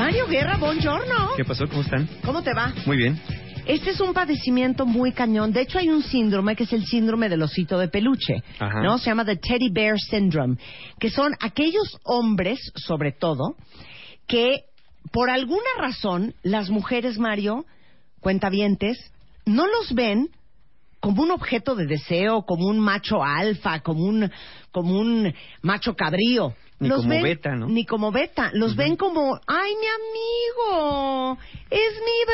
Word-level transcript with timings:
Mario 0.00 0.26
Guerra, 0.28 0.56
buongiorno. 0.56 1.32
¿Qué 1.36 1.44
pasó? 1.44 1.68
¿Cómo 1.68 1.82
están? 1.82 2.08
¿Cómo 2.24 2.42
te 2.42 2.54
va? 2.54 2.72
Muy 2.86 2.96
bien. 2.96 3.20
Este 3.66 3.90
es 3.90 4.00
un 4.00 4.14
padecimiento 4.14 4.86
muy 4.86 5.12
cañón. 5.12 5.52
De 5.52 5.60
hecho, 5.60 5.78
hay 5.78 5.90
un 5.90 6.02
síndrome 6.02 6.56
que 6.56 6.62
es 6.62 6.72
el 6.72 6.86
síndrome 6.86 7.28
del 7.28 7.42
osito 7.42 7.78
de 7.78 7.88
peluche, 7.88 8.42
Ajá. 8.58 8.80
¿no? 8.80 8.96
Se 8.96 9.10
llama 9.10 9.26
the 9.26 9.36
Teddy 9.36 9.68
Bear 9.70 9.98
Syndrome, 9.98 10.56
que 10.98 11.10
son 11.10 11.34
aquellos 11.38 11.98
hombres, 12.04 12.58
sobre 12.76 13.12
todo, 13.12 13.56
que 14.26 14.62
por 15.12 15.28
alguna 15.28 15.68
razón 15.78 16.32
las 16.42 16.70
mujeres, 16.70 17.18
Mario, 17.18 17.66
cuentavientes, 18.20 18.96
no 19.44 19.66
los 19.66 19.92
ven 19.92 20.30
como 21.00 21.24
un 21.24 21.30
objeto 21.30 21.74
de 21.74 21.84
deseo, 21.84 22.46
como 22.46 22.68
un 22.68 22.80
macho 22.80 23.22
alfa, 23.22 23.80
como 23.80 24.04
un, 24.04 24.30
como 24.72 24.98
un 24.98 25.34
macho 25.60 25.94
cabrío. 25.94 26.54
Ni 26.80 26.88
Los 26.88 27.00
como 27.02 27.10
ven- 27.10 27.22
beta, 27.22 27.54
¿no? 27.54 27.68
Ni 27.68 27.84
como 27.84 28.10
beta. 28.10 28.50
Los 28.54 28.74
ven 28.74 28.96
como, 28.96 29.38
ay, 29.46 29.72
mi 29.78 29.86
amigo, 29.86 31.38
es 31.70 31.92
mi 31.94 32.24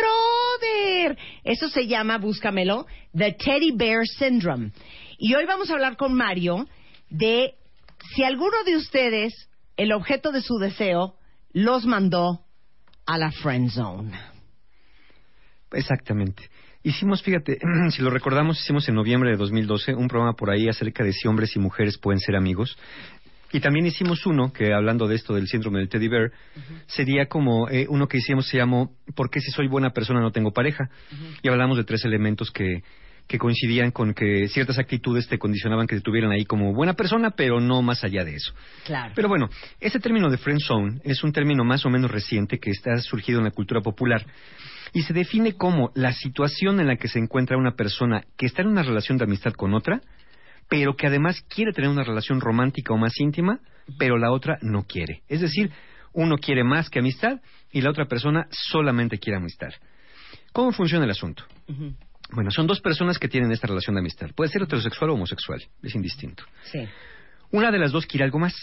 brother. 1.11 1.19
Eso 1.45 1.69
se 1.69 1.87
llama, 1.89 2.19
búscamelo, 2.19 2.87
The 3.17 3.33
Teddy 3.33 3.73
Bear 3.73 4.07
Syndrome. 4.07 4.71
Y 5.19 5.35
hoy 5.35 5.45
vamos 5.47 5.69
a 5.69 5.73
hablar 5.75 5.97
con 5.97 6.15
Mario 6.15 6.67
de 7.11 7.55
si 8.15 8.23
alguno 8.23 8.63
de 8.65 8.77
ustedes, 8.77 9.49
el 9.77 9.93
objeto 9.93 10.31
de 10.31 10.41
su 10.43 10.59
deseo, 10.59 11.17
los 11.53 11.85
mandó 11.85 12.41
a 13.05 13.19
la 13.19 13.33
friend 13.33 13.71
zone. 13.71 14.13
Exactamente. 15.73 16.49
Hicimos, 16.83 17.23
fíjate, 17.23 17.59
si 17.91 18.03
lo 18.03 18.11
recordamos, 18.11 18.61
hicimos 18.61 18.89
en 18.89 18.95
noviembre 18.95 19.31
de 19.31 19.37
2012 19.37 19.95
un 19.95 20.07
programa 20.09 20.35
por 20.35 20.51
ahí 20.51 20.69
acerca 20.69 21.03
de 21.03 21.13
si 21.13 21.27
hombres 21.27 21.55
y 21.57 21.59
mujeres 21.59 21.99
pueden 21.99 22.21
ser 22.21 22.37
amigos. 22.37 22.79
Y 23.53 23.61
también 23.61 23.87
hicimos 23.87 24.27
uno 24.27 24.53
que, 24.53 24.73
hablando 24.73 25.07
de 25.07 25.15
esto 25.15 25.35
del 25.35 25.47
síndrome 25.47 25.79
del 25.79 25.89
teddy 25.89 26.09
bear, 26.09 26.33
sería 26.87 27.27
como 27.27 27.69
eh, 27.69 27.87
uno 27.89 28.09
que 28.09 28.19
hicimos, 28.19 28.49
se 28.49 28.59
llamó 28.59 28.93
¿Por 29.15 29.31
qué 29.31 29.41
si 29.41 29.51
soy 29.51 29.69
buena 29.69 29.91
persona 29.91 30.21
no 30.21 30.33
tengo 30.33 30.53
pareja? 30.53 30.91
Y 31.43 31.49
hablamos 31.49 31.77
de 31.77 31.85
tres 31.85 32.05
elementos 32.05 32.51
que, 32.51 32.83
que 33.27 33.39
coincidían 33.39 33.91
con 33.91 34.15
que 34.15 34.49
ciertas 34.49 34.79
actitudes 34.79 35.29
te 35.29 35.39
condicionaban 35.39 35.87
que 35.87 35.97
te 35.97 36.03
tuvieran 36.03 36.33
ahí 36.33 36.45
como 36.45 36.73
buena 36.73 36.95
persona, 36.95 37.31
pero 37.31 37.61
no 37.61 37.83
más 37.83 38.05
allá 38.05 38.25
de 38.25 38.37
eso. 38.37 38.53
Claro. 38.85 39.13
Pero 39.15 39.29
bueno, 39.29 39.49
este 39.81 40.01
término 40.01 40.31
de 40.31 40.39
friend 40.39 40.61
zone 40.61 41.01
es 41.05 41.23
un 41.25 41.33
término 41.33 41.65
más 41.65 41.85
o 41.87 41.91
menos 41.91 42.11
reciente 42.11 42.59
que 42.59 42.71
está 42.71 42.97
surgido 42.99 43.39
en 43.39 43.45
la 43.45 43.51
cultura 43.51 43.81
popular 43.81 44.27
y 44.93 45.03
se 45.03 45.13
define 45.13 45.55
como 45.55 45.91
la 45.95 46.13
situación 46.13 46.81
en 46.81 46.87
la 46.87 46.97
que 46.97 47.09
se 47.09 47.19
encuentra 47.19 47.57
una 47.57 47.73
persona 47.73 48.25
que 48.37 48.47
está 48.47 48.63
en 48.63 48.69
una 48.69 48.83
relación 48.83 49.19
de 49.19 49.25
amistad 49.25 49.53
con 49.53 49.75
otra, 49.75 50.01
pero 50.69 50.97
que 50.97 51.07
además 51.07 51.41
quiere 51.49 51.73
tener 51.73 51.91
una 51.91 52.05
relación 52.05 52.41
romántica 52.41 52.93
o 52.93 52.97
más 52.97 53.19
íntima, 53.21 53.61
pero 53.99 54.19
la 54.19 54.33
otra 54.33 54.59
no 54.63 54.85
quiere. 54.85 55.23
Es 55.29 55.41
decir, 55.41 55.71
uno 56.13 56.39
quiere 56.39 56.65
más 56.65 56.91
que 56.91 56.99
amistad 56.99 57.41
y 57.71 57.83
la 57.83 57.91
otra 57.91 58.07
persona 58.07 58.49
solamente 58.51 59.19
quiere 59.19 59.37
amistad. 59.37 59.71
¿Cómo 60.53 60.73
funciona 60.73 61.05
el 61.05 61.11
asunto? 61.11 61.45
Bueno, 62.33 62.51
son 62.51 62.67
dos 62.67 62.81
personas 62.81 63.19
que 63.19 63.29
tienen 63.29 63.53
esta 63.53 63.67
relación 63.67 63.95
de 63.95 64.01
amistad. 64.01 64.31
Puede 64.35 64.51
ser 64.51 64.63
heterosexual 64.63 65.11
o 65.11 65.15
homosexual, 65.15 65.63
es 65.83 65.95
indistinto. 65.95 66.45
Sí. 66.65 66.81
Una 67.53 67.71
de 67.71 67.79
las 67.79 67.93
dos 67.93 68.07
quiere 68.07 68.25
algo 68.25 68.39
más, 68.39 68.55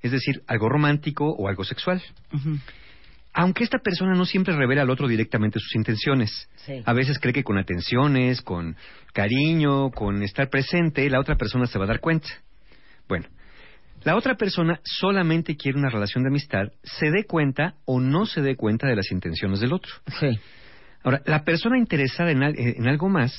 es 0.00 0.12
decir, 0.12 0.42
algo 0.46 0.68
romántico 0.68 1.28
o 1.28 1.48
algo 1.48 1.64
sexual. 1.64 2.02
Aunque 3.32 3.62
esta 3.64 3.78
persona 3.78 4.14
no 4.14 4.24
siempre 4.24 4.56
revela 4.56 4.82
al 4.82 4.90
otro 4.90 5.06
directamente 5.06 5.60
sus 5.60 5.76
intenciones. 5.76 6.48
Sí. 6.66 6.82
A 6.84 6.92
veces 6.92 7.18
cree 7.20 7.32
que 7.32 7.44
con 7.44 7.58
atenciones, 7.58 8.42
con 8.42 8.76
cariño, 9.12 9.90
con 9.90 10.22
estar 10.22 10.48
presente, 10.48 11.08
la 11.08 11.20
otra 11.20 11.36
persona 11.36 11.66
se 11.66 11.78
va 11.78 11.84
a 11.84 11.88
dar 11.88 12.00
cuenta. 12.00 12.28
Bueno, 13.08 13.26
la 14.02 14.16
otra 14.16 14.34
persona 14.36 14.80
solamente 14.82 15.56
quiere 15.56 15.78
una 15.78 15.90
relación 15.90 16.24
de 16.24 16.30
amistad, 16.30 16.72
se 16.82 17.10
dé 17.10 17.24
cuenta 17.24 17.74
o 17.84 18.00
no 18.00 18.26
se 18.26 18.40
dé 18.40 18.56
cuenta 18.56 18.86
de 18.88 18.96
las 18.96 19.10
intenciones 19.12 19.60
del 19.60 19.72
otro. 19.74 19.92
Sí. 20.18 20.38
Ahora, 21.02 21.22
la 21.24 21.44
persona 21.44 21.78
interesada 21.78 22.30
en, 22.30 22.42
al- 22.42 22.58
en 22.58 22.88
algo 22.88 23.08
más 23.08 23.32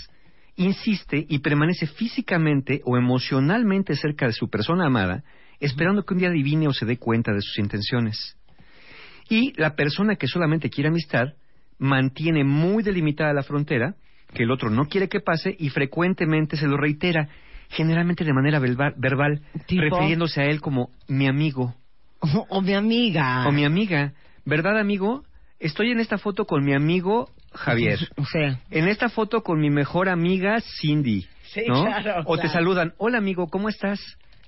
insiste 0.55 1.25
y 1.27 1.39
permanece 1.39 1.87
físicamente 1.87 2.81
o 2.85 2.97
emocionalmente 2.97 3.95
cerca 3.95 4.25
de 4.27 4.33
su 4.33 4.49
persona 4.49 4.85
amada, 4.85 5.23
esperando 5.59 6.03
que 6.03 6.13
un 6.13 6.19
día 6.19 6.29
adivine 6.29 6.67
o 6.67 6.73
se 6.73 6.85
dé 6.85 6.97
cuenta 6.97 7.31
de 7.33 7.41
sus 7.41 7.57
intenciones. 7.59 8.37
Y 9.31 9.53
la 9.55 9.75
persona 9.75 10.17
que 10.17 10.27
solamente 10.27 10.69
quiere 10.69 10.89
amistad 10.89 11.35
mantiene 11.79 12.43
muy 12.43 12.83
delimitada 12.83 13.31
la 13.31 13.43
frontera, 13.43 13.95
que 14.33 14.43
el 14.43 14.51
otro 14.51 14.69
no 14.69 14.87
quiere 14.87 15.07
que 15.07 15.21
pase 15.21 15.55
y 15.57 15.69
frecuentemente 15.69 16.57
se 16.57 16.67
lo 16.67 16.75
reitera, 16.75 17.29
generalmente 17.69 18.25
de 18.25 18.33
manera 18.33 18.59
verbal, 18.59 19.41
refiriéndose 19.69 20.41
a 20.41 20.45
él 20.47 20.59
como 20.59 20.89
mi 21.07 21.27
amigo 21.27 21.73
O, 22.19 22.45
o 22.49 22.61
mi 22.61 22.73
amiga. 22.73 23.47
o 23.47 23.53
mi 23.53 23.63
amiga. 23.63 24.11
¿Verdad, 24.43 24.77
amigo? 24.77 25.23
Estoy 25.61 25.91
en 25.91 26.01
esta 26.01 26.17
foto 26.17 26.45
con 26.45 26.65
mi 26.65 26.73
amigo 26.73 27.29
Javier. 27.53 27.99
Sea, 28.31 28.59
En 28.69 28.89
esta 28.89 29.07
foto 29.07 29.43
con 29.43 29.61
mi 29.61 29.69
mejor 29.69 30.09
amiga 30.09 30.59
Cindy. 30.59 31.25
Sí, 31.53 31.63
¿no? 31.67 31.85
claro, 31.85 32.23
o 32.25 32.37
te 32.37 32.49
saludan, 32.49 32.93
hola 32.97 33.17
amigo, 33.17 33.47
¿cómo 33.47 33.69
estás? 33.69 33.99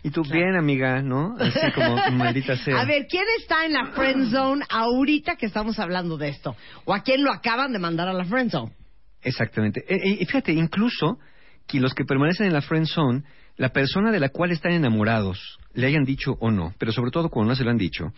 Y 0.03 0.11
tú, 0.11 0.21
bien 0.29 0.55
amiga, 0.55 1.01
¿no? 1.01 1.35
Así 1.39 1.71
como, 1.73 1.95
maldita 2.11 2.57
sea. 2.57 2.81
A 2.81 2.85
ver, 2.85 3.07
¿quién 3.09 3.23
está 3.39 3.65
en 3.65 3.73
la 3.73 3.85
friend 3.87 4.31
zone 4.31 4.65
ahorita 4.69 5.37
que 5.37 5.45
estamos 5.45 5.79
hablando 5.79 6.17
de 6.17 6.27
esto? 6.27 6.55
¿O 6.83 6.93
a 6.93 7.01
quién 7.01 7.23
lo 7.23 7.31
acaban 7.31 7.71
de 7.71 7.79
mandar 7.79 8.09
a 8.09 8.13
la 8.13 8.25
friend 8.25 8.51
zone? 8.51 8.73
Exactamente. 9.21 9.81
Eh, 9.87 9.99
eh, 10.03 10.17
Y 10.19 10.25
fíjate, 10.25 10.51
incluso 10.51 11.19
que 11.65 11.79
los 11.79 11.93
que 11.93 12.03
permanecen 12.03 12.47
en 12.47 12.53
la 12.53 12.61
friend 12.61 12.85
zone, 12.87 13.23
la 13.55 13.69
persona 13.69 14.11
de 14.11 14.19
la 14.19 14.29
cual 14.29 14.51
están 14.51 14.73
enamorados, 14.73 15.57
le 15.73 15.87
hayan 15.87 16.03
dicho 16.03 16.35
o 16.39 16.51
no, 16.51 16.73
pero 16.77 16.91
sobre 16.91 17.11
todo 17.11 17.29
cuando 17.29 17.51
no 17.51 17.55
se 17.55 17.63
lo 17.63 17.69
han 17.69 17.77
dicho, 17.77 18.11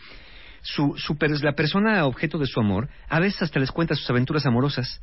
su, 0.61 0.95
su 0.97 1.15
la 1.43 1.53
persona 1.53 2.05
objeto 2.05 2.39
de 2.39 2.47
su 2.47 2.59
amor, 2.59 2.89
a 3.07 3.19
veces 3.19 3.43
hasta 3.43 3.59
les 3.59 3.71
cuenta 3.71 3.95
sus 3.95 4.09
aventuras 4.09 4.45
amorosas. 4.47 4.99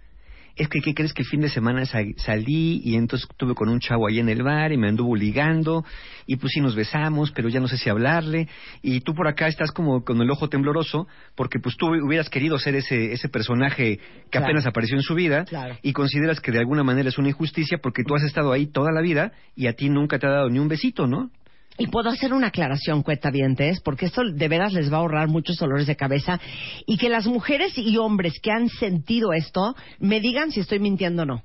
Es 0.56 0.68
que, 0.68 0.80
¿qué 0.80 0.92
crees 0.94 1.12
que 1.14 1.22
el 1.22 1.28
fin 1.28 1.40
de 1.40 1.48
semana 1.48 1.86
sa- 1.86 2.02
salí 2.16 2.82
y 2.84 2.96
entonces 2.96 3.26
estuve 3.30 3.54
con 3.54 3.68
un 3.70 3.80
chavo 3.80 4.06
ahí 4.06 4.18
en 4.18 4.28
el 4.28 4.42
bar 4.42 4.70
y 4.72 4.76
me 4.76 4.88
anduvo 4.88 5.16
ligando 5.16 5.84
y 6.26 6.36
pues 6.36 6.52
sí 6.52 6.60
nos 6.60 6.74
besamos, 6.74 7.30
pero 7.32 7.48
ya 7.48 7.58
no 7.58 7.68
sé 7.68 7.78
si 7.78 7.88
hablarle 7.88 8.48
y 8.82 9.00
tú 9.00 9.14
por 9.14 9.26
acá 9.28 9.48
estás 9.48 9.70
como 9.72 10.04
con 10.04 10.20
el 10.20 10.30
ojo 10.30 10.48
tembloroso 10.48 11.06
porque 11.34 11.58
pues 11.58 11.76
tú 11.76 11.86
hubieras 11.88 12.28
querido 12.28 12.58
ser 12.58 12.74
ese, 12.74 13.12
ese 13.12 13.28
personaje 13.28 13.96
que 13.96 14.28
Claro. 14.30 14.46
apenas 14.46 14.66
apareció 14.66 14.96
en 14.96 15.02
su 15.02 15.14
vida 15.14 15.44
Claro. 15.46 15.76
y 15.82 15.92
consideras 15.92 16.40
que 16.40 16.52
de 16.52 16.58
alguna 16.58 16.82
manera 16.84 17.08
es 17.08 17.18
una 17.18 17.28
injusticia 17.30 17.78
porque 17.82 18.02
tú 18.06 18.14
has 18.14 18.22
estado 18.22 18.52
ahí 18.52 18.66
toda 18.66 18.92
la 18.92 19.00
vida 19.00 19.32
y 19.56 19.66
a 19.68 19.72
ti 19.72 19.88
nunca 19.88 20.18
te 20.18 20.26
ha 20.26 20.30
dado 20.30 20.50
ni 20.50 20.58
un 20.58 20.68
besito, 20.68 21.06
¿no? 21.06 21.30
Y 21.78 21.86
puedo 21.86 22.10
hacer 22.10 22.32
una 22.34 22.48
aclaración, 22.48 23.02
cuentavientes, 23.02 23.80
porque 23.80 24.06
esto 24.06 24.22
de 24.24 24.48
veras 24.48 24.72
les 24.72 24.92
va 24.92 24.96
a 24.98 25.00
ahorrar 25.00 25.28
muchos 25.28 25.56
dolores 25.56 25.86
de 25.86 25.96
cabeza. 25.96 26.38
Y 26.86 26.98
que 26.98 27.08
las 27.08 27.26
mujeres 27.26 27.72
y 27.76 27.96
hombres 27.96 28.34
que 28.40 28.50
han 28.50 28.68
sentido 28.68 29.32
esto 29.32 29.74
me 29.98 30.20
digan 30.20 30.52
si 30.52 30.60
estoy 30.60 30.80
mintiendo 30.80 31.22
o 31.22 31.26
no. 31.26 31.42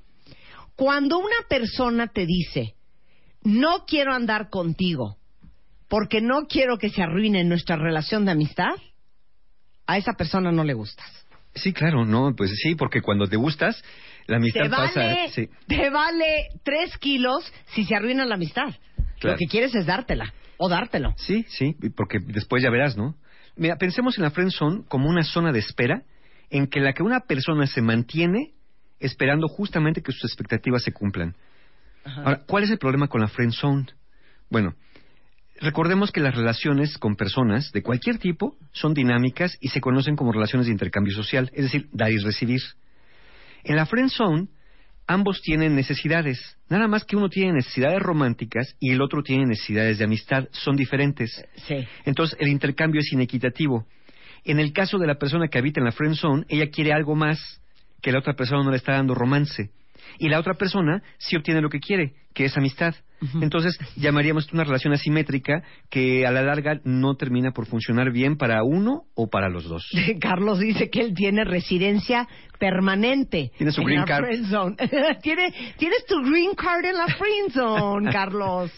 Cuando 0.76 1.18
una 1.18 1.48
persona 1.48 2.08
te 2.08 2.26
dice, 2.26 2.74
no 3.42 3.84
quiero 3.86 4.12
andar 4.12 4.50
contigo 4.50 5.16
porque 5.88 6.20
no 6.20 6.46
quiero 6.46 6.76
que 6.78 6.90
se 6.90 7.02
arruine 7.02 7.42
nuestra 7.44 7.76
relación 7.76 8.24
de 8.24 8.32
amistad, 8.32 8.74
a 9.86 9.96
esa 9.96 10.12
persona 10.12 10.52
no 10.52 10.62
le 10.64 10.74
gustas. 10.74 11.06
Sí, 11.54 11.72
claro, 11.72 12.04
no, 12.04 12.34
pues 12.36 12.52
sí, 12.62 12.74
porque 12.74 13.00
cuando 13.00 13.26
te 13.26 13.36
gustas, 13.36 13.82
la 14.26 14.36
amistad 14.36 14.64
Te 14.64 14.68
pasa. 14.68 15.28
sí. 15.30 15.48
te 15.66 15.88
vale 15.90 16.48
tres 16.62 16.96
kilos 16.98 17.50
si 17.74 17.84
se 17.84 17.96
arruina 17.96 18.26
la 18.26 18.34
amistad. 18.34 18.68
Claro. 19.18 19.34
Lo 19.34 19.38
que 19.38 19.46
quieres 19.46 19.74
es 19.74 19.86
dártela 19.86 20.32
o 20.56 20.68
dártelo. 20.68 21.14
Sí, 21.16 21.44
sí, 21.48 21.76
porque 21.96 22.18
después 22.20 22.62
ya 22.62 22.70
verás, 22.70 22.96
¿no? 22.96 23.14
Mira, 23.56 23.76
pensemos 23.76 24.16
en 24.18 24.24
la 24.24 24.30
friend 24.30 24.52
zone 24.52 24.82
como 24.88 25.08
una 25.08 25.24
zona 25.24 25.52
de 25.52 25.58
espera 25.58 26.02
en 26.50 26.66
que 26.68 26.80
la 26.80 26.92
que 26.92 27.02
una 27.02 27.20
persona 27.20 27.66
se 27.66 27.82
mantiene 27.82 28.52
esperando 29.00 29.48
justamente 29.48 30.02
que 30.02 30.12
sus 30.12 30.24
expectativas 30.24 30.82
se 30.82 30.92
cumplan. 30.92 31.34
Ahora, 32.04 32.42
¿cuál 32.46 32.64
es 32.64 32.70
el 32.70 32.78
problema 32.78 33.08
con 33.08 33.20
la 33.20 33.28
friend 33.28 33.52
zone? 33.52 33.86
Bueno, 34.50 34.74
recordemos 35.60 36.10
que 36.10 36.20
las 36.20 36.34
relaciones 36.34 36.96
con 36.98 37.16
personas 37.16 37.70
de 37.72 37.82
cualquier 37.82 38.18
tipo 38.18 38.56
son 38.72 38.94
dinámicas 38.94 39.56
y 39.60 39.68
se 39.68 39.80
conocen 39.80 40.16
como 40.16 40.32
relaciones 40.32 40.66
de 40.66 40.72
intercambio 40.72 41.14
social, 41.14 41.50
es 41.52 41.64
decir, 41.64 41.88
dar 41.92 42.10
y 42.10 42.18
recibir. 42.18 42.62
En 43.64 43.76
la 43.76 43.86
friend 43.86 44.10
zone, 44.10 44.48
ambos 45.08 45.40
tienen 45.40 45.74
necesidades, 45.74 46.56
nada 46.68 46.86
más 46.86 47.04
que 47.04 47.16
uno 47.16 47.28
tiene 47.28 47.54
necesidades 47.54 48.00
románticas 48.00 48.76
y 48.78 48.92
el 48.92 49.00
otro 49.00 49.22
tiene 49.22 49.46
necesidades 49.46 49.98
de 49.98 50.04
amistad, 50.04 50.44
son 50.52 50.76
diferentes. 50.76 51.44
Sí. 51.66 51.76
Entonces, 52.04 52.36
el 52.38 52.48
intercambio 52.48 53.00
es 53.00 53.12
inequitativo. 53.12 53.86
En 54.44 54.60
el 54.60 54.72
caso 54.72 54.98
de 54.98 55.06
la 55.06 55.16
persona 55.16 55.48
que 55.48 55.58
habita 55.58 55.80
en 55.80 55.86
la 55.86 55.92
friend 55.92 56.14
zone, 56.14 56.44
ella 56.48 56.70
quiere 56.70 56.92
algo 56.92 57.16
más 57.16 57.60
que 58.00 58.12
la 58.12 58.20
otra 58.20 58.34
persona 58.34 58.62
no 58.62 58.70
le 58.70 58.76
está 58.76 58.92
dando 58.92 59.14
romance. 59.14 59.70
Y 60.18 60.28
la 60.28 60.38
otra 60.38 60.54
persona 60.54 61.02
sí 61.18 61.36
obtiene 61.36 61.60
lo 61.60 61.68
que 61.70 61.80
quiere, 61.80 62.14
que 62.34 62.44
es 62.46 62.56
amistad. 62.56 62.94
Entonces, 63.42 63.76
llamaríamos 63.96 64.44
esto 64.44 64.54
una 64.54 64.62
relación 64.62 64.92
asimétrica 64.92 65.64
que 65.90 66.24
a 66.24 66.30
la 66.30 66.40
larga 66.40 66.80
no 66.84 67.16
termina 67.16 67.50
por 67.50 67.66
funcionar 67.66 68.12
bien 68.12 68.36
para 68.36 68.62
uno 68.62 69.06
o 69.16 69.28
para 69.28 69.48
los 69.48 69.64
dos. 69.64 69.88
Carlos 70.20 70.60
dice 70.60 70.88
que 70.88 71.00
él 71.00 71.14
tiene 71.14 71.42
residencia 71.44 72.28
permanente. 72.60 73.50
Tiene 73.56 73.72
su 73.72 73.80
en 73.80 73.86
green 73.88 74.00
la 74.00 74.06
card. 74.06 74.24
friend 74.24 74.46
zone. 74.50 74.76
Tiene- 75.22 75.52
tienes 75.78 76.06
tu 76.06 76.22
green 76.22 76.54
card 76.54 76.84
en 76.84 76.96
la 76.96 77.06
friend 77.08 77.50
zone, 77.52 78.12
Carlos. 78.12 78.70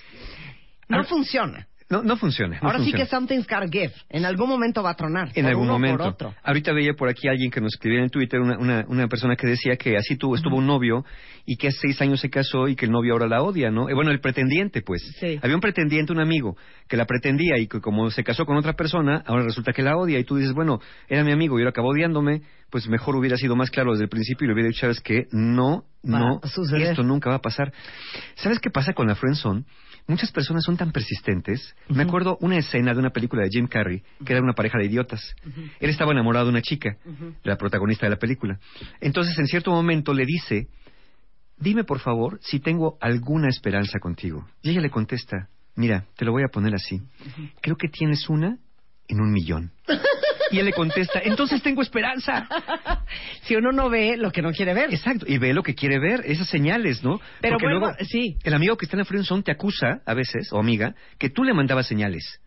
No 0.88 1.05
funciona. 1.05 1.67
No, 1.91 2.05
no 2.05 2.17
funciona. 2.17 2.61
no 2.63 2.69
Ahora 2.69 2.85
sí 2.85 2.93
que 2.93 3.05
something's 3.05 3.49
gotta 3.49 3.67
give. 3.67 3.93
En 4.09 4.25
algún 4.25 4.49
momento 4.49 4.81
va 4.81 4.91
a 4.91 4.95
tronar. 4.95 5.33
En 5.35 5.47
algún 5.47 5.67
momento. 5.67 5.99
Por 5.99 6.07
otro. 6.07 6.35
Ahorita 6.45 6.73
veía 6.73 6.95
por 6.95 7.09
aquí 7.09 7.27
alguien 7.27 7.51
que 7.51 7.61
nos 7.61 7.75
escribía 7.75 8.01
en 8.01 8.11
Twitter, 8.11 8.41
una, 8.41 8.57
una, 8.59 8.85
una 8.87 9.09
persona 9.09 9.35
que 9.35 9.49
decía 9.49 9.77
que 9.77 9.97
así 9.97 10.17
tuvo, 10.17 10.37
estuvo 10.37 10.57
un 10.57 10.69
novio 10.69 11.05
y 11.45 11.57
que 11.57 11.67
hace 11.67 11.79
seis 11.81 12.01
años 12.01 12.21
se 12.21 12.31
casó 12.31 12.69
y 12.69 12.77
que 12.77 12.87
el 12.87 12.93
novio 12.93 13.15
ahora 13.15 13.27
la 13.27 13.43
odia, 13.43 13.73
¿no? 13.73 13.89
Eh, 13.89 13.95
bueno, 13.95 14.13
el 14.13 14.21
pretendiente, 14.21 14.83
pues. 14.83 15.03
Sí. 15.19 15.41
Había 15.43 15.57
un 15.57 15.61
pretendiente, 15.61 16.13
un 16.13 16.21
amigo, 16.21 16.57
que 16.87 16.97
la 16.97 17.07
pretendía 17.07 17.59
y 17.59 17.67
que 17.67 17.81
como 17.81 18.09
se 18.13 18.23
casó 18.23 18.47
con 18.47 18.57
otra 18.57 18.75
persona, 18.75 19.25
ahora 19.27 19.43
resulta 19.43 19.73
que 19.73 19.83
la 19.83 19.97
odia 19.97 20.21
y 20.21 20.25
tú 20.25 20.37
dices, 20.37 20.55
bueno, 20.55 20.79
era 21.09 21.25
mi 21.25 21.33
amigo 21.33 21.59
y 21.59 21.63
ahora 21.63 21.71
acabó 21.71 21.89
odiándome, 21.89 22.43
pues 22.71 22.89
mejor 22.89 23.17
hubiera 23.17 23.37
sido 23.37 23.57
más 23.57 23.69
claro 23.71 23.91
desde 23.91 24.05
el 24.05 24.11
principio 24.11 24.45
y 24.45 24.49
le 24.49 24.55
hubiera 24.55 24.69
dicho, 24.69 24.83
¿sabes 24.83 25.01
qué? 25.01 25.27
No, 25.33 25.87
Va 26.05 26.19
no, 26.19 26.41
esto 26.79 27.03
nunca 27.03 27.31
va 27.31 27.37
a 27.37 27.43
pasar. 27.43 27.73
¿Sabes 28.37 28.59
qué 28.61 28.71
pasa 28.71 28.93
con 28.93 29.07
la 29.07 29.17
friendzone? 29.17 29.65
Muchas 30.11 30.33
personas 30.33 30.65
son 30.65 30.77
tan 30.77 30.91
persistentes. 30.91 31.77
Me 31.89 32.03
acuerdo 32.03 32.37
una 32.41 32.59
escena 32.59 32.93
de 32.93 32.99
una 32.99 33.11
película 33.11 33.45
de 33.45 33.49
Jim 33.49 33.69
Carrey, 33.69 34.03
que 34.27 34.33
era 34.33 34.43
una 34.43 34.55
pareja 34.55 34.77
de 34.77 34.87
idiotas. 34.87 35.37
Él 35.79 35.89
estaba 35.89 36.11
enamorado 36.11 36.47
de 36.47 36.51
una 36.51 36.62
chica, 36.62 36.97
la 37.45 37.57
protagonista 37.57 38.07
de 38.07 38.11
la 38.11 38.17
película. 38.17 38.59
Entonces, 39.01 39.39
en 39.39 39.47
cierto 39.47 39.71
momento 39.71 40.12
le 40.12 40.27
dice, 40.27 40.67
dime 41.59 41.85
por 41.85 42.01
favor 42.01 42.41
si 42.43 42.59
tengo 42.59 42.99
alguna 43.01 43.51
esperanza 43.51 44.01
contigo. 44.01 44.49
Y 44.62 44.71
ella 44.71 44.81
le 44.81 44.91
contesta, 44.91 45.49
mira, 45.77 46.07
te 46.17 46.25
lo 46.25 46.33
voy 46.33 46.43
a 46.43 46.49
poner 46.49 46.75
así. 46.75 47.01
Creo 47.61 47.77
que 47.77 47.87
tienes 47.87 48.29
una 48.29 48.59
en 49.06 49.21
un 49.21 49.31
millón. 49.31 49.71
Y 50.50 50.58
él 50.58 50.67
le 50.67 50.73
contesta, 50.73 51.20
entonces 51.23 51.62
tengo 51.62 51.82
esperanza. 51.82 52.49
Si 53.43 53.56
uno 53.56 53.73
no 53.73 53.88
ve 53.91 54.17
lo 54.17 54.31
que 54.31 54.43
no 54.43 54.52
quiere 54.52 54.75
ver. 54.75 54.93
Exacto, 54.93 55.25
y 55.29 55.38
ve 55.38 55.52
lo 55.52 55.62
que 55.62 55.75
quiere 55.75 55.99
ver, 55.99 56.23
esas 56.25 56.49
señales, 56.49 57.02
¿no? 57.02 57.20
Pero 57.41 57.55
Porque 57.56 57.67
vuelvo- 57.67 57.81
luego 57.88 57.97
sí. 58.08 58.37
el 58.44 58.55
amigo 58.55 58.76
que 58.76 58.87
está 58.87 58.97
en 58.97 59.43
te 59.43 59.50
acusa, 59.52 60.02
a 60.06 60.14
veces, 60.14 60.52
o 60.52 60.58
amiga, 60.58 60.94
que 61.19 61.31
tú 61.31 61.43
le 61.43 61.52
mandabas 61.55 61.87
señales, 61.88 62.41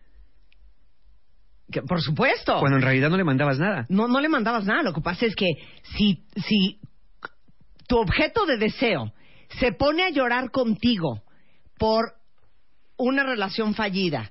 Que, 1.70 1.82
por 1.82 2.00
supuesto. 2.00 2.58
cuando 2.60 2.76
en 2.78 2.82
realidad 2.82 3.10
no 3.10 3.16
le 3.16 3.24
mandabas 3.24 3.58
nada. 3.58 3.86
No, 3.88 4.06
no 4.08 4.20
le 4.20 4.28
mandabas 4.28 4.64
nada. 4.64 4.82
Lo 4.82 4.92
que 4.92 5.00
pasa 5.00 5.26
es 5.26 5.34
que 5.34 5.46
si, 5.96 6.24
si 6.46 6.78
tu 7.88 7.98
objeto 7.98 8.46
de 8.46 8.56
deseo 8.58 9.12
se 9.58 9.72
pone 9.72 10.04
a 10.04 10.10
llorar 10.10 10.50
contigo 10.50 11.22
por 11.78 12.14
una 12.96 13.24
relación 13.24 13.74
fallida 13.74 14.30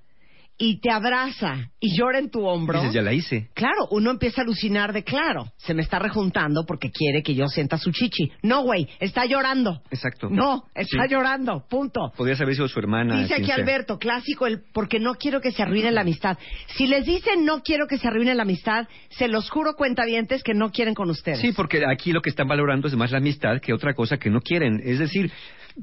y 0.65 0.80
te 0.80 0.89
abraza 0.92 1.71
y 1.81 1.98
llora 1.98 2.19
en 2.19 2.30
tu 2.30 2.45
hombro, 2.45 2.80
Dices, 2.80 2.94
ya 2.94 3.01
la 3.01 3.12
hice. 3.12 3.50
claro, 3.54 3.88
uno 3.92 4.12
empieza 4.12 4.39
a 4.39 4.44
alucinar 4.45 4.94
de 4.94 5.04
claro, 5.04 5.51
se 5.57 5.74
me 5.74 5.81
está 5.81 6.00
rejuntando 6.00 6.65
porque 6.65 6.89
quiere 6.89 7.21
que 7.21 7.36
yo 7.36 7.48
sienta 7.48 7.77
su 7.77 7.92
chichi. 7.92 8.31
No, 8.44 8.62
güey, 8.63 8.88
está 9.01 9.25
llorando. 9.25 9.81
Exacto. 9.92 10.30
No, 10.30 10.63
está 10.74 11.04
Sí. 11.06 11.10
llorando, 11.13 11.65
punto. 11.69 12.13
Podrías 12.15 12.39
haber 12.39 12.56
sido 12.56 12.69
su 12.69 12.80
hermana. 12.80 13.19
Dice 13.19 13.33
aquí 13.36 13.48
sea. 13.48 13.56
Alberto, 13.56 14.00
clásico, 14.00 14.48
el 14.48 14.62
porque 14.74 15.00
no 15.01 15.15
quiero 15.15 15.42
que 15.42 15.51
se 15.51 15.62
arruine 15.63 15.92
la 15.92 16.01
amistad. 16.01 16.38
Si 16.77 16.88
les 16.88 17.06
dicen 17.06 17.44
no 17.44 17.62
quiero 17.62 17.86
que 17.88 17.98
se 17.98 18.07
arruine 18.07 18.33
la 18.33 18.44
amistad, 18.44 18.88
se 19.10 19.27
los 19.27 19.50
juro 19.50 19.74
cuentavientes 19.74 20.44
que 20.44 20.54
no 20.54 20.71
quieren 20.71 20.94
con 20.94 21.10
ustedes. 21.10 21.39
Sí, 21.42 21.51
porque 21.51 21.83
aquí 21.86 22.13
lo 22.13 22.21
que 22.21 22.30
están 22.30 22.48
valorando 22.48 22.88
es 22.88 22.95
más 22.95 23.12
la 23.12 23.18
amistad 23.18 23.60
que 23.60 23.74
otra 23.74 23.94
cosa 23.94 24.15
que 24.18 24.30
no 24.30 24.39
quieren. 24.39 24.80
Es 24.81 25.00
decir, 25.00 25.30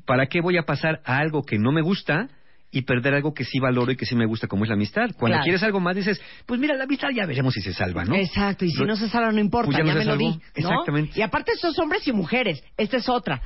¿para 0.06 0.26
qué 0.26 0.40
voy 0.40 0.56
a 0.56 0.62
pasar 0.62 1.00
a 1.04 1.18
algo 1.18 1.42
que 1.42 1.58
no 1.58 1.70
me 1.70 1.82
gusta 1.82 2.28
y 2.72 2.82
perder 2.82 3.14
algo 3.14 3.34
que 3.34 3.44
sí 3.44 3.58
valoro 3.58 3.90
y 3.92 3.96
que 3.96 4.06
sí 4.06 4.14
me 4.14 4.26
gusta, 4.26 4.46
como 4.46 4.64
es 4.64 4.68
la 4.68 4.74
amistad? 4.74 5.10
Cuando 5.18 5.34
Claro. 5.36 5.42
quieres 5.42 5.62
algo 5.62 5.80
más, 5.80 5.96
dices, 5.96 6.20
pues 6.46 6.60
mira, 6.60 6.74
la 6.76 6.84
amistad 6.84 7.08
ya 7.14 7.26
veremos 7.26 7.52
si 7.54 7.60
se 7.62 7.72
salva, 7.72 8.04
¿no? 8.04 8.14
Exacto, 8.14 8.64
y 8.64 8.70
si 8.70 8.78
Lo- 8.78 8.86
no 8.86 8.96
se 8.96 9.08
salva 9.08 9.32
no 9.32 9.40
importa, 9.40 9.66
Pues 9.72 9.78
ya 9.78 9.84
me 9.94 10.04
lo 10.04 10.16
di. 10.16 10.38
Exactamente. 10.54 11.18
Y 11.18 11.22
aparte 11.22 11.52
estos 11.52 11.78
hombres 11.78 12.06
y 12.06 12.12
mujeres, 12.12 12.62
esta 12.76 12.98
es 12.98 13.08
otra. 13.08 13.42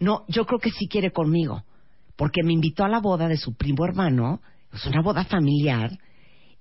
No, 0.00 0.24
yo 0.28 0.46
creo 0.46 0.58
que 0.58 0.70
sí 0.70 0.88
quiere 0.88 1.10
conmigo, 1.10 1.64
porque 2.16 2.42
me 2.42 2.52
invitó 2.52 2.84
a 2.84 2.88
la 2.88 3.00
boda 3.00 3.28
de 3.28 3.36
su 3.36 3.54
primo 3.54 3.84
hermano, 3.84 4.40
es 4.72 4.86
una 4.86 5.02
boda 5.02 5.24
familiar, 5.24 5.90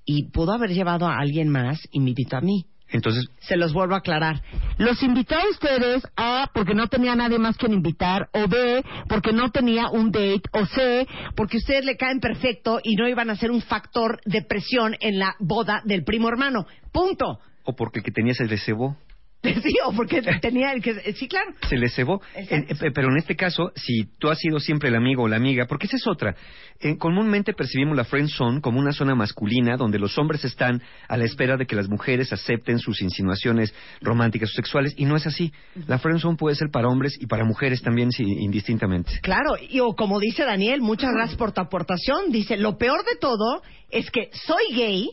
y 0.05 0.29
pudo 0.31 0.51
haber 0.51 0.71
llevado 0.71 1.07
a 1.07 1.17
alguien 1.17 1.47
más 1.49 1.79
y 1.91 1.99
me 2.01 2.09
invitó 2.09 2.37
a 2.37 2.41
mí. 2.41 2.65
Entonces, 2.91 3.25
Se 3.39 3.57
los 3.57 3.73
vuelvo 3.73 3.95
a 3.95 3.99
aclarar. 3.99 4.41
Los 4.77 5.01
invité 5.03 5.35
a 5.35 5.49
ustedes 5.49 6.03
A, 6.15 6.49
porque 6.53 6.73
no 6.73 6.87
tenía 6.87 7.15
nadie 7.15 7.39
más 7.39 7.57
quien 7.57 7.73
invitar, 7.73 8.29
o 8.33 8.47
B, 8.47 8.83
porque 9.07 9.31
no 9.31 9.49
tenía 9.51 9.89
un 9.89 10.11
date, 10.11 10.43
o 10.51 10.65
C, 10.65 11.07
porque 11.35 11.57
ustedes 11.57 11.85
le 11.85 11.97
caen 11.97 12.19
perfecto 12.19 12.79
y 12.83 12.95
no 12.95 13.07
iban 13.07 13.29
a 13.29 13.35
ser 13.35 13.51
un 13.51 13.61
factor 13.61 14.19
de 14.25 14.41
presión 14.41 14.95
en 14.99 15.19
la 15.19 15.35
boda 15.39 15.81
del 15.85 16.03
primo 16.03 16.27
hermano. 16.27 16.65
Punto. 16.91 17.39
o 17.63 17.75
porque 17.75 17.99
el 17.99 18.05
que 18.05 18.11
tenías 18.11 18.37
se 18.37 18.45
le 18.45 18.57
cebó. 18.57 18.97
Sí, 19.61 19.75
o 19.85 19.91
porque 19.93 20.21
tenía 20.41 20.71
el 20.71 20.81
que... 20.81 21.13
Sí, 21.13 21.27
claro. 21.27 21.53
se 21.67 21.77
le 21.77 21.89
cebó. 21.89 22.21
Eh, 22.35 22.65
pero 22.93 23.09
en 23.09 23.17
este 23.17 23.35
caso, 23.35 23.71
si 23.75 24.05
tú 24.17 24.29
has 24.29 24.39
sido 24.39 24.59
siempre 24.59 24.89
el 24.89 24.95
amigo 24.95 25.23
o 25.23 25.27
la 25.27 25.35
amiga, 25.35 25.65
porque 25.67 25.87
esa 25.87 25.97
es 25.97 26.07
otra. 26.07 26.35
Eh, 26.79 26.97
comúnmente 26.97 27.53
percibimos 27.53 27.95
la 27.95 28.03
friend 28.03 28.29
zone 28.29 28.61
como 28.61 28.79
una 28.79 28.91
zona 28.91 29.13
masculina 29.15 29.77
donde 29.77 29.99
los 29.99 30.17
hombres 30.17 30.43
están 30.45 30.81
a 31.07 31.17
la 31.17 31.25
espera 31.25 31.57
de 31.57 31.65
que 31.65 31.75
las 31.75 31.89
mujeres 31.89 32.33
acepten 32.33 32.79
sus 32.79 33.01
insinuaciones 33.01 33.73
románticas 34.01 34.49
o 34.49 34.53
sexuales, 34.53 34.93
y 34.97 35.05
no 35.05 35.15
es 35.15 35.27
así. 35.27 35.51
La 35.87 35.99
friend 35.99 36.19
zone 36.19 36.37
puede 36.37 36.55
ser 36.55 36.69
para 36.71 36.87
hombres 36.87 37.17
y 37.19 37.27
para 37.27 37.43
mujeres 37.43 37.81
también, 37.81 38.11
sí, 38.11 38.23
indistintamente. 38.23 39.19
Claro, 39.21 39.55
y 39.69 39.79
o 39.79 39.95
como 39.95 40.19
dice 40.19 40.43
Daniel, 40.43 40.81
muchas 40.81 41.11
gracias 41.13 41.37
por 41.37 41.51
tu 41.51 41.61
aportación. 41.61 42.31
Dice, 42.31 42.57
lo 42.57 42.77
peor 42.77 43.03
de 43.05 43.15
todo 43.19 43.61
es 43.89 44.09
que 44.11 44.29
soy 44.33 44.75
gay 44.75 45.09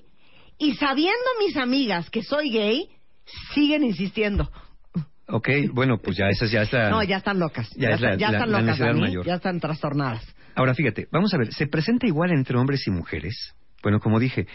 y 0.58 0.74
sabiendo 0.74 1.26
mis 1.44 1.56
amigas 1.56 2.10
que 2.10 2.22
soy 2.22 2.50
gay, 2.50 2.88
siguen 3.54 3.84
insistiendo. 3.84 4.50
Ok, 5.28 5.48
bueno, 5.72 5.98
pues 5.98 6.16
ya 6.16 6.28
esa 6.30 6.46
ya 6.46 6.62
es 6.62 6.72
la... 6.72 6.88
No, 6.88 7.02
ya 7.02 7.18
están 7.18 7.38
locas. 7.38 7.68
Ya 7.76 7.90
Ya, 7.90 7.94
es 7.96 8.00
la- 8.00 8.06
están- 8.14 8.18
ya 8.18 8.26
están 8.30 8.50
la 8.52 8.60
locas, 8.62 8.96
mayor. 8.96 9.26
ya 9.26 9.34
están 9.34 9.60
trastornadas. 9.60 10.34
Ahora 10.54 10.74
fíjate, 10.74 11.06
vamos 11.12 11.32
a 11.34 11.38
ver, 11.38 11.52
¿se 11.52 11.66
presenta 11.66 12.06
igual 12.06 12.30
entre 12.32 12.56
hombres 12.56 12.86
y 12.86 12.90
mujeres? 12.90 13.54
Bueno, 13.82 14.00
como 14.00 14.18
dije, 14.18 14.46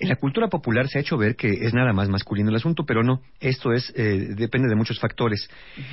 en 0.00 0.08
la 0.08 0.16
cultura 0.16 0.48
popular 0.48 0.88
se 0.88 0.98
ha 0.98 1.00
hecho 1.02 1.16
ver 1.18 1.36
que 1.36 1.48
es 1.48 1.74
nada 1.74 1.92
más 1.92 2.08
masculino 2.08 2.48
el 2.48 2.56
asunto, 2.56 2.84
pero 2.84 3.02
no, 3.04 3.20
esto 3.38 3.72
es 3.72 3.92
eh, 3.94 4.30
depende 4.34 4.68
de 4.68 4.74
muchos 4.74 4.98
factores. 4.98 5.48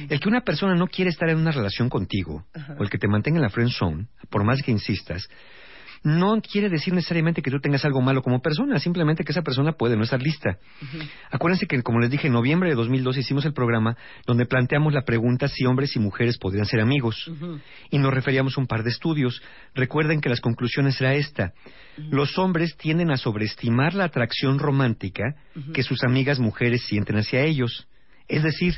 El 0.10 0.20
que 0.20 0.30
una 0.30 0.42
persona 0.42 0.74
no 0.76 0.88
quiere 0.88 1.12
estar 1.12 1.30
en 1.30 1.38
una 1.38 1.52
relación 1.52 1.90
contigo, 1.90 2.46
o 2.80 2.84
el 2.84 2.90
que 2.90 2.98
te 2.98 3.08
mantenga 3.08 3.38
en 3.38 3.44
la 3.44 3.50
friend 3.50 3.70
zone, 3.72 4.08
por 4.32 4.44
más 4.44 4.62
que 4.64 4.72
insistas, 4.72 5.28
no 6.04 6.42
quiere 6.42 6.70
decir 6.70 6.94
necesariamente 6.94 7.42
que 7.42 7.52
tú 7.52 7.60
tengas 7.60 7.86
algo 7.86 8.02
malo 8.02 8.24
como 8.24 8.42
persona, 8.42 8.80
simplemente 8.80 9.24
que 9.24 9.32
esa 9.32 9.44
persona 9.44 9.74
puede 9.74 9.96
no 9.96 10.04
estar 10.04 10.22
lista. 10.22 10.58
Acuérdense 11.30 11.68
que, 11.68 11.82
como 11.84 12.00
les 12.00 12.10
dije, 12.10 12.28
en 12.28 12.34
noviembre 12.34 12.70
de 12.70 12.76
2012 12.76 13.20
hicimos 13.20 13.46
el 13.46 13.54
programa 13.54 13.96
donde 14.26 14.46
planteamos 14.46 14.94
la 14.94 15.04
pregunta 15.04 15.48
si 15.48 15.66
hombres 15.66 15.96
y 15.96 16.00
mujeres 16.00 16.38
podrían 16.38 16.66
ser 16.66 16.82
amigos. 16.82 17.32
Y 17.90 18.00
nos 18.00 18.14
referíamos 18.14 18.58
a 18.58 18.62
un 18.62 18.68
par 18.68 18.84
de 18.84 18.90
estudios. 18.90 19.42
Recuerden 19.76 20.22
que 20.22 20.30
las 20.30 20.42
conclusiones 20.42 21.00
era 21.00 21.14
esta. 21.14 21.54
Los 21.98 22.38
hombres 22.38 22.76
tienden 22.78 23.12
a 23.12 23.18
sobreestimar 23.18 23.94
la 23.94 24.06
atracción 24.06 24.58
romántica 24.58 25.36
que 25.74 25.84
sus 25.84 26.04
amigas 26.04 26.40
mujeres 26.40 26.84
sienten 26.84 27.18
hacia 27.18 27.42
ellos. 27.42 27.88
Es 28.28 28.44
decir, 28.44 28.76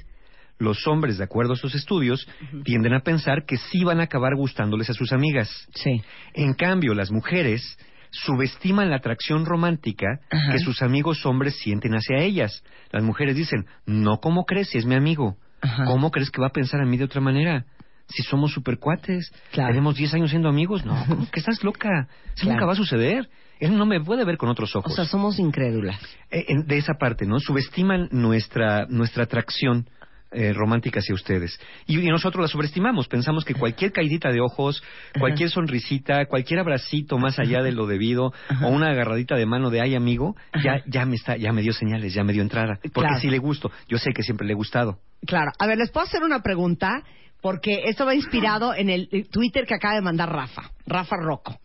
los 0.60 0.88
hombres, 0.88 1.18
de 1.18 1.24
acuerdo 1.26 1.52
a 1.54 1.56
estos 1.56 1.76
estudios, 1.76 2.28
tienden 2.64 2.94
a 2.94 3.02
pensar 3.02 3.46
que 3.46 3.58
sí 3.58 3.84
van 3.84 4.00
a 4.00 4.04
acabar 4.04 4.36
gustándoles 4.36 4.90
a 4.90 4.94
sus 4.94 5.12
amigas. 5.12 5.50
Sí. 5.76 6.02
En 6.34 6.54
cambio, 6.54 6.94
las 6.94 7.12
mujeres 7.12 7.78
subestiman 8.12 8.90
la 8.90 8.98
atracción 8.98 9.46
romántica 9.46 10.20
Ajá. 10.32 10.52
que 10.54 10.60
sus 10.60 10.82
amigos 10.82 11.26
hombres 11.26 11.58
sienten 11.58 11.94
hacia 11.94 12.20
ellas. 12.20 12.64
Las 12.92 13.04
mujeres 13.04 13.36
dicen, 13.36 13.66
no, 13.86 14.18
¿cómo 14.18 14.46
crees 14.46 14.70
si 14.70 14.78
es 14.78 14.86
mi 14.86 14.96
amigo? 14.96 15.38
Ajá. 15.62 15.86
¿Cómo 15.86 16.12
crees 16.12 16.30
que 16.30 16.40
va 16.42 16.48
a 16.48 16.52
pensar 16.52 16.80
a 16.82 16.86
mí 16.86 16.98
de 16.98 17.06
otra 17.06 17.22
manera? 17.22 17.66
Si 18.08 18.22
somos 18.22 18.52
supercuates, 18.54 19.32
Claro. 19.52 19.70
tenemos 19.70 19.96
10 19.96 20.14
años 20.14 20.30
siendo 20.30 20.50
amigos, 20.50 20.86
no, 20.86 20.94
¿cómo 21.08 21.30
que 21.32 21.40
estás 21.40 21.64
loca? 21.64 22.08
Eso 22.26 22.42
Claro. 22.44 22.52
nunca 22.54 22.66
va 22.68 22.74
a 22.74 22.76
suceder. 22.76 23.30
Él 23.60 23.78
no 23.78 23.86
me 23.86 24.00
puede 24.02 24.26
ver 24.26 24.38
con 24.38 24.50
otros 24.50 24.76
O 24.76 24.80
ojos. 24.80 24.94
sea, 24.96 25.06
somos 25.06 25.40
incrédulas. 25.40 26.00
Eh, 26.30 26.46
de 26.66 26.78
esa 26.78 26.94
parte, 27.00 27.26
¿no? 27.26 27.40
Subestiman 27.40 28.10
nuestra, 28.12 28.86
nuestra 28.90 29.24
atracción 29.24 29.88
eh, 30.34 30.54
romántica 30.54 31.00
hacia 31.00 31.16
ustedes. 31.16 31.60
Y, 31.86 32.00
y 32.00 32.08
nosotros 32.10 32.42
la 32.42 32.48
sobreestimamos. 32.48 33.08
Pensamos 33.08 33.46
que 33.46 33.54
cualquier 33.54 33.92
caidita 33.92 34.32
de 34.32 34.42
ojos, 34.42 34.84
cualquier 35.20 35.50
sonrisita, 35.50 36.26
cualquier 36.26 36.60
abracito 36.60 37.18
más 37.18 37.40
allá 37.40 37.62
de 37.62 37.72
lo 37.72 37.88
debido, 37.88 38.34
o 38.64 38.68
una 38.68 38.90
agarradita 38.92 39.36
de 39.36 39.46
mano 39.46 39.70
de 39.70 39.82
ay 39.82 39.96
amigo, 39.96 40.36
ya, 40.64 40.84
ya 40.88 41.06
me 41.06 41.16
está, 41.16 41.38
ya 41.38 41.52
me 41.52 41.62
dio 41.62 41.74
señales, 41.74 42.14
ya 42.14 42.24
me 42.24 42.34
dio 42.34 42.42
entrada. 42.42 42.80
Porque 42.82 43.08
Claro. 43.08 43.20
sí 43.20 43.30
le 43.30 43.38
gusto. 43.40 43.72
Yo 43.88 43.98
sé 43.98 44.12
que 44.14 44.24
siempre 44.24 44.46
le 44.48 44.54
he 44.54 44.56
gustado. 44.56 45.00
Claro. 45.26 45.52
A 45.60 45.68
ver, 45.68 45.78
les 45.78 45.92
puedo 45.92 46.06
hacer 46.06 46.24
una 46.24 46.42
pregunta 46.42 47.04
porque 47.42 47.84
esto 47.90 48.06
va 48.06 48.16
inspirado 48.16 48.74
en 48.74 48.90
el 48.90 49.10
eh, 49.12 49.26
Twitter 49.30 49.66
que 49.66 49.76
acaba 49.76 49.96
de 49.96 50.02
mandar 50.02 50.30
Rafa, 50.32 50.72
Rafa 50.86 51.16
Rocco. 51.18 51.60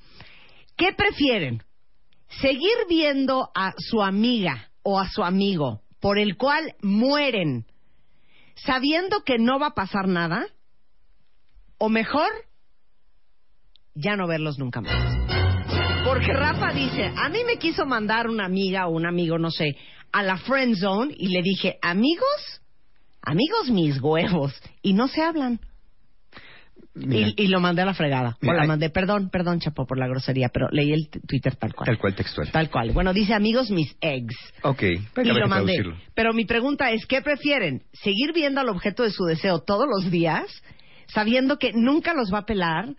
¿Qué 0.76 0.92
prefieren? 0.96 1.62
¿Seguir 2.40 2.76
viendo 2.88 3.50
a 3.54 3.72
su 3.78 4.02
amiga 4.02 4.68
o 4.82 4.98
a 5.00 5.08
su 5.08 5.22
amigo 5.24 5.80
por 6.00 6.18
el 6.18 6.36
cual 6.36 6.74
mueren 6.82 7.64
sabiendo 8.64 9.22
que 9.24 9.38
no 9.38 9.58
va 9.58 9.68
a 9.68 9.74
pasar 9.74 10.08
nada, 10.08 10.46
o 11.78 11.88
mejor, 11.88 12.30
ya 13.94 14.16
no 14.16 14.26
verlos 14.26 14.58
nunca 14.58 14.80
más. 14.80 15.16
Porque 16.04 16.32
Rafa 16.32 16.72
dice, 16.72 17.12
a 17.16 17.28
mí 17.28 17.40
me 17.44 17.58
quiso 17.58 17.84
mandar 17.84 18.28
una 18.28 18.46
amiga 18.46 18.86
o 18.86 18.90
un 18.90 19.06
amigo, 19.06 19.38
no 19.38 19.50
sé, 19.50 19.76
a 20.12 20.22
la 20.22 20.38
friend 20.38 20.76
zone 20.76 21.14
y 21.16 21.28
le 21.28 21.42
dije, 21.42 21.78
amigos, 21.82 22.62
amigos 23.22 23.70
mis 23.70 24.00
huevos, 24.00 24.54
y 24.82 24.94
no 24.94 25.08
se 25.08 25.22
hablan. 25.22 25.60
Y, 27.00 27.34
y 27.44 27.48
lo 27.48 27.60
mandé 27.60 27.82
a 27.82 27.86
la 27.86 27.94
fregada. 27.94 28.36
Mira, 28.40 28.54
o 28.54 28.56
la 28.58 28.66
mandé, 28.66 28.90
perdón, 28.90 29.30
perdón, 29.30 29.60
Chapo, 29.60 29.86
por 29.86 29.98
la 29.98 30.06
grosería, 30.08 30.48
pero 30.48 30.68
leí 30.70 30.92
el 30.92 31.08
Twitter 31.26 31.56
tal 31.56 31.74
cual. 31.74 31.86
tal 31.86 31.98
cual 31.98 32.14
textual. 32.14 32.50
Tal 32.50 32.70
cual. 32.70 32.92
Bueno, 32.92 33.12
dice 33.12 33.34
amigos 33.34 33.70
mis 33.70 33.96
eggs. 34.00 34.36
Ok, 34.62 34.82
Y 34.82 34.98
lo 35.24 35.46
mandé. 35.48 35.74
traducirlo. 35.74 35.96
Pero 36.14 36.32
mi 36.32 36.44
pregunta 36.44 36.90
es, 36.90 37.06
¿qué 37.06 37.22
prefieren? 37.22 37.82
¿Seguir 37.92 38.32
viendo 38.32 38.60
al 38.60 38.68
objeto 38.68 39.02
de 39.02 39.10
su 39.10 39.24
deseo 39.24 39.60
todos 39.60 39.86
los 39.88 40.10
días, 40.10 40.44
sabiendo 41.06 41.58
que 41.58 41.72
nunca 41.72 42.14
los 42.14 42.32
va 42.32 42.38
a 42.38 42.46
pelar? 42.46 42.94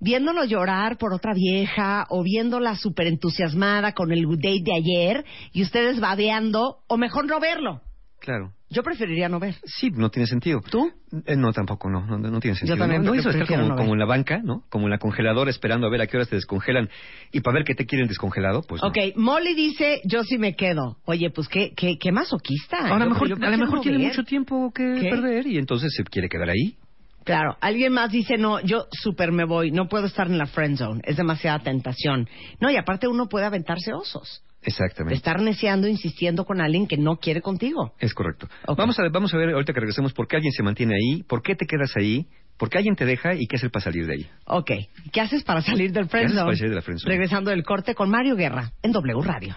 Viéndolo 0.00 0.44
llorar 0.44 0.98
por 0.98 1.14
otra 1.14 1.32
vieja 1.34 2.04
o 2.10 2.22
viéndola 2.22 2.76
súper 2.76 3.06
entusiasmada 3.06 3.92
con 3.92 4.12
el 4.12 4.22
date 4.36 4.62
de 4.64 4.74
ayer 4.74 5.24
y 5.52 5.62
ustedes 5.62 5.98
babeando, 6.00 6.78
o 6.88 6.96
mejor 6.98 7.26
no 7.26 7.40
verlo. 7.40 7.80
Claro. 8.20 8.52
Yo 8.74 8.82
preferiría 8.82 9.28
no 9.28 9.38
ver. 9.38 9.54
Sí, 9.64 9.90
no 9.90 10.10
tiene 10.10 10.26
sentido. 10.26 10.60
¿Tú? 10.70 10.90
Eh, 11.26 11.36
no, 11.36 11.52
tampoco, 11.52 11.88
no, 11.88 12.04
no, 12.06 12.18
no 12.18 12.40
tiene 12.40 12.56
sentido. 12.56 12.76
también 12.76 13.02
no, 13.02 13.14
no 13.14 13.20
eso 13.20 13.30
estar 13.30 13.46
como, 13.46 13.68
no 13.68 13.76
como 13.76 13.92
en 13.92 13.98
la 14.00 14.04
banca, 14.04 14.40
¿no? 14.42 14.64
Como 14.68 14.86
en 14.86 14.90
la 14.90 14.98
congeladora 14.98 15.50
esperando 15.50 15.86
a 15.86 15.90
ver 15.90 16.00
a 16.02 16.06
qué 16.06 16.16
horas 16.16 16.28
te 16.28 16.34
descongelan 16.36 16.90
y 17.32 17.40
para 17.40 17.54
ver 17.54 17.64
qué 17.64 17.74
te 17.74 17.86
quieren 17.86 18.08
descongelado, 18.08 18.62
pues 18.62 18.82
no. 18.82 18.88
Ok, 18.88 18.98
Molly 19.16 19.54
dice, 19.54 20.00
yo 20.04 20.24
sí 20.24 20.36
me 20.38 20.54
quedo. 20.56 20.98
Oye, 21.06 21.30
pues 21.30 21.48
qué, 21.48 21.72
qué, 21.76 21.96
qué 21.98 22.12
masoquista. 22.12 22.76
Ahora 22.78 22.96
a 22.96 22.98
Yo- 22.98 23.04
lo 23.04 23.10
mejor, 23.10 23.28
yo 23.28 23.36
a 23.36 23.50
lo 23.50 23.58
mejor 23.58 23.76
no 23.76 23.80
tiene 23.82 23.98
ver. 23.98 24.08
mucho 24.08 24.24
tiempo 24.24 24.72
que 24.74 24.98
¿Qué? 25.00 25.08
perder 25.08 25.46
y 25.46 25.56
entonces 25.58 25.94
se 25.96 26.02
quiere 26.04 26.28
quedar 26.28 26.50
ahí. 26.50 26.76
Claro, 27.24 27.56
alguien 27.62 27.90
más 27.94 28.10
dice, 28.12 28.36
no, 28.36 28.60
yo 28.60 28.86
súper 28.90 29.32
me 29.32 29.46
voy, 29.46 29.70
no 29.70 29.88
puedo 29.88 30.04
estar 30.04 30.26
en 30.26 30.36
la 30.36 30.44
friend 30.44 30.76
zone, 30.76 31.00
es 31.04 31.16
demasiada 31.16 31.58
tentación. 31.60 32.28
No, 32.60 32.70
y 32.70 32.76
aparte 32.76 33.08
uno 33.08 33.30
puede 33.30 33.46
aventarse 33.46 33.94
osos, 33.94 34.43
Exactamente. 34.64 35.14
estar 35.14 35.40
neciando, 35.40 35.88
insistiendo 35.88 36.44
con 36.44 36.60
alguien 36.60 36.86
que 36.86 36.96
no 36.96 37.16
quiere 37.16 37.40
contigo. 37.40 37.94
Es 37.98 38.14
correcto. 38.14 38.48
Vamos, 38.76 38.98
a 38.98 39.02
ver, 39.02 39.10
vamos 39.10 39.32
a 39.34 39.36
ver 39.36 39.50
ahorita 39.50 39.72
que 39.72 39.80
regresemos 39.80 40.12
por 40.12 40.26
qué 40.26 40.36
alguien 40.36 40.52
se 40.52 40.62
mantiene 40.62 40.94
ahí, 40.94 41.22
por 41.22 41.42
qué 41.42 41.54
te 41.54 41.66
quedas 41.66 41.96
ahí, 41.96 42.26
por 42.56 42.70
qué 42.70 42.78
alguien 42.78 42.96
te 42.96 43.04
deja 43.04 43.34
y 43.34 43.46
qué 43.46 43.56
hacer 43.56 43.70
para 43.70 43.84
salir 43.84 44.06
de 44.06 44.14
ahí. 44.14 44.26
Ok, 44.46 44.70
¿qué 45.12 45.20
haces 45.20 45.42
para 45.44 45.60
salir 45.60 45.92
del 45.92 46.08
friend 46.08 46.26
haces 46.26 46.38
zone? 46.38 46.46
para 46.46 46.56
salir 46.56 46.70
de 46.70 46.76
la 46.76 46.82
friend 46.82 47.00
zone? 47.00 47.14
Regresando 47.14 47.50
del 47.50 47.62
corte 47.64 47.94
con 47.94 48.10
Mario 48.10 48.36
Guerra 48.36 48.72
en 48.82 48.92
W 48.92 49.20
Radio. 49.22 49.56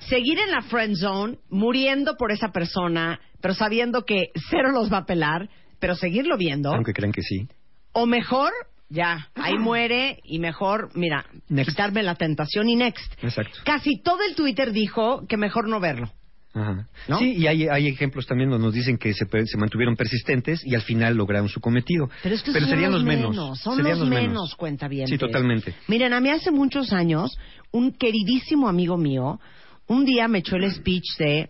¿Seguir 0.00 0.38
en 0.40 0.50
la 0.50 0.60
Friend 0.62 0.94
Zone, 0.96 1.38
muriendo 1.48 2.16
por 2.16 2.32
esa 2.32 2.48
persona, 2.52 3.18
pero 3.40 3.54
sabiendo 3.54 4.04
que 4.04 4.26
cero 4.50 4.70
los 4.70 4.92
va 4.92 4.98
a 4.98 5.06
pelar, 5.06 5.48
pero 5.80 5.94
seguirlo 5.94 6.36
viendo? 6.36 6.74
Aunque 6.74 6.92
crean 6.92 7.12
que 7.12 7.22
sí. 7.22 7.48
O 7.92 8.04
mejor, 8.04 8.52
ya, 8.90 9.28
ahí 9.36 9.56
muere 9.58 10.18
y 10.24 10.38
mejor, 10.38 10.90
mira, 10.94 11.24
Next. 11.48 11.70
quitarme 11.70 12.02
la 12.02 12.14
tentación 12.14 12.68
y 12.68 12.76
next. 12.76 13.12
Exacto. 13.22 13.58
Casi 13.64 14.02
todo 14.02 14.18
el 14.28 14.34
Twitter 14.34 14.72
dijo 14.72 15.26
que 15.26 15.38
mejor 15.38 15.66
no 15.68 15.80
verlo. 15.80 16.10
Ajá. 16.54 16.86
¿No? 17.08 17.18
Sí, 17.18 17.32
y 17.32 17.46
hay, 17.46 17.66
hay 17.68 17.88
ejemplos 17.88 18.26
también 18.26 18.50
donde 18.50 18.66
nos 18.66 18.74
dicen 18.74 18.98
que 18.98 19.14
se, 19.14 19.24
se 19.46 19.56
mantuvieron 19.56 19.96
persistentes 19.96 20.60
y 20.64 20.74
al 20.74 20.82
final 20.82 21.16
lograron 21.16 21.48
su 21.48 21.60
cometido. 21.60 22.10
Pero 22.22 22.34
es 22.34 22.42
que 22.42 22.52
serían 22.52 22.84
son 22.84 22.92
los 22.92 23.04
menos, 23.04 23.30
menos. 23.30 23.58
son 23.60 23.76
serían 23.76 23.98
los 23.98 24.08
menos, 24.08 24.54
cuenta 24.56 24.86
bien. 24.88 25.06
Sí, 25.08 25.16
totalmente. 25.16 25.74
Miren, 25.88 26.12
a 26.12 26.20
mí 26.20 26.28
hace 26.28 26.50
muchos 26.50 26.92
años, 26.92 27.36
un 27.70 27.92
queridísimo 27.92 28.68
amigo 28.68 28.98
mío, 28.98 29.40
un 29.86 30.04
día 30.04 30.28
me 30.28 30.38
echó 30.38 30.56
el 30.56 30.70
speech 30.70 31.16
de 31.18 31.48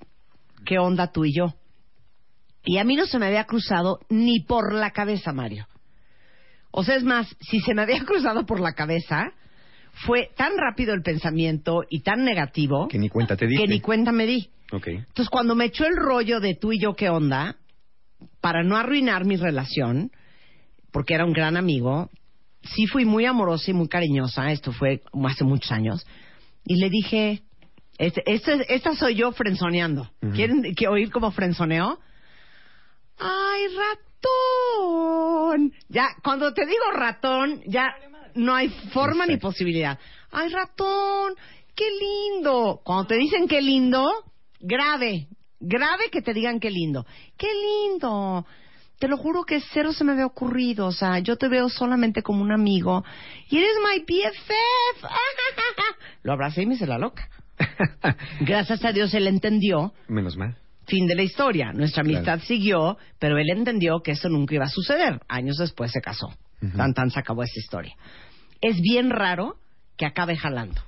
¿qué 0.64 0.78
onda 0.78 1.10
tú 1.10 1.24
y 1.24 1.34
yo? 1.34 1.54
Y 2.64 2.78
a 2.78 2.84
mí 2.84 2.94
no 2.94 3.06
se 3.06 3.18
me 3.18 3.26
había 3.26 3.44
cruzado 3.44 3.98
ni 4.08 4.40
por 4.40 4.72
la 4.72 4.92
cabeza, 4.92 5.32
Mario. 5.32 5.66
O 6.70 6.84
sea, 6.84 6.94
es 6.94 7.02
más, 7.02 7.34
si 7.40 7.60
se 7.60 7.74
me 7.74 7.82
había 7.82 7.98
cruzado 8.04 8.46
por 8.46 8.60
la 8.60 8.72
cabeza, 8.72 9.32
fue 10.06 10.30
tan 10.36 10.52
rápido 10.56 10.94
el 10.94 11.02
pensamiento 11.02 11.82
y 11.90 12.02
tan 12.02 12.24
negativo 12.24 12.88
Que 12.88 12.98
ni 12.98 13.08
cuenta 13.08 13.36
te 13.36 13.46
diste. 13.46 13.64
que 13.64 13.68
ni 13.68 13.80
cuenta 13.80 14.12
me 14.12 14.26
di. 14.26 14.48
Ok. 14.72 14.86
Entonces, 14.88 15.28
cuando 15.30 15.54
me 15.54 15.66
echó 15.66 15.86
el 15.86 15.96
rollo 15.96 16.40
de 16.40 16.54
tú 16.54 16.72
y 16.72 16.80
yo 16.80 16.94
qué 16.94 17.08
onda, 17.10 17.56
para 18.40 18.62
no 18.64 18.76
arruinar 18.76 19.24
mi 19.24 19.36
relación, 19.36 20.10
porque 20.90 21.14
era 21.14 21.24
un 21.24 21.32
gran 21.32 21.56
amigo, 21.56 22.10
sí 22.62 22.86
fui 22.86 23.04
muy 23.04 23.26
amorosa 23.26 23.70
y 23.70 23.74
muy 23.74 23.88
cariñosa, 23.88 24.50
esto 24.50 24.72
fue 24.72 25.02
hace 25.26 25.44
muchos 25.44 25.70
años, 25.72 26.06
y 26.64 26.76
le 26.76 26.88
dije, 26.90 27.42
este, 27.98 28.22
este- 28.26 28.74
esta 28.74 28.94
soy 28.94 29.16
yo 29.16 29.32
frenzoneando. 29.32 30.10
Ujú. 30.22 30.32
¿Quieren 30.32 30.74
que 30.74 30.88
oír 30.88 31.10
como 31.10 31.30
frenzoneo? 31.32 31.98
¡Ay, 33.18 33.66
ratón! 33.76 35.72
Ya, 35.88 36.08
cuando 36.22 36.52
te 36.54 36.64
digo 36.66 36.90
ratón, 36.94 37.62
ya 37.66 37.94
no 38.34 38.54
hay 38.54 38.68
forma 38.92 39.26
ni 39.26 39.36
posibilidad. 39.36 39.98
¡Ay, 40.30 40.48
ratón! 40.48 41.34
¡Qué 41.74 41.84
lindo! 41.90 42.80
Cuando 42.84 43.06
te 43.06 43.16
dicen 43.16 43.46
qué 43.48 43.60
lindo, 43.60 44.10
grave, 44.62 45.28
grave 45.60 46.04
que 46.10 46.22
te 46.22 46.32
digan 46.32 46.58
qué 46.60 46.70
lindo. 46.70 47.04
¡Qué 47.36 47.48
lindo! 47.52 48.46
Te 48.98 49.08
lo 49.08 49.16
juro 49.16 49.42
que 49.44 49.60
cero 49.60 49.92
se 49.92 50.04
me 50.04 50.12
había 50.12 50.26
ocurrido. 50.26 50.86
O 50.86 50.92
sea, 50.92 51.18
yo 51.18 51.36
te 51.36 51.48
veo 51.48 51.68
solamente 51.68 52.22
como 52.22 52.40
un 52.42 52.52
amigo. 52.52 53.04
Y 53.50 53.58
eres 53.58 53.74
my 53.84 54.00
BFF. 54.00 55.04
Lo 56.22 56.32
abracé 56.32 56.62
y 56.62 56.66
me 56.66 56.74
hice 56.76 56.86
la 56.86 56.98
loca. 56.98 57.28
Gracias 58.40 58.84
a 58.84 58.92
Dios 58.92 59.12
él 59.14 59.26
entendió. 59.26 59.92
Menos 60.08 60.36
mal. 60.36 60.56
Fin 60.86 61.06
de 61.06 61.14
la 61.16 61.22
historia. 61.22 61.72
Nuestra 61.72 62.02
Claro. 62.04 62.18
amistad 62.18 62.46
siguió, 62.46 62.96
pero 63.18 63.38
él 63.38 63.50
entendió 63.50 64.02
que 64.02 64.12
eso 64.12 64.28
nunca 64.28 64.54
iba 64.54 64.64
a 64.66 64.68
suceder. 64.68 65.20
Años 65.28 65.56
después 65.58 65.90
se 65.92 66.00
casó. 66.00 66.32
Tan 66.76 66.94
tan 66.94 67.10
se 67.10 67.18
acabó 67.18 67.42
esa 67.42 67.58
historia. 67.58 67.96
Es 68.60 68.80
bien 68.80 69.10
raro 69.10 69.56
que 69.96 70.06
acabe 70.06 70.36
jalando. 70.36 70.80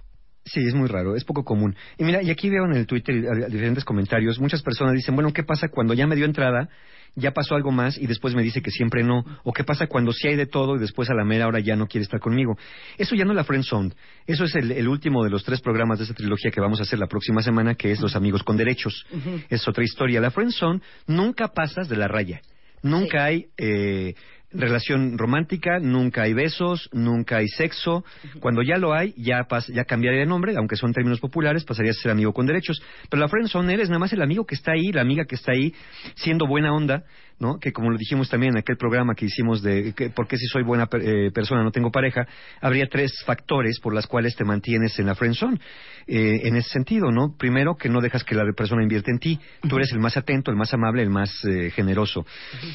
Sí, 0.45 0.61
es 0.61 0.75
muy 0.75 0.89
raro, 0.89 1.17
es 1.17 1.25
poco 1.25 1.43
común. 1.43 1.75
Y 1.97 2.05
mira, 2.05 2.23
y 2.23 2.31
aquí 2.31 2.51
veo 2.51 2.67
en 2.67 2.77
el 2.77 2.87
Twitter 2.87 3.15
eh, 3.15 3.47
diferentes 3.49 3.85
comentarios, 3.85 4.39
muchas 4.39 4.63
personas 4.63 4.95
dicen, 4.95 5.15
bueno, 5.15 5.33
¿qué 5.33 5.43
pasa 5.43 5.69
cuando 5.69 5.95
ya 5.95 6.07
me 6.07 6.17
dio 6.17 6.27
entrada, 6.27 6.69
ya 7.17 7.33
pasó 7.33 7.55
algo 7.55 7.71
más 7.71 7.97
y 7.97 8.07
después 8.07 8.35
me 8.35 8.43
dice 8.43 8.61
que 8.61 8.71
siempre 8.71 9.03
no? 9.03 9.25
¿O 9.45 9.53
qué 9.55 9.65
pasa 9.65 9.87
cuando 9.87 10.13
sí 10.13 10.29
hay 10.29 10.37
de 10.37 10.45
todo 10.47 10.77
y 10.77 10.81
después 10.81 11.09
a 11.09 11.15
la 11.15 11.25
mera 11.25 11.47
hora 11.47 11.61
ya 11.61 11.77
no 11.77 11.87
quiere 11.87 12.03
estar 12.03 12.21
conmigo? 12.21 12.59
Eso 12.99 13.15
ya 13.15 13.25
no 13.25 13.31
es 13.31 13.37
la 13.37 13.45
friend 13.45 13.65
zone. 13.65 13.95
Eso 14.27 14.45
es 14.45 14.55
el, 14.55 14.73
el 14.73 14.87
último 14.87 15.25
de 15.25 15.31
los 15.31 15.45
tres 15.45 15.63
programas 15.63 15.99
de 15.99 16.05
esta 16.05 16.15
trilogía 16.15 16.51
que 16.51 16.61
vamos 16.61 16.79
a 16.81 16.83
hacer 16.83 16.99
la 16.99 17.07
próxima 17.07 17.41
semana, 17.41 17.75
que 17.75 17.91
es 17.91 18.01
Los 18.01 18.15
Amigos 18.15 18.43
con 18.43 18.59
Derechos. 18.59 19.07
Es 19.49 19.67
otra 19.67 19.83
historia. 19.83 20.21
La 20.21 20.31
friend 20.31 20.53
zone 20.53 20.81
nunca 21.07 21.49
pasas 21.49 21.89
de 21.89 21.97
la 21.97 22.09
raya. 22.09 22.43
Nunca 22.83 23.25
hay 23.25 23.47
eh, 23.57 24.15
relación 24.55 25.19
romántica, 25.19 25.79
nunca 25.81 26.23
hay 26.23 26.33
besos, 26.33 26.89
nunca 26.93 27.37
hay 27.39 27.49
sexo. 27.49 28.05
Cuando 28.41 28.63
ya 28.63 28.79
lo 28.79 28.95
hay, 28.95 29.13
ya, 29.17 29.41
pas- 29.49 29.73
ya 29.73 29.85
cambiaría 29.85 30.21
de 30.21 30.27
nombre, 30.27 30.55
aunque 30.57 30.77
son 30.77 30.93
términos 30.93 31.21
populares, 31.21 31.65
pasaría 31.65 31.91
a 31.91 31.95
ser 31.95 32.13
amigo 32.13 32.33
con 32.33 32.47
derechos. 32.47 32.83
Pero 33.11 33.21
la 33.21 33.29
friendzone 33.29 33.75
eres 33.75 33.89
nada 33.89 33.99
más 33.99 34.13
el 34.13 34.23
amigo 34.23 34.47
que 34.47 34.55
está 34.55 34.73
ahí, 34.73 34.93
la 34.93 35.03
amiga 35.03 35.25
que 35.25 35.35
está 35.35 35.53
ahí, 35.53 35.75
siendo 36.15 36.47
buena 36.47 36.73
onda, 36.73 37.05
¿no? 37.39 37.59
Que 37.59 37.73
como 37.73 37.91
lo 37.91 37.99
dijimos 37.99 38.29
también 38.29 38.53
en 38.53 38.59
aquel 38.59 38.77
programa 38.77 39.15
que 39.15 39.27
hicimos 39.27 39.63
de 39.63 39.93
que, 39.93 40.11
por 40.11 40.27
qué 40.27 40.37
si 40.37 40.47
soy 40.47 40.63
buena 40.63 40.89
eh, 41.01 41.31
persona 41.33 41.63
no 41.63 41.71
tengo 41.71 41.91
pareja, 41.91 42.27
habría 42.61 42.87
tres 42.87 43.13
factores 43.25 43.81
por 43.81 43.95
las 43.95 44.07
cuales 44.07 44.37
te 44.37 44.45
mantienes 44.45 44.99
en 44.99 45.07
la 45.07 45.15
friendzone. 45.15 45.59
Eh, 46.07 46.49
en 46.49 46.57
ese 46.57 46.69
sentido, 46.69 47.11
¿no? 47.11 47.35
Primero, 47.39 47.77
que 47.77 47.89
no 47.89 48.03
dejas 48.03 48.25
que 48.25 48.35
la 48.35 48.45
persona 48.53 48.83
invierte 48.83 49.11
en 49.11 49.19
ti. 49.19 49.41
Tú 49.67 49.77
eres 49.77 49.91
el 49.93 50.01
más 50.01 50.19
atento, 50.19 50.51
el 50.51 50.57
más 50.57 50.75
amable, 50.75 51.03
el 51.03 51.09
más 51.09 51.43
eh, 51.47 51.71
generoso. 51.71 52.27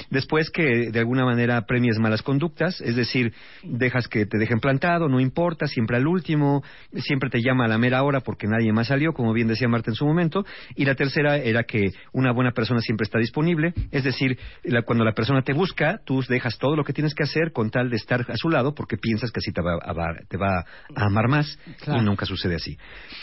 Después, 0.09 0.49
que 0.49 0.89
de 0.91 0.99
alguna 0.99 1.25
manera 1.25 1.61
premies 1.67 1.99
malas 1.99 2.23
conductas, 2.23 2.81
es 2.81 2.95
decir, 2.95 3.31
dejas 3.61 4.07
que 4.07 4.25
te 4.25 4.39
dejen 4.39 4.59
plantado, 4.59 5.07
no 5.07 5.19
importa, 5.19 5.67
siempre 5.67 5.97
al 5.97 6.07
último, 6.07 6.63
siempre 6.95 7.29
te 7.29 7.41
llama 7.41 7.65
a 7.65 7.67
la 7.67 7.77
mera 7.77 8.01
hora 8.01 8.21
porque 8.21 8.47
nadie 8.47 8.73
más 8.73 8.87
salió, 8.87 9.13
como 9.13 9.31
bien 9.31 9.47
decía 9.47 9.67
Marta 9.67 9.91
en 9.91 9.95
su 9.95 10.05
momento. 10.05 10.43
Y 10.75 10.85
la 10.85 10.95
tercera 10.95 11.37
era 11.37 11.63
que 11.63 11.89
una 12.13 12.31
buena 12.31 12.51
persona 12.51 12.81
siempre 12.81 13.03
está 13.03 13.19
disponible, 13.19 13.73
es 13.91 14.03
decir, 14.03 14.39
la- 14.63 14.81
cuando 14.83 15.03
la 15.03 15.13
persona 15.13 15.41
te 15.41 15.53
busca, 15.53 15.99
tú 16.05 16.21
dejas 16.27 16.57
todo 16.57 16.75
lo 16.75 16.83
que 16.83 16.93
tienes 16.93 17.13
que 17.13 17.23
hacer 17.23 17.51
con 17.51 17.69
tal 17.69 17.89
de 17.89 17.95
estar 17.97 18.21
a 18.29 18.35
su 18.37 18.49
lado 18.49 18.73
porque 18.75 18.97
piensas 18.97 19.31
que 19.31 19.39
así 19.39 19.51
te 19.51 19.61
va, 19.61 19.73
a- 19.81 19.93
va- 19.93 20.15
te 20.27 20.37
va 20.37 20.59
a 20.95 21.05
amar 21.05 21.27
más 21.27 21.57
Claro. 21.83 22.01
y 22.01 22.05
nunca 22.05 22.25
sucede 22.25 22.55
así. 22.55 22.77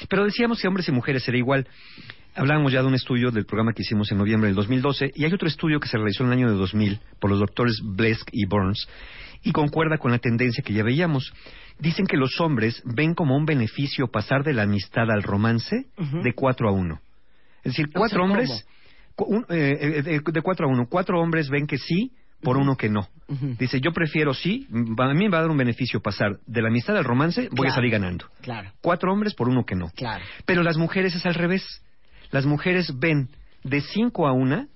Pero 0.08 0.24
decíamos 0.24 0.60
que 0.60 0.68
hombres 0.68 0.88
y 0.88 0.92
mujeres 0.92 1.22
será 1.24 1.36
igual. 1.38 1.66
Hablábamos 2.34 2.70
ya 2.72 2.82
de 2.82 2.88
un 2.88 2.94
estudio 2.94 3.30
del 3.30 3.46
programa 3.46 3.72
que 3.72 3.82
hicimos 3.82 4.10
en 4.12 4.18
noviembre 4.18 4.48
del 4.48 4.56
2012 4.56 5.10
y 5.14 5.24
hay 5.24 5.32
otro 5.32 5.48
estudio 5.48 5.80
que 5.80 5.88
se 5.88 5.96
realizó 5.96 6.22
en 6.22 6.28
el 6.32 6.38
año 6.38 6.50
de 6.50 6.56
2000 6.56 7.00
por 7.18 7.30
los 7.30 7.38
doctores 7.40 7.80
Blesk 7.82 8.28
y 8.32 8.44
Burns 8.46 8.86
y 9.42 9.52
concuerda 9.52 9.96
con 9.96 10.10
la 10.10 10.18
tendencia 10.18 10.62
que 10.62 10.74
ya 10.74 10.82
veíamos. 10.82 11.32
Dicen 11.78 12.06
que 12.06 12.16
los 12.16 12.38
hombres 12.40 12.82
ven 12.84 13.14
como 13.14 13.36
un 13.36 13.46
beneficio 13.46 14.08
pasar 14.08 14.44
de 14.44 14.52
la 14.52 14.62
amistad 14.64 15.10
al 15.10 15.22
romance 15.22 15.86
de 16.22 16.32
4 16.34 16.68
a 16.68 16.72
1. 16.72 17.00
Es 17.64 17.72
decir, 17.72 17.86
O 17.94 17.98
cuatro 17.98 18.18
sea, 18.18 18.24
hombres, 18.24 18.66
un- 19.18 19.46
eh, 19.48 19.78
eh, 19.80 20.02
de, 20.02 20.20
de 20.32 20.42
4 20.42 20.66
a 20.66 20.70
1, 20.70 20.86
cuatro 20.88 21.20
hombres 21.20 21.48
ven 21.48 21.66
que 21.66 21.78
sí 21.78 22.12
por 22.42 22.56
uno 22.58 22.76
que 22.76 22.88
no. 22.90 23.08
Dice, 23.58 23.80
yo 23.80 23.92
prefiero 23.92 24.34
sí, 24.34 24.66
a 24.70 24.74
mí 25.14 25.24
me 25.24 25.28
va 25.30 25.38
a 25.38 25.40
dar 25.42 25.50
un 25.50 25.56
beneficio 25.56 26.00
pasar 26.00 26.38
de 26.46 26.62
la 26.62 26.68
amistad 26.68 26.96
al 26.96 27.04
romance, 27.04 27.48
voy 27.50 27.66
a 27.68 27.70
salir 27.72 27.90
ganando. 27.90 28.26
Claro, 28.42 28.70
Cuatro 28.82 29.12
hombres 29.12 29.34
por 29.34 29.48
uno 29.48 29.64
que 29.64 29.74
no. 29.74 29.90
claro. 29.96 30.22
Pero 30.44 30.62
las 30.62 30.76
mujeres 30.76 31.14
es 31.14 31.24
al 31.26 31.34
revés. 31.34 31.82
Las 32.30 32.44
mujeres 32.46 32.98
ven 32.98 33.30
de 33.64 33.80
5 33.80 34.26
a 34.28 34.32
1 34.32 34.66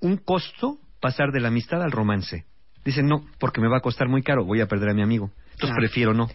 un 0.00 0.16
costo 0.16 0.78
pasar 1.00 1.30
de 1.32 1.40
la 1.40 1.48
amistad 1.48 1.82
al 1.82 1.92
romance. 1.92 2.44
Dicen, 2.84 3.06
no, 3.06 3.24
porque 3.38 3.60
me 3.60 3.68
va 3.68 3.76
a 3.78 3.82
costar 3.82 4.08
muy 4.08 4.22
caro, 4.22 4.44
voy 4.44 4.60
a 4.60 4.66
perder 4.66 4.88
a 4.90 4.94
mi 4.94 5.02
amigo. 5.02 5.30
Entonces 5.52 5.68
Claro. 5.70 5.76
prefiero 5.80 6.14
no. 6.14 6.28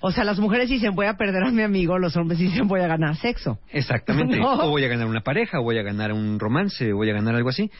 O 0.00 0.12
sea, 0.12 0.24
las 0.24 0.38
mujeres 0.38 0.68
dicen 0.68 0.94
voy 0.94 1.06
a 1.06 1.14
perder 1.14 1.44
a 1.44 1.50
mi 1.50 1.62
amigo, 1.62 1.98
los 1.98 2.16
hombres 2.16 2.38
dicen 2.38 2.68
voy 2.68 2.80
a 2.80 2.86
ganar 2.86 3.16
sexo. 3.16 3.58
Exactamente. 3.70 4.36
No. 4.40 4.66
O 4.66 4.70
voy 4.70 4.84
a 4.84 4.88
ganar 4.88 5.06
una 5.06 5.22
pareja, 5.22 5.60
o 5.60 5.62
voy 5.62 5.78
a 5.78 5.82
ganar 5.82 6.12
un 6.12 6.38
romance, 6.38 6.92
o 6.92 6.96
voy 6.96 7.10
a 7.10 7.14
ganar 7.14 7.34
algo 7.34 7.48
así. 7.48 7.70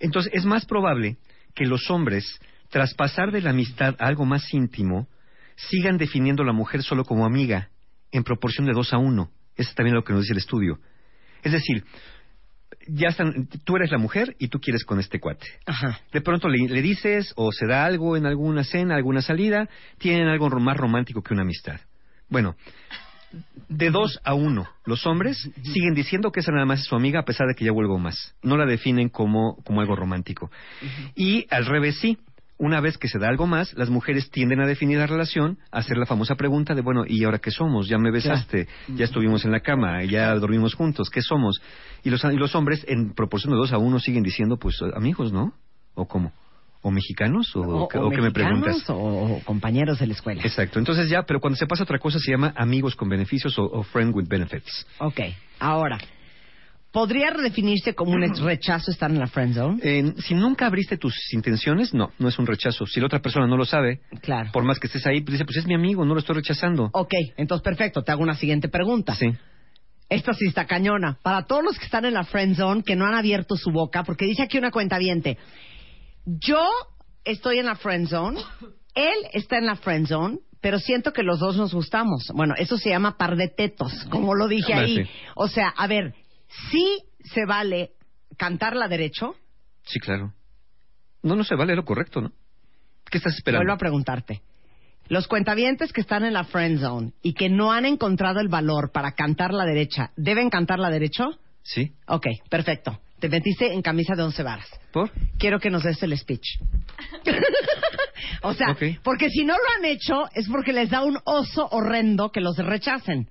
Entonces 0.00 0.32
es 0.34 0.44
más 0.44 0.64
probable 0.66 1.18
que 1.54 1.64
los 1.66 1.90
hombres, 1.90 2.40
tras 2.70 2.94
pasar 2.94 3.30
de 3.30 3.40
la 3.40 3.50
amistad 3.50 3.94
a 3.98 4.06
algo 4.06 4.24
más 4.24 4.52
íntimo, 4.52 5.08
sigan 5.56 5.98
definiendo 5.98 6.42
a 6.42 6.46
la 6.46 6.52
mujer 6.52 6.82
solo 6.82 7.04
como 7.04 7.26
amiga, 7.26 7.70
en 8.12 8.24
proporción 8.24 8.66
de 8.66 8.72
2 8.72 8.92
a 8.92 8.98
1. 8.98 9.30
Eso 9.56 9.70
es 9.70 9.74
también 9.74 9.96
lo 9.96 10.04
que 10.04 10.12
nos 10.12 10.22
dice 10.22 10.32
el 10.32 10.38
estudio. 10.38 10.78
Es 11.42 11.52
decir, 11.52 11.84
ya 12.88 13.08
están, 13.08 13.48
tú 13.64 13.76
eres 13.76 13.90
la 13.90 13.98
mujer 13.98 14.34
y 14.38 14.48
tú 14.48 14.60
quieres 14.60 14.84
con 14.84 14.98
este 14.98 15.20
cuate. 15.20 15.46
Ajá. 15.66 16.00
De 16.12 16.20
pronto 16.20 16.48
le, 16.48 16.68
le 16.68 16.82
dices 16.82 17.32
o 17.36 17.52
se 17.52 17.66
da 17.66 17.84
algo 17.84 18.16
en 18.16 18.26
alguna 18.26 18.64
cena, 18.64 18.96
alguna 18.96 19.22
salida, 19.22 19.68
tienen 19.98 20.28
algo 20.28 20.48
más 20.60 20.76
romántico 20.76 21.22
que 21.22 21.34
una 21.34 21.42
amistad. 21.42 21.80
Bueno, 22.28 22.56
de 23.68 23.90
dos 23.90 24.18
a 24.24 24.34
uno, 24.34 24.68
los 24.84 25.06
hombres 25.06 25.50
siguen 25.62 25.94
diciendo 25.94 26.32
que 26.32 26.40
esa 26.40 26.52
nada 26.52 26.64
más 26.64 26.80
es 26.80 26.86
su 26.86 26.96
amiga 26.96 27.20
a 27.20 27.24
pesar 27.24 27.46
de 27.46 27.54
que 27.54 27.64
ya 27.64 27.72
vuelvo 27.72 27.98
más. 27.98 28.34
No 28.42 28.56
la 28.56 28.64
definen 28.64 29.08
como, 29.08 29.56
como 29.64 29.80
algo 29.80 29.96
romántico. 29.96 30.50
Y 31.14 31.46
al 31.50 31.66
revés 31.66 31.98
sí. 31.98 32.18
Una 32.60 32.80
vez 32.80 32.98
que 32.98 33.06
se 33.06 33.20
da 33.20 33.28
algo 33.28 33.46
más, 33.46 33.72
las 33.74 33.88
mujeres 33.88 34.30
tienden 34.30 34.60
a 34.60 34.66
definir 34.66 34.98
la 34.98 35.06
relación, 35.06 35.58
a 35.70 35.78
hacer 35.78 35.96
la 35.96 36.06
famosa 36.06 36.34
pregunta 36.34 36.74
de, 36.74 36.80
bueno, 36.82 37.04
¿y 37.06 37.22
ahora 37.22 37.38
qué 37.38 37.52
somos? 37.52 37.88
Ya 37.88 37.98
me 37.98 38.10
besaste, 38.10 38.66
ya 38.88 39.04
estuvimos 39.04 39.44
en 39.44 39.52
la 39.52 39.60
cama, 39.60 40.02
ya 40.02 40.34
dormimos 40.34 40.74
juntos, 40.74 41.08
¿qué 41.08 41.22
somos? 41.22 41.62
Y 42.02 42.10
los, 42.10 42.24
y 42.24 42.36
los 42.36 42.56
hombres, 42.56 42.84
en 42.88 43.14
proporción 43.14 43.52
de 43.52 43.58
dos 43.58 43.72
a 43.72 43.78
uno, 43.78 44.00
siguen 44.00 44.24
diciendo, 44.24 44.56
pues, 44.56 44.80
amigos, 44.96 45.32
¿no? 45.32 45.52
¿O 45.94 46.06
cómo? 46.08 46.32
¿O 46.82 46.90
mexicanos? 46.90 47.54
¿O, 47.54 47.60
O, 47.60 48.10
me 48.10 48.32
preguntas? 48.32 48.84
O, 48.88 49.40
compañeros 49.44 50.00
de 50.00 50.08
la 50.08 50.14
escuela. 50.14 50.42
Exacto. 50.42 50.80
Entonces 50.80 51.08
ya, 51.08 51.22
pero 51.22 51.40
cuando 51.40 51.56
se 51.56 51.66
pasa 51.66 51.84
otra 51.84 52.00
cosa 52.00 52.18
se 52.18 52.32
llama 52.32 52.52
amigos 52.56 52.96
con 52.96 53.08
beneficios 53.08 53.56
o, 53.58 53.64
o 53.64 53.82
friend 53.84 54.14
with 54.14 54.26
benefits. 54.28 54.84
Ok, 54.98 55.20
ahora, 55.60 55.98
¿podría 56.92 57.30
redefinirse 57.30 57.94
como 57.94 58.12
un 58.12 58.22
rechazo 58.44 58.90
estar 58.90 59.10
en 59.10 59.18
la 59.18 59.26
friend 59.26 59.54
zone? 59.54 59.80
Eh, 59.82 60.14
si 60.18 60.34
nunca 60.34 60.66
abriste 60.66 60.96
tus 60.96 61.14
intenciones, 61.32 61.92
no, 61.94 62.12
no 62.18 62.28
es 62.28 62.38
un 62.38 62.46
rechazo. 62.46 62.86
Si 62.86 63.00
la 63.00 63.06
otra 63.06 63.20
persona 63.20 63.46
no 63.46 63.56
lo 63.56 63.64
sabe, 63.64 64.00
Claro. 64.22 64.50
por 64.52 64.64
más 64.64 64.78
que 64.78 64.86
estés 64.86 65.06
ahí, 65.06 65.20
pues 65.20 65.32
dice, 65.32 65.44
pues 65.44 65.56
es 65.58 65.66
mi 65.66 65.74
amigo, 65.74 66.04
no 66.04 66.14
lo 66.14 66.20
estoy 66.20 66.36
rechazando. 66.36 66.90
Ok, 66.92 67.12
entonces 67.36 67.62
perfecto, 67.62 68.02
te 68.02 68.12
hago 68.12 68.22
una 68.22 68.34
siguiente 68.34 68.68
pregunta. 68.68 69.14
Sí. 69.14 69.26
Esta 70.08 70.32
sí 70.32 70.46
está 70.46 70.66
cañona. 70.66 71.18
Para 71.22 71.44
todos 71.44 71.62
los 71.62 71.78
que 71.78 71.84
están 71.84 72.06
en 72.06 72.14
la 72.14 72.24
friend 72.24 72.56
zone, 72.56 72.82
que 72.82 72.96
no 72.96 73.04
han 73.06 73.14
abierto 73.14 73.56
su 73.56 73.70
boca, 73.70 74.04
porque 74.04 74.24
dice 74.24 74.42
aquí 74.42 74.56
una 74.56 74.70
cuenta 74.70 74.98
yo 76.24 76.66
estoy 77.24 77.58
en 77.58 77.66
la 77.66 77.74
friend 77.76 78.08
zone, 78.08 78.40
él 78.94 79.16
está 79.32 79.58
en 79.58 79.66
la 79.66 79.76
friend 79.76 80.06
zone, 80.08 80.38
pero 80.60 80.78
siento 80.78 81.12
que 81.12 81.22
los 81.22 81.38
dos 81.38 81.56
nos 81.56 81.72
gustamos. 81.74 82.26
Bueno, 82.34 82.54
eso 82.58 82.78
se 82.78 82.90
llama 82.90 83.16
par 83.16 83.36
de 83.36 83.48
tetos, 83.48 83.92
como 84.10 84.34
lo 84.34 84.48
dije 84.48 84.74
Ah, 84.74 84.80
ahí. 84.80 85.08
O 85.36 85.48
sea, 85.48 85.68
a 85.68 85.86
ver, 85.86 86.14
sí 86.70 86.98
se 87.32 87.44
vale 87.46 87.92
cantarla 88.36 88.88
derecho. 88.88 89.34
Sí, 89.84 89.98
claro. 90.00 90.32
No, 91.22 91.34
no 91.36 91.44
se 91.44 91.54
vale 91.54 91.74
lo 91.74 91.84
correcto, 91.84 92.20
¿no? 92.20 92.32
¿Qué 93.10 93.18
estás 93.18 93.34
esperando? 93.34 93.60
Vuelvo 93.64 93.74
a 93.74 93.78
preguntarte. 93.78 94.42
Los 95.08 95.26
cuentavientes 95.26 95.92
que 95.92 96.02
están 96.02 96.24
en 96.24 96.34
la 96.34 96.44
friend 96.44 96.80
zone 96.80 97.12
y 97.22 97.32
que 97.32 97.48
no 97.48 97.72
han 97.72 97.86
encontrado 97.86 98.40
el 98.40 98.48
valor 98.48 98.92
para 98.92 99.12
cantar 99.12 99.54
la 99.54 99.64
derecha, 99.64 100.10
¿deben 100.16 100.50
cantar 100.50 100.78
la 100.78 100.90
derecho? 100.90 101.30
Sí. 101.62 101.94
Ok, 102.06 102.26
perfecto. 102.50 103.00
Te 103.18 103.28
metiste 103.28 103.72
en 103.72 103.82
camisa 103.82 104.14
de 104.14 104.22
once 104.22 104.42
varas. 104.42 104.68
¿Por? 104.92 105.10
Quiero 105.38 105.58
que 105.58 105.70
nos 105.70 105.82
des 105.82 106.00
el 106.02 106.16
speech. 106.16 106.60
o 108.42 108.54
sea, 108.54 108.76
porque 109.02 109.28
si 109.30 109.44
no 109.44 109.54
lo 109.54 109.64
han 109.78 109.84
hecho 109.86 110.24
es 110.34 110.46
porque 110.48 110.72
les 110.72 110.90
da 110.90 111.02
un 111.02 111.18
oso 111.24 111.66
horrendo 111.70 112.30
que 112.30 112.40
los 112.40 112.56
rechacen. 112.58 113.28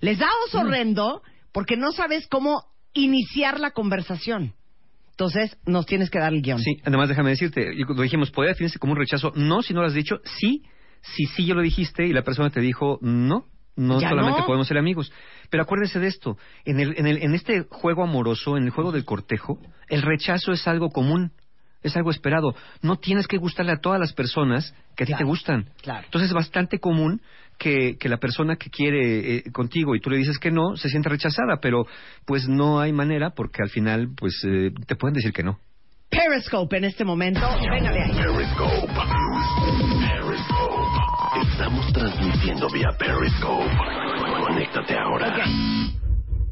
Les 0.00 0.18
da 0.18 0.26
Mm. 0.26 0.44
oso 0.48 0.58
horrendo 0.60 1.22
porque 1.56 1.78
no 1.78 1.90
sabes 1.90 2.26
cómo 2.28 2.64
iniciar 2.92 3.58
la 3.60 3.70
conversación. 3.70 4.52
Entonces, 5.12 5.56
nos 5.64 5.86
tienes 5.86 6.10
que 6.10 6.18
dar 6.18 6.34
el 6.34 6.42
guion. 6.42 6.58
Sí, 6.58 6.76
además 6.84 7.08
déjame 7.08 7.30
decirte, 7.30 7.70
cuando 7.86 8.02
dijimos, 8.02 8.30
¿podría 8.30 8.52
definirse 8.52 8.78
como 8.78 8.92
un 8.92 8.98
rechazo? 8.98 9.32
No, 9.34 9.62
si 9.62 9.72
no 9.72 9.80
lo 9.80 9.86
has 9.86 9.94
dicho. 9.94 10.16
Sí, 10.38 10.64
si 11.00 11.24
sí 11.24 11.46
ya 11.46 11.54
lo 11.54 11.62
dijiste 11.62 12.06
y 12.06 12.12
la 12.12 12.20
persona 12.20 12.50
te 12.50 12.60
dijo, 12.60 12.98
no, 13.00 13.46
no 13.74 13.98
Ya 14.02 14.10
solamente 14.10 14.40
no. 14.40 14.46
podemos 14.46 14.68
ser 14.68 14.76
amigos. 14.76 15.10
Pero 15.48 15.62
acuérdese 15.62 15.98
de 15.98 16.08
esto, 16.08 16.36
en, 16.66 16.78
el, 16.78 16.92
en, 16.98 17.06
el, 17.06 17.22
en 17.22 17.34
este 17.34 17.62
juego 17.70 18.02
amoroso, 18.02 18.58
en 18.58 18.64
el 18.64 18.70
juego 18.70 18.92
del 18.92 19.06
cortejo, 19.06 19.58
el 19.88 20.02
rechazo 20.02 20.52
es 20.52 20.68
algo 20.68 20.90
común, 20.90 21.32
es 21.82 21.96
algo 21.96 22.10
esperado. 22.10 22.54
No 22.82 22.96
tienes 22.96 23.26
que 23.28 23.38
gustarle 23.38 23.72
a 23.72 23.80
todas 23.80 23.98
las 23.98 24.12
personas 24.12 24.74
que 24.94 25.04
a 25.04 25.06
ti 25.06 25.12
Claro, 25.12 25.18
te 25.18 25.24
gustan. 25.24 25.70
claro. 25.80 26.04
Entonces 26.04 26.28
es 26.28 26.34
bastante 26.34 26.80
común 26.80 27.22
que, 27.58 27.96
que 27.98 28.08
la 28.08 28.18
persona 28.18 28.56
que 28.56 28.70
quiere 28.70 29.36
eh, 29.36 29.42
contigo 29.52 29.94
y 29.94 30.00
tú 30.00 30.10
le 30.10 30.18
dices 30.18 30.38
que 30.38 30.50
no, 30.50 30.76
se 30.76 30.88
sienta 30.88 31.08
rechazada, 31.08 31.58
pero 31.60 31.86
pues 32.24 32.48
no 32.48 32.80
hay 32.80 32.92
manera 32.92 33.30
porque 33.30 33.62
al 33.62 33.70
final 33.70 34.10
pues 34.16 34.42
eh, 34.46 34.70
te 34.86 34.96
pueden 34.96 35.14
decir 35.14 35.32
que 35.32 35.42
no. 35.42 35.58
Periscope 36.08 36.76
en 36.76 36.84
este 36.84 37.04
momento. 37.04 37.40
Venga 37.70 37.90
de 37.92 38.02
ahí. 38.02 38.12
Periscope. 38.12 38.92
Periscope. 40.00 40.96
Estamos 41.50 41.92
transmitiendo 41.92 42.68
vía 42.70 42.88
Periscope. 42.98 43.70
Conéctate 44.40 44.96
ahora. 44.96 45.44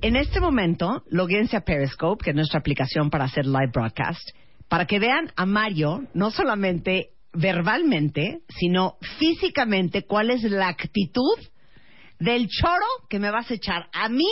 En 0.03 0.17
este 0.17 0.41
momento, 0.41 1.03
loguense 1.09 1.57
a 1.57 1.63
Periscope, 1.63 2.23
que 2.23 2.31
es 2.31 2.37
nuestra 2.37 2.61
aplicación 2.61 3.09
para 3.09 3.25
hacer 3.25 3.47
live 3.47 3.71
broadcast, 3.73 4.29
para 4.69 4.87
que 4.87 4.99
vean 4.99 5.31
a 5.37 5.47
Mario, 5.47 6.05
no 6.13 6.31
solamente 6.31 7.14
verbalmente, 7.35 8.41
sino 8.49 8.97
físicamente, 9.19 10.03
cuál 10.03 10.31
es 10.31 10.43
la 10.45 10.69
actitud 10.69 11.39
del 12.19 12.49
choro 12.49 12.87
que 13.09 13.19
me 13.19 13.31
vas 13.31 13.51
a 13.51 13.55
echar 13.55 13.89
a 13.93 14.09
mí, 14.09 14.29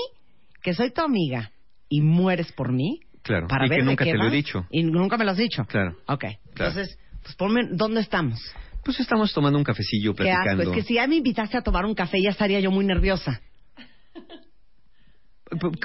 que 0.62 0.73
soy 0.75 0.91
tu 0.93 1.03
amiga, 1.03 1.53
y 1.88 2.01
mueres 2.01 2.53
por 2.53 2.73
mí. 2.73 3.01
Claro, 3.23 3.47
Para 3.47 3.67
y 3.67 3.69
ver 3.69 3.79
que 3.81 3.85
nunca 3.85 4.05
te 4.05 4.15
lo 4.15 4.27
he 4.27 4.31
dicho. 4.31 4.67
Y 4.71 4.83
nunca 4.83 5.17
me 5.17 5.25
lo 5.25 5.31
has 5.33 5.37
dicho. 5.37 5.65
Claro. 5.67 5.97
Ok. 6.07 6.25
Claro. 6.55 6.71
Entonces, 6.71 6.99
pues 7.23 7.37
ponme, 7.37 7.69
¿dónde 7.71 8.01
estamos? 8.01 8.41
Pues 8.85 8.99
estamos 8.99 9.33
tomando 9.33 9.59
un 9.59 9.65
cafecillo, 9.65 10.12
Qué 10.15 10.29
asco. 10.31 10.43
platicando. 10.45 10.73
Es 10.73 10.77
que 10.77 10.83
si 10.83 10.95
ya 10.95 11.07
me 11.07 11.17
invitaste 11.17 11.57
a 11.57 11.62
tomar 11.62 11.85
un 11.85 11.95
café, 11.95 12.21
ya 12.21 12.31
estaría 12.31 12.59
yo 12.59 12.71
muy 12.73 12.85
nerviosa. 12.85 13.41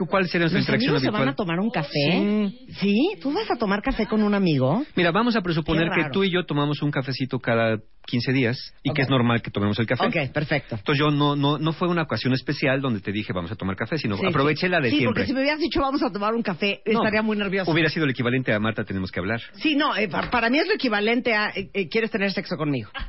¿Cuál 0.09 0.27
sería 0.27 0.47
nuestra 0.47 0.59
¿Los 0.59 0.61
interacción 0.61 0.89
amigos 0.95 1.01
se 1.01 1.07
habitual? 1.07 1.21
van 1.25 1.29
a 1.29 1.35
tomar 1.35 1.59
un 1.59 1.69
café? 1.69 2.51
Sí. 2.79 3.09
¿Tú 3.21 3.31
vas 3.33 3.49
a 3.51 3.55
tomar 3.55 3.81
café 3.81 4.05
con 4.05 4.23
un 4.23 4.33
amigo? 4.33 4.83
Mira, 4.95 5.11
vamos 5.11 5.35
a 5.35 5.41
presuponer 5.41 5.89
que 5.91 6.09
tú 6.11 6.23
y 6.23 6.31
yo 6.31 6.45
tomamos 6.45 6.81
un 6.81 6.91
cafecito 6.91 7.39
cada 7.39 7.77
15 8.05 8.31
días 8.31 8.73
y 8.83 8.89
Ok. 8.91 8.95
que 8.95 9.01
es 9.01 9.09
normal 9.09 9.41
que 9.41 9.51
tomemos 9.51 9.77
el 9.79 9.85
café. 9.85 10.05
Ok, 10.05 10.31
perfecto. 10.33 10.75
Entonces 10.75 10.99
yo 10.99 11.11
no, 11.11 11.35
no, 11.35 11.57
no 11.57 11.73
fue 11.73 11.87
una 11.89 12.03
ocasión 12.03 12.33
especial 12.33 12.81
donde 12.81 13.01
te 13.01 13.11
dije 13.11 13.33
vamos 13.33 13.51
a 13.51 13.55
tomar 13.55 13.75
café, 13.75 13.97
sino 13.97 14.15
Sí, 14.17 14.25
aproveché 14.25 14.67
sí. 14.67 14.69
la 14.71 14.79
de 14.79 14.89
Sí, 14.89 14.97
siempre. 14.97 15.21
porque 15.23 15.27
si 15.27 15.33
me 15.33 15.41
hubieras 15.41 15.59
dicho 15.59 15.81
vamos 15.81 16.01
a 16.03 16.11
tomar 16.11 16.33
un 16.33 16.41
café, 16.43 16.81
No, 16.85 16.99
estaría 16.99 17.21
muy 17.21 17.35
nerviosa. 17.37 17.69
Hubiera 17.71 17.89
sido 17.89 18.05
el 18.05 18.11
equivalente 18.11 18.53
a 18.53 18.59
Marta, 18.59 18.83
tenemos 18.85 19.11
que 19.11 19.19
hablar. 19.19 19.41
Sí, 19.55 19.75
no, 19.75 19.95
eh, 19.95 20.07
pa- 20.07 20.29
para 20.29 20.49
mí 20.49 20.59
es 20.59 20.67
lo 20.67 20.73
equivalente 20.75 21.33
a 21.35 21.49
eh, 21.49 21.69
eh, 21.73 21.89
quieres 21.89 22.09
tener 22.11 22.31
sexo 22.31 22.55
conmigo. 22.57 22.89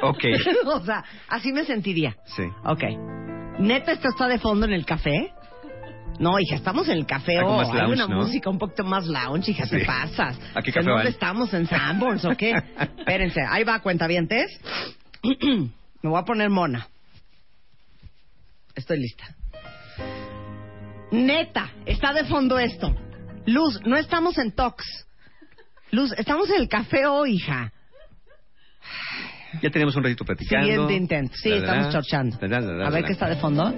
Ok. 0.00 0.22
o 0.66 0.84
sea, 0.84 1.04
así 1.28 1.52
me 1.52 1.64
sentiría. 1.64 2.16
Sí. 2.36 2.44
Ok. 2.64 2.84
¿Neta 3.58 3.92
esto 3.92 4.08
está 4.10 4.28
de 4.28 4.38
fondo 4.38 4.64
en 4.64 4.72
el 4.72 4.84
café? 4.86 5.32
No, 6.18 6.38
hija, 6.38 6.54
estamos 6.56 6.86
en 6.88 6.98
el 6.98 7.06
café 7.06 7.38
Algo 7.38 7.54
o 7.54 7.56
más 7.56 7.70
hay 7.70 7.90
una 7.90 8.06
¿no? 8.06 8.16
música 8.18 8.48
un 8.50 8.58
poquito 8.58 8.84
más 8.84 9.06
lounge, 9.06 9.50
hija, 9.50 9.66
te 9.66 9.80
Sí. 9.80 9.86
pasas. 9.86 10.38
¿A 10.54 10.62
qué 10.62 10.70
¿En 10.70 10.74
café 10.74 10.88
dónde 10.90 11.08
estamos? 11.10 11.52
¿En 11.54 11.66
Sanborns 11.66 12.24
o 12.24 12.30
qué? 12.36 12.52
Espérense, 12.98 13.40
ahí 13.48 13.64
va, 13.64 13.80
cuentavientes. 13.80 14.50
Me 15.22 16.10
voy 16.10 16.18
a 16.20 16.24
poner 16.24 16.50
mona. 16.50 16.86
Estoy 18.74 18.98
lista. 19.00 19.24
Neta, 21.10 21.70
está 21.86 22.12
de 22.12 22.24
fondo 22.24 22.58
esto. 22.58 22.94
Luz, 23.46 23.80
no 23.84 23.96
estamos 23.96 24.38
en 24.38 24.52
Tox. 24.52 24.84
Luz, 25.90 26.12
estamos 26.16 26.48
en 26.50 26.60
el 26.62 26.68
café 26.68 27.06
hoy, 27.06 27.34
hija. 27.34 27.72
Ya 29.60 29.68
tenemos 29.70 29.94
un 29.96 30.04
ratito 30.04 30.24
platicando. 30.24 30.66
Siguiente 30.66 30.94
intento. 30.94 31.36
Sí, 31.36 31.50
La, 31.50 31.56
estamos 31.56 31.86
la. 31.86 31.92
chorchando. 31.92 32.38
La, 32.40 32.86
A 32.86 32.90
ver 32.90 33.04
qué 33.04 33.12
está 33.12 33.28
de 33.28 33.36
fondo. 33.36 33.70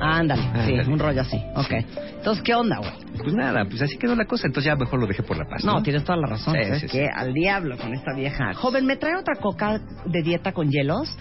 Ándale, 0.00 0.42
sí, 0.42 0.48
Ándale. 0.72 0.88
un 0.88 0.98
rollo 0.98 1.20
así. 1.22 1.36
Ok. 1.56 1.70
Entonces, 2.18 2.42
¿qué 2.44 2.54
onda, 2.54 2.78
güey? 2.78 2.92
Pues 3.18 3.34
nada, 3.34 3.64
pues 3.64 3.82
así 3.82 3.96
quedó 3.98 4.14
la 4.14 4.24
cosa. 4.26 4.46
Entonces 4.46 4.70
ya 4.72 4.76
mejor 4.76 5.00
lo 5.00 5.06
dejé 5.06 5.22
por 5.22 5.36
la 5.36 5.44
paz. 5.44 5.64
No, 5.64 5.74
No, 5.74 5.82
tienes 5.82 6.04
toda 6.04 6.18
la 6.18 6.26
razón. 6.28 6.54
Sí, 6.54 6.64
¿Sabes 6.64 6.80
sí, 6.82 6.86
qué? 6.88 7.04
sí. 7.04 7.10
Al 7.14 7.32
diablo 7.32 7.76
con 7.78 7.92
esta 7.94 8.12
vieja. 8.14 8.54
Joven, 8.54 8.86
¿me 8.86 8.96
trae 8.96 9.16
otra 9.16 9.34
coca 9.36 9.80
de 10.06 10.22
dieta 10.22 10.52
con 10.52 10.70
hielos? 10.70 11.14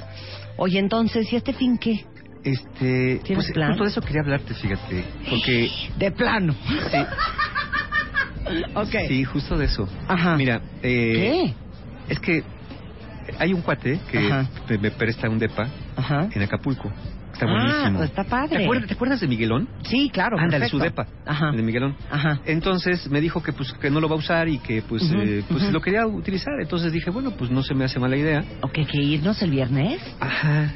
Oye, 0.58 0.80
entonces, 0.80 1.32
¿y 1.32 1.36
este 1.36 1.54
fin 1.54 1.78
qué? 1.78 2.06
Este, 2.44 3.20
¿Tienes 3.24 3.46
pues 3.46 3.52
plan? 3.54 3.70
justo 3.70 3.84
de 3.84 3.90
eso 3.90 4.02
quería 4.02 4.22
hablarte, 4.22 4.54
fíjate. 4.54 5.04
Porque, 5.30 5.70
De 5.98 6.12
plano. 6.12 6.54
sí, 6.92 6.98
ok. 8.76 8.96
sí, 9.08 9.24
justo 9.24 9.58
de 9.58 9.66
eso. 9.66 9.88
Ajá. 10.08 10.36
Mira, 10.38 10.62
eh, 10.82 11.14
¿Qué? 11.14 11.54
es 12.14 12.20
que 12.20 12.44
hay 13.40 13.54
un 13.54 13.62
cuate 13.62 14.00
que 14.10 14.18
Ajá. 14.20 14.48
me, 14.70 14.78
me 14.78 14.92
presta 14.92 15.30
un 15.30 15.40
depa 15.40 15.68
Ajá. 15.96 16.30
en 16.34 16.42
Acapulco. 16.42 16.92
Está 17.38 17.46
Ah, 17.46 17.52
buenísimo. 17.52 17.98
pues 18.00 18.10
está 18.10 18.24
padre. 18.24 18.58
¿Te 18.58 18.64
acuerdas, 18.64 18.88
te 18.88 18.94
acuerdas 18.96 19.20
de 19.20 19.28
Miguelón? 19.28 19.70
Sí, 19.84 20.10
claro. 20.12 20.38
Ándale, 20.40 20.68
su 20.70 20.80
depa. 20.80 21.06
Ajá. 21.26 21.52
de 21.52 21.62
Miguelón. 21.62 21.96
Ajá. 22.10 22.40
Entonces 22.46 23.10
me 23.12 23.22
dijo 23.22 23.44
que 23.44 23.54
pues 23.54 23.72
que 23.74 23.90
no 23.92 24.00
lo 24.00 24.10
va 24.10 24.16
a 24.16 24.20
usar 24.20 24.48
y 24.50 24.58
que 24.58 24.82
pues 24.82 25.04
eh, 25.16 25.44
pues 25.48 25.72
lo 25.72 25.80
quería 25.82 26.06
utilizar. 26.08 26.54
Entonces 26.62 26.92
dije, 26.92 27.10
bueno, 27.12 27.32
pues 27.32 27.52
no 27.52 27.62
se 27.62 27.76
me 27.76 27.86
hace 27.86 28.00
mala 28.00 28.18
idea. 28.18 28.44
Ok, 28.62 28.74
que 28.92 28.98
irnos 29.02 29.40
el 29.44 29.52
viernes. 29.52 30.02
Ajá. 30.20 30.74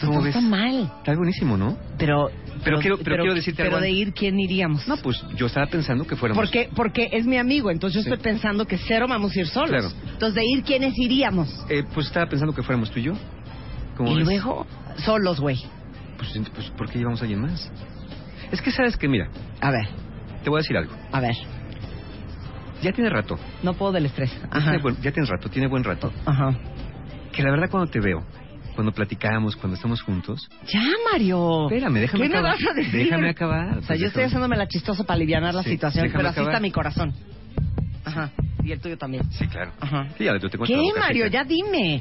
¿Cómo 0.00 0.14
no 0.14 0.22
ves? 0.22 0.34
está 0.34 0.48
mal. 0.48 0.90
Está 1.00 1.14
buenísimo, 1.14 1.58
¿no? 1.58 1.76
Pero, 1.98 2.30
Pero 2.64 2.78
quiero- 2.78 2.96
pero 2.96 3.16
quiero 3.18 3.34
decirte 3.34 3.62
Pero 3.62 3.76
algo 3.76 3.82
de 3.82 3.88
antes. 3.90 4.00
ir, 4.08 4.14
¿quién 4.14 4.40
iríamos? 4.40 4.88
No, 4.88 4.96
pues 4.96 5.22
yo 5.36 5.44
estaba 5.44 5.66
pensando 5.66 6.06
que 6.06 6.16
fuéramos. 6.16 6.42
Porque, 6.42 6.70
porque 6.74 7.10
es 7.12 7.26
mi 7.26 7.36
amigo, 7.36 7.70
entonces 7.70 8.06
yo 8.06 8.14
estoy 8.14 8.22
pensando 8.32 8.64
que 8.66 8.78
cero 8.78 9.04
vamos 9.06 9.36
a 9.36 9.40
ir 9.40 9.46
solos. 9.46 9.68
Claro. 9.68 9.90
Entonces, 10.10 10.34
de 10.36 10.42
ir, 10.46 10.62
¿quiénes 10.62 10.98
iríamos? 10.98 11.54
Eh, 11.68 11.84
pues 11.92 12.06
estaba 12.06 12.24
pensando 12.26 12.54
que 12.54 12.62
fuéramos 12.62 12.90
tú 12.90 12.98
y 12.98 13.02
yo. 13.02 13.12
¿Cómo 14.00 14.12
Y 14.12 14.16
ves? 14.16 14.24
luego, 14.24 14.66
solos, 15.04 15.40
güey. 15.40 15.58
Pues, 16.16 16.32
pues, 16.54 16.70
¿por 16.70 16.88
qué 16.90 16.98
llevamos 16.98 17.20
a 17.20 17.24
alguien 17.24 17.42
más? 17.42 17.70
Es 18.50 18.62
que 18.62 18.70
sabes 18.70 18.96
que, 18.96 19.08
mira, 19.08 19.28
A 19.60 19.70
ver, 19.70 19.88
te 20.42 20.48
voy 20.48 20.58
a 20.58 20.62
decir 20.62 20.74
algo. 20.76 20.92
a 21.12 21.20
ver. 21.20 21.34
Ya 22.82 22.92
tiene 22.92 23.10
rato. 23.10 23.38
No 23.62 23.74
puedo 23.74 23.92
del 23.92 24.06
estrés. 24.06 24.32
Ya 24.32 24.48
Ajá. 24.50 24.60
tiene, 24.70 24.78
buen- 24.78 24.96
ya 25.02 25.12
tienes 25.12 25.28
rato, 25.28 25.50
tiene 25.50 25.68
buen 25.68 25.84
rato. 25.84 26.10
Ajá. 26.24 26.54
Que 27.30 27.42
la 27.42 27.50
verdad 27.50 27.68
cuando 27.70 27.90
te 27.90 28.00
veo, 28.00 28.24
cuando 28.74 28.90
platicamos, 28.92 29.54
cuando 29.56 29.76
estamos 29.76 30.00
juntos... 30.00 30.48
Ya, 30.72 30.80
Mario. 31.12 31.68
Espérame, 31.68 32.00
déjame 32.00 32.22
¿Qué 32.24 32.28
me 32.30 32.38
acabar. 32.38 32.52
vas 32.58 32.70
a 32.70 32.74
decir? 32.74 33.04
Déjame 33.04 33.28
acabar. 33.28 33.68
O 33.68 33.72
sea, 33.82 33.86
pues, 33.88 34.00
yo 34.00 34.06
estoy 34.06 34.22
déjame. 34.22 34.24
haciéndome 34.24 34.56
la 34.56 34.66
chistosa 34.68 35.04
para 35.04 35.16
aliviar 35.16 35.42
la 35.42 35.62
Sí, 35.62 35.70
situación, 35.72 36.04
déjame 36.04 36.18
pero 36.20 36.28
así 36.30 36.40
acabar. 36.40 36.54
está 36.54 36.62
mi 36.62 36.70
corazón. 36.70 37.12
Ajá. 38.06 38.30
Y 38.64 38.72
el 38.72 38.80
tuyo 38.80 38.96
también. 38.96 39.30
Sí, 39.32 39.46
claro. 39.46 39.72
Ajá. 39.78 40.08
Sí, 40.16 40.24
ya, 40.24 40.32
yo 40.38 40.48
te 40.48 40.56
cuento 40.56 40.64
¿Qué, 40.66 40.76
la 40.76 40.82
boca 40.82 41.00
Mario? 41.00 41.24
seca. 41.26 41.34
Ya 41.34 41.44
dime. 41.44 42.00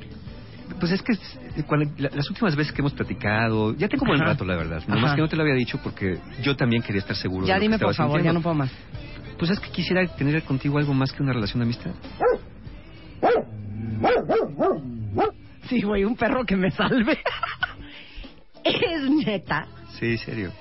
Pues 0.80 0.92
es 0.92 1.02
que 1.02 1.14
eh, 1.14 1.64
cuando- 1.66 1.90
la- 1.98 2.10
las 2.14 2.30
últimas 2.30 2.56
veces 2.56 2.74
que 2.74 2.82
hemos 2.82 2.94
platicado, 2.94 3.74
ya 3.76 3.88
tengo 3.88 4.06
buen 4.06 4.20
rato, 4.20 4.46
la 4.46 4.56
verdad. 4.56 4.82
Nomás 4.88 5.16
que 5.16 5.22
no 5.22 5.28
te 5.28 5.36
lo 5.36 5.42
había 5.44 5.56
dicho 5.56 5.80
porque 5.84 6.20
yo 6.42 6.56
también 6.56 6.82
quería 6.84 7.00
estar 7.02 7.16
seguro 7.16 7.46
Ya 7.48 7.56
de 7.56 7.60
lo 7.60 7.64
dime, 7.64 7.78
que 7.80 7.86
por 7.86 7.96
favor, 7.96 8.22
ya 8.22 8.32
no 8.34 8.42
puedo 8.42 8.56
más. 8.56 8.72
Pues 9.38 9.52
es 9.52 9.60
que 9.60 9.70
quisiera 9.72 10.06
tener 10.16 10.44
contigo 10.44 10.78
algo 10.78 10.94
más 10.94 11.12
que 11.12 11.24
una 11.24 11.34
relación 11.34 11.60
de 11.60 11.64
amistad. 11.66 11.92
Sí, 15.68 15.82
güey, 15.82 16.04
un 16.04 16.16
perro 16.16 16.44
que 16.46 16.56
me 16.56 16.72
salve. 16.72 17.20
es 18.64 19.10
neta. 19.26 19.68
Sí, 20.00 20.18
serio. 20.18 20.52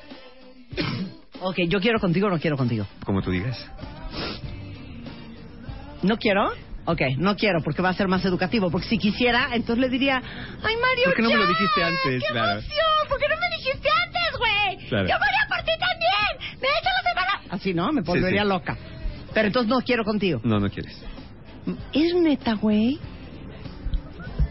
Ok, 1.41 1.57
yo 1.69 1.81
quiero 1.81 1.99
contigo 1.99 2.27
o 2.27 2.31
no 2.31 2.39
quiero 2.39 2.57
contigo. 2.57 2.87
Como 3.05 3.23
tú 3.23 3.31
digas. 3.31 3.57
¿No 6.03 6.17
quiero? 6.19 6.51
Ok, 6.91 7.03
no 7.19 7.37
quiero 7.37 7.61
porque 7.63 7.83
va 7.83 7.91
a 7.91 7.93
ser 7.95 8.09
más 8.09 8.25
educativo. 8.25 8.71
Porque 8.71 8.89
si 8.89 8.97
quisiera, 8.97 9.49
entonces 9.53 9.79
le 9.79 9.91
diría, 9.91 10.17
ay 10.23 10.75
Mario, 10.81 11.05
¿Por 11.05 11.15
qué 11.17 11.23
no 11.23 11.29
me 11.29 11.37
lo 11.37 11.47
dijiste 11.47 11.85
antes? 11.85 12.23
¡Qué 12.23 12.33
Claro. 12.33 12.53
emoción! 12.53 13.09
¿Por 13.11 13.19
qué 13.19 13.29
no 13.29 13.37
me 13.39 13.49
dijiste 13.57 13.89
antes, 14.07 14.39
güey? 14.39 14.89
Claro. 14.89 15.07
Yo 15.09 15.15
moría 15.19 15.45
por 15.51 15.59
ti 15.59 15.73
también. 15.79 16.59
Me 16.63 16.67
echa 16.69 16.91
la 17.03 17.11
semana. 17.11 17.43
Así 17.51 17.75
no, 17.75 17.93
me 17.93 18.01
Sí, 18.01 18.07
volvería 18.07 18.43
sí. 18.43 18.49
loca. 18.49 18.77
Pero 19.35 19.47
entonces 19.49 19.69
no 19.69 19.81
quiero 19.83 20.03
contigo. 20.05 20.41
No, 20.45 20.59
no 20.61 20.71
quieres. 20.71 20.97
¿Es 21.93 22.15
neta, 22.15 22.55
güey? 22.55 22.99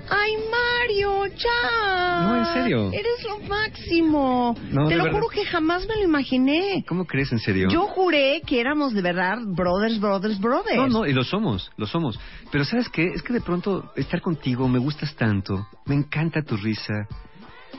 Ay, 0.10 0.34
Mario, 0.50 1.26
ya. 1.36 2.22
No, 2.24 2.38
en 2.38 2.46
serio. 2.54 2.92
Eres 2.94 3.24
lo 3.28 3.40
máximo. 3.48 4.56
No, 4.72 4.88
Te 4.88 4.96
lo 4.96 5.04
verdad. 5.04 5.20
juro 5.20 5.30
que 5.30 5.46
jamás 5.46 5.88
me 5.88 5.96
lo 5.96 6.04
imaginé. 6.04 6.84
¿Cómo 6.88 7.06
crees, 7.06 7.32
en 7.32 7.40
serio? 7.40 7.68
Yo 7.70 7.88
juré 7.88 8.42
que 8.46 8.60
éramos 8.60 8.94
de 8.94 9.02
verdad 9.02 9.38
brothers, 9.46 10.00
brothers, 10.00 10.40
brothers. 10.40 10.78
No, 10.78 10.88
no, 10.88 11.06
y 11.06 11.14
lo 11.14 11.24
somos, 11.24 11.72
lo 11.78 11.86
somos. 11.88 12.20
Pero 12.52 12.64
¿sabes 12.66 12.90
qué? 12.90 13.08
Es 13.08 13.22
que 13.22 13.34
de 13.34 13.42
pronto 13.42 13.92
estar 13.96 14.22
contigo, 14.22 14.68
me 14.68 14.80
gustas 14.80 15.16
tanto, 15.16 15.68
me 15.86 15.96
encanta 15.96 16.42
tu 16.42 16.56
risa, 16.58 17.08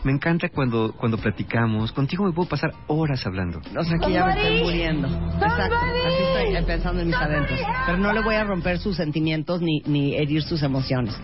me 0.05 0.13
encanta 0.13 0.49
cuando, 0.51 0.93
cuando 0.93 1.19
platicamos. 1.19 1.93
Contigo 1.93 2.25
me 2.25 2.33
puedo 2.33 2.49
pasar 2.49 2.71
horas 2.87 3.27
hablando. 3.27 3.59
O 3.59 3.83
sea, 3.85 3.99
que 3.99 4.13
ya 4.13 4.27
me 4.27 4.33
estoy 4.33 4.63
muriendo. 4.63 5.09
Exacto. 5.09 5.77
Así 5.77 6.23
estoy 6.23 6.57
eh, 6.57 6.63
pensando 6.67 7.01
en 7.01 7.09
mis 7.09 7.17
adentros. 7.17 7.59
Pero 7.87 7.99
no 7.99 8.13
le 8.13 8.21
voy 8.23 8.35
a 8.37 8.45
romper 8.45 8.79
sus 8.79 8.97
sentimientos 8.97 9.61
ni, 9.61 9.81
ni 9.87 10.15
herir 10.15 10.43
sus 10.43 10.63
emociones. 10.63 11.17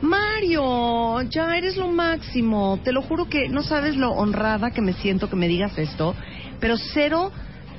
Mario, 0.00 1.20
ya 1.22 1.56
eres 1.56 1.76
lo 1.76 1.88
máximo. 1.88 2.78
Te 2.82 2.92
lo 2.92 3.02
juro 3.02 3.28
que 3.28 3.48
no 3.48 3.62
sabes 3.62 3.96
lo 3.96 4.12
honrada 4.12 4.70
que 4.70 4.80
me 4.80 4.94
siento 4.94 5.28
que 5.28 5.36
me 5.36 5.48
digas 5.48 5.76
esto. 5.78 6.14
Pero 6.58 6.76
cero 6.76 7.30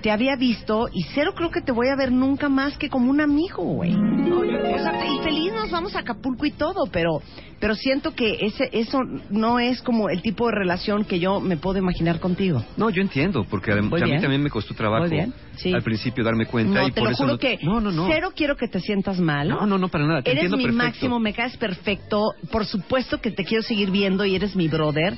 te 0.01 0.11
había 0.11 0.35
visto 0.35 0.87
y 0.91 1.03
cero 1.13 1.33
creo 1.35 1.51
que 1.51 1.61
te 1.61 1.71
voy 1.71 1.87
a 1.89 1.95
ver 1.95 2.11
nunca 2.11 2.49
más 2.49 2.77
que 2.77 2.89
como 2.89 3.09
un 3.09 3.21
amigo, 3.21 3.63
güey. 3.63 3.93
O 3.93 4.79
sea, 4.79 5.05
y 5.07 5.19
feliz 5.23 5.51
nos 5.53 5.69
vamos 5.71 5.95
a 5.95 5.99
Acapulco 5.99 6.45
y 6.45 6.51
todo, 6.51 6.85
pero 6.91 7.21
pero 7.59 7.75
siento 7.75 8.15
que 8.15 8.37
ese 8.41 8.69
eso 8.71 8.99
no 9.29 9.59
es 9.59 9.81
como 9.83 10.09
el 10.09 10.21
tipo 10.23 10.47
de 10.47 10.53
relación 10.53 11.05
que 11.05 11.19
yo 11.19 11.39
me 11.39 11.57
puedo 11.57 11.77
imaginar 11.77 12.19
contigo. 12.19 12.63
No, 12.77 12.89
yo 12.89 13.01
entiendo, 13.03 13.45
porque 13.49 13.71
Muy 13.75 14.01
a 14.01 14.05
mí 14.05 14.19
también 14.19 14.41
me 14.41 14.49
costó 14.49 14.73
trabajo 14.73 15.03
Muy 15.03 15.11
bien, 15.11 15.33
sí. 15.57 15.71
al 15.73 15.83
principio 15.83 16.23
darme 16.23 16.47
cuenta 16.47 16.81
No, 16.81 16.87
y 16.87 16.91
te 16.91 16.99
por 17.01 17.09
lo 17.09 17.13
eso 17.13 17.23
juro 17.23 17.33
no... 17.33 17.39
que 17.39 17.59
no, 17.61 17.79
no, 17.79 17.91
no. 17.91 18.07
cero 18.07 18.31
quiero 18.35 18.55
que 18.55 18.67
te 18.67 18.79
sientas 18.79 19.19
mal. 19.19 19.47
No, 19.47 19.65
no, 19.67 19.77
no, 19.77 19.89
para 19.89 20.07
nada. 20.07 20.21
Te 20.23 20.31
Eres 20.31 20.45
entiendo 20.45 20.57
mi 20.57 20.63
perfecto. 20.63 20.85
máximo, 20.85 21.19
me 21.19 21.33
caes 21.33 21.55
perfecto. 21.57 22.33
Por 22.51 22.65
supuesto 22.65 23.19
que 23.21 23.29
te 23.31 23.43
quiero 23.43 23.61
seguir 23.63 23.91
viendo 23.91 24.25
y 24.25 24.35
eres 24.35 24.55
mi 24.55 24.67
brother. 24.67 25.15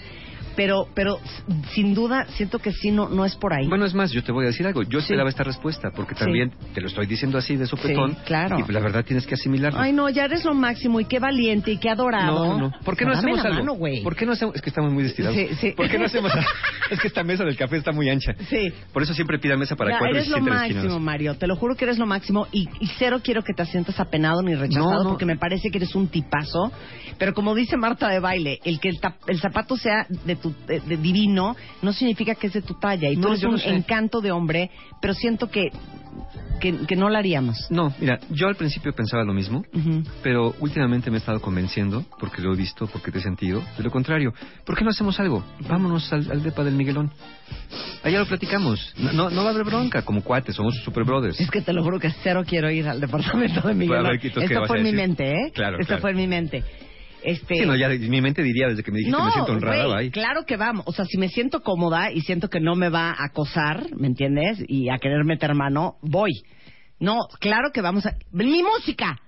Pero, 0.55 0.87
pero 0.93 1.19
sin 1.73 1.93
duda 1.93 2.25
siento 2.35 2.59
que 2.59 2.71
sí, 2.71 2.91
no, 2.91 3.09
no 3.09 3.25
es 3.25 3.35
por 3.35 3.53
ahí. 3.53 3.67
Bueno, 3.67 3.85
es 3.85 3.93
más, 3.93 4.11
yo 4.11 4.23
te 4.23 4.31
voy 4.31 4.45
a 4.45 4.47
decir 4.47 4.65
algo. 4.67 4.83
Yo 4.83 4.99
Sí. 4.99 5.05
esperaba 5.05 5.29
esta 5.29 5.43
respuesta, 5.43 5.89
porque 5.95 6.13
Sí. 6.15 6.19
también 6.21 6.51
te 6.73 6.81
lo 6.81 6.87
estoy 6.87 7.05
diciendo 7.07 7.37
así 7.37 7.55
de 7.55 7.65
sopetón. 7.65 8.11
Sí, 8.11 8.17
claro. 8.25 8.57
Y 8.59 8.71
la 8.71 8.79
verdad 8.79 9.03
tienes 9.03 9.25
que 9.25 9.33
asimilarlo. 9.35 9.79
Ay, 9.79 9.93
no, 9.93 10.09
ya 10.09 10.25
eres 10.25 10.45
lo 10.45 10.53
máximo 10.53 10.99
y 10.99 11.05
qué 11.05 11.19
valiente 11.19 11.71
y 11.71 11.77
qué 11.77 11.89
adorado. 11.89 12.57
No, 12.57 12.59
no. 12.59 12.71
¿Por 12.83 12.95
qué 12.95 13.05
no 13.05 13.11
Dame 13.11 13.19
hacemos 13.31 13.37
la 13.43 13.49
algo? 13.49 13.59
mano, 13.59 13.73
güey. 13.73 14.01
¿Por 14.03 14.15
qué 14.15 14.25
no 14.25 14.33
hacemos? 14.33 14.55
Es 14.55 14.61
que 14.61 14.69
estamos 14.69 14.91
muy 14.91 15.05
estirados. 15.05 15.35
Sí, 15.37 15.47
sí. 15.59 15.71
¿Por 15.71 15.89
qué 15.89 15.97
no 15.97 16.05
hacemos? 16.05 16.31
es 16.91 16.99
que 16.99 17.07
esta 17.07 17.23
mesa 17.23 17.43
del 17.43 17.55
café 17.57 17.77
está 17.77 17.91
muy 17.91 18.09
ancha. 18.09 18.33
Sí. 18.49 18.71
Por 18.91 19.03
eso 19.03 19.13
siempre 19.13 19.39
pida 19.39 19.55
mesa 19.57 19.75
para 19.75 19.91
Ya, 19.91 19.97
cuatro 19.99 20.15
y 20.15 20.17
eres 20.19 20.29
se 20.31 20.37
lo 20.39 20.43
máximo, 20.45 20.79
esquinados. 20.79 21.01
Mario. 21.01 21.35
Te 21.35 21.47
lo 21.47 21.55
juro 21.55 21.75
que 21.75 21.85
eres 21.85 21.97
lo 21.97 22.05
máximo. 22.05 22.47
Y, 22.51 22.69
y 22.79 22.87
cero 22.99 23.19
quiero 23.23 23.41
que 23.43 23.53
te 23.53 23.65
sientas 23.65 23.99
apenado 23.99 24.41
ni 24.43 24.55
rechazado 24.55 24.93
No, 24.93 25.03
no. 25.03 25.09
porque 25.09 25.25
me 25.25 25.37
parece 25.37 25.69
que 25.71 25.77
eres 25.77 25.95
un 25.95 26.07
tipazo. 26.07 26.71
Pero 27.17 27.33
como 27.33 27.55
dice 27.55 27.77
Marta 27.77 28.07
de 28.09 28.19
baile, 28.19 28.59
el 28.63 28.79
que 28.79 28.89
el, 28.89 28.99
tap- 28.99 29.15
el 29.27 29.39
zapato 29.39 29.77
sea 29.77 30.05
de 30.25 30.35
tu, 30.43 30.53
de- 30.67 30.81
de 30.81 30.97
divino, 30.97 31.55
no 31.81 31.91
significa 31.93 32.35
que 32.35 32.47
es 32.47 32.53
de 32.53 32.61
tu 32.61 32.75
talla. 32.75 33.09
Y 33.09 33.15
tú 33.15 33.21
No, 33.21 33.27
eres 33.29 33.41
yo 33.41 33.49
un 33.49 33.57
sé. 33.57 33.69
encanto 33.69 34.21
de 34.21 34.31
hombre, 34.31 34.69
pero 35.01 35.15
siento 35.15 35.49
que, 35.49 35.71
que, 36.59 36.85
que 36.85 36.95
no 36.95 37.09
lo 37.09 37.17
haríamos. 37.17 37.65
No, 37.71 37.91
mira, 37.99 38.19
yo 38.29 38.47
al 38.47 38.55
principio 38.55 38.93
pensaba 38.93 39.23
lo 39.23 39.33
mismo, 39.33 39.63
pero 40.21 40.53
últimamente 40.59 41.09
me 41.09 41.17
he 41.17 41.19
estado 41.19 41.41
convenciendo, 41.41 42.05
porque 42.19 42.41
lo 42.41 42.53
he 42.53 42.55
visto, 42.57 42.85
porque 42.87 43.11
te 43.11 43.17
he 43.17 43.21
sentido, 43.21 43.63
de 43.77 43.83
lo 43.83 43.89
contrario. 43.89 44.33
¿Por 44.65 44.77
qué 44.77 44.83
no 44.83 44.91
hacemos 44.91 45.19
algo? 45.19 45.43
Vámonos 45.67 46.11
al, 46.13 46.29
al 46.31 46.43
depa 46.43 46.63
del 46.63 46.75
Miguelón. 46.75 47.11
Allá 48.03 48.19
lo 48.19 48.25
platicamos. 48.27 48.93
No, 48.97 49.11
no, 49.13 49.29
no 49.29 49.43
va 49.43 49.49
a 49.49 49.53
haber 49.53 49.63
bronca, 49.65 50.03
como 50.03 50.21
cuates, 50.23 50.55
somos 50.55 50.75
super 50.83 51.03
brothers. 51.03 51.39
Es 51.39 51.49
que 51.49 51.61
te 51.61 51.73
lo 51.73 51.83
juro 51.83 51.99
que 51.99 52.11
cero 52.21 52.43
quiero 52.45 52.69
ir 52.69 52.87
al 52.87 52.99
departamento 53.01 53.67
de 53.67 53.73
Miguel. 53.73 54.05
A 54.05 54.09
ver, 54.09 54.19
Quito, 54.19 54.39
¿qué 54.39 54.45
Esto 54.47 54.65
fue 54.67 54.77
en 54.77 54.83
mi 54.83 54.91
mente, 54.91 55.31
¿eh? 55.31 55.51
Claro, 55.53 55.77
Esto 55.77 55.87
claro. 55.87 56.01
fue 56.01 56.11
en 56.11 56.17
mi 56.17 56.27
mente. 56.27 56.63
Este... 57.23 57.55
Sí, 57.55 57.65
no, 57.65 57.75
ya 57.75 57.89
mi 57.89 58.21
mente 58.21 58.43
diría 58.43 58.67
desde 58.67 58.83
que 58.83 58.91
me 58.91 58.99
dijiste 58.99 59.21
me 59.21 59.31
siento 59.31 59.51
honrada, 59.53 59.85
güey, 59.85 60.11
claro 60.11 60.43
que 60.45 60.57
vamos. 60.57 60.83
O 60.87 60.91
sea, 60.91 61.05
si 61.05 61.17
me 61.17 61.29
siento 61.29 61.61
cómoda 61.61 62.11
y 62.11 62.21
siento 62.21 62.49
que 62.49 62.59
no 62.59 62.75
me 62.75 62.89
va 62.89 63.11
a 63.11 63.25
acosar, 63.25 63.87
¿me 63.95 64.07
entiendes? 64.07 64.63
Y 64.67 64.89
a 64.89 64.97
querer 64.97 65.23
meter 65.23 65.53
mano, 65.53 65.95
voy. 66.01 66.31
No, 66.99 67.19
claro 67.39 67.71
que 67.73 67.81
vamos 67.81 68.05
a... 68.05 68.15
¡Mi 68.31 68.63
música! 68.63 69.19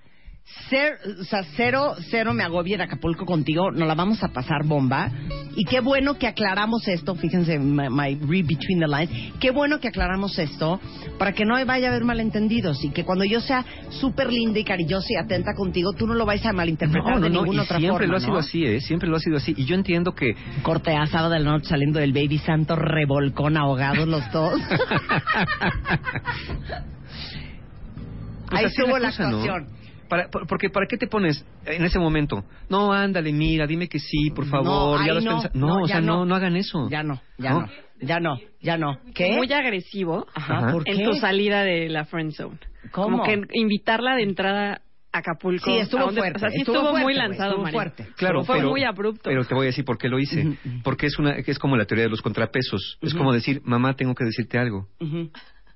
Cer- 0.70 0.98
o 1.20 1.24
sea, 1.24 1.42
cero, 1.56 1.94
cero 2.08 2.32
me 2.32 2.44
agobia 2.44 2.76
en 2.76 2.80
Acapulco 2.80 3.24
contigo, 3.26 3.72
nos 3.72 3.86
la 3.88 3.94
vamos 3.96 4.22
a 4.22 4.28
pasar 4.28 4.64
bomba. 4.64 5.10
Y 5.56 5.64
qué 5.64 5.80
bueno 5.80 6.18
que 6.18 6.26
aclaramos 6.28 6.86
esto, 6.86 7.14
fíjense, 7.16 7.58
my, 7.58 7.88
my 7.90 8.14
read 8.26 8.46
between 8.46 8.78
the 8.78 8.86
lines, 8.86 9.10
qué 9.40 9.50
bueno 9.50 9.80
que 9.80 9.88
aclaramos 9.88 10.38
esto 10.38 10.80
para 11.18 11.32
que 11.32 11.44
no 11.44 11.54
vaya 11.66 11.86
a 11.88 11.90
haber 11.90 12.04
malentendidos 12.04 12.84
y 12.84 12.90
que 12.90 13.04
cuando 13.04 13.24
yo 13.24 13.40
sea 13.40 13.64
súper 13.90 14.32
linda 14.32 14.58
y 14.60 14.64
cariñosa 14.64 15.06
y 15.10 15.16
atenta 15.16 15.52
contigo, 15.56 15.92
tú 15.94 16.06
no 16.06 16.14
lo 16.14 16.24
vayas 16.26 16.46
a 16.46 16.52
malinterpretar 16.52 17.14
No, 17.14 17.18
no, 17.18 17.24
de 17.24 17.30
no, 17.30 17.40
ninguna 17.40 17.62
y 17.62 17.64
otra 17.64 17.78
siempre 17.78 18.06
forma. 18.06 18.12
lo 18.12 18.16
ha 18.16 18.20
sido 18.20 18.38
así, 18.38 18.64
¿eh? 18.64 18.80
Siempre 18.80 19.08
lo 19.08 19.16
ha 19.16 19.20
sido 19.20 19.36
así. 19.38 19.52
Y 19.56 19.64
yo 19.64 19.74
entiendo 19.74 20.14
que 20.14 20.34
Corte 20.62 20.94
a 20.94 21.06
sábado 21.06 21.30
de 21.32 21.40
la 21.40 21.50
noche 21.52 21.68
saliendo 21.68 21.98
del 21.98 22.12
Baby 22.12 22.38
Santo, 22.38 22.76
revolcón, 22.76 23.56
ahogados 23.56 24.06
los 24.06 24.22
dos. 24.32 24.60
Pues 28.48 28.60
Ahí 28.60 28.64
así 28.66 28.74
es 28.76 28.78
estuvo 28.78 28.98
la 28.98 29.08
cosa, 29.08 29.22
¿no? 29.30 29.38
actuación. 29.40 29.68
Para, 30.08 30.28
por- 30.28 30.46
porque 30.46 30.70
¿para 30.70 30.86
qué 30.86 30.96
te 30.96 31.06
pones 31.06 31.44
en 31.64 31.84
ese 31.84 31.98
momento? 31.98 32.44
No, 32.68 32.92
ándale, 32.92 33.32
mira, 33.32 33.66
dime 33.66 33.88
que 33.88 33.98
sí, 33.98 34.30
por 34.34 34.46
favor. 34.46 35.00
No, 35.00 35.06
ya 35.06 35.14
no, 35.14 35.20
pensado. 35.20 35.50
no, 35.54 35.66
No, 35.66 35.74
o 35.82 35.86
ya 35.86 35.94
sea, 35.94 36.00
no. 36.00 36.16
no. 36.18 36.26
no, 36.26 36.34
hagan 36.34 36.56
eso. 36.56 36.88
Ya 36.90 37.02
no, 37.02 37.20
ya 37.38 37.50
¿No? 37.50 37.60
no, 37.62 37.68
ya 38.00 38.20
no, 38.20 38.38
ya 38.60 38.78
no. 38.78 38.98
¿Qué? 39.14 39.36
Muy 39.36 39.52
agresivo 39.52 40.26
Ajá, 40.34 40.58
Ajá. 40.58 40.72
¿por 40.72 40.88
en 40.88 40.96
qué? 40.98 41.04
tu 41.04 41.14
salida 41.14 41.62
de 41.62 41.88
la 41.88 42.04
friend 42.04 42.32
zone. 42.32 42.58
¿Cómo? 42.92 43.18
Como 43.18 43.24
que 43.24 43.40
invitarla 43.54 44.14
de 44.16 44.22
entrada 44.22 44.80
a 45.12 45.18
Acapulco. 45.18 45.64
Sí, 45.64 45.78
estuvo 45.78 46.02
donde- 46.04 46.20
fuerte, 46.20 46.36
O 46.36 46.40
sea, 46.40 46.50
sí 46.50 46.58
estuvo 46.58 46.76
estuvo, 46.76 46.90
fuerte, 46.90 47.04
muy 47.04 47.14
lanzado, 47.14 47.50
estuvo 47.52 47.68
fuerte. 47.70 48.06
Claro, 48.16 48.44
fue 48.44 48.56
pero, 48.58 48.68
muy 48.70 48.84
abrupto. 48.84 49.22
Pero 49.30 49.44
te 49.44 49.54
voy 49.54 49.64
a 49.64 49.68
decir 49.68 49.84
por 49.84 49.96
qué 49.98 50.08
lo 50.08 50.18
hice. 50.18 50.58
Porque 50.84 51.06
es 51.06 51.18
una 51.18 51.32
es 51.36 51.58
como 51.58 51.76
la 51.76 51.84
teoría 51.86 52.04
de 52.04 52.10
los 52.10 52.20
contrapesos. 52.22 52.98
Es 53.00 53.14
como 53.14 53.32
decir, 53.32 53.62
mamá, 53.64 53.94
tengo 53.96 54.14
que 54.14 54.24
decirte 54.24 54.58
algo. 54.58 54.88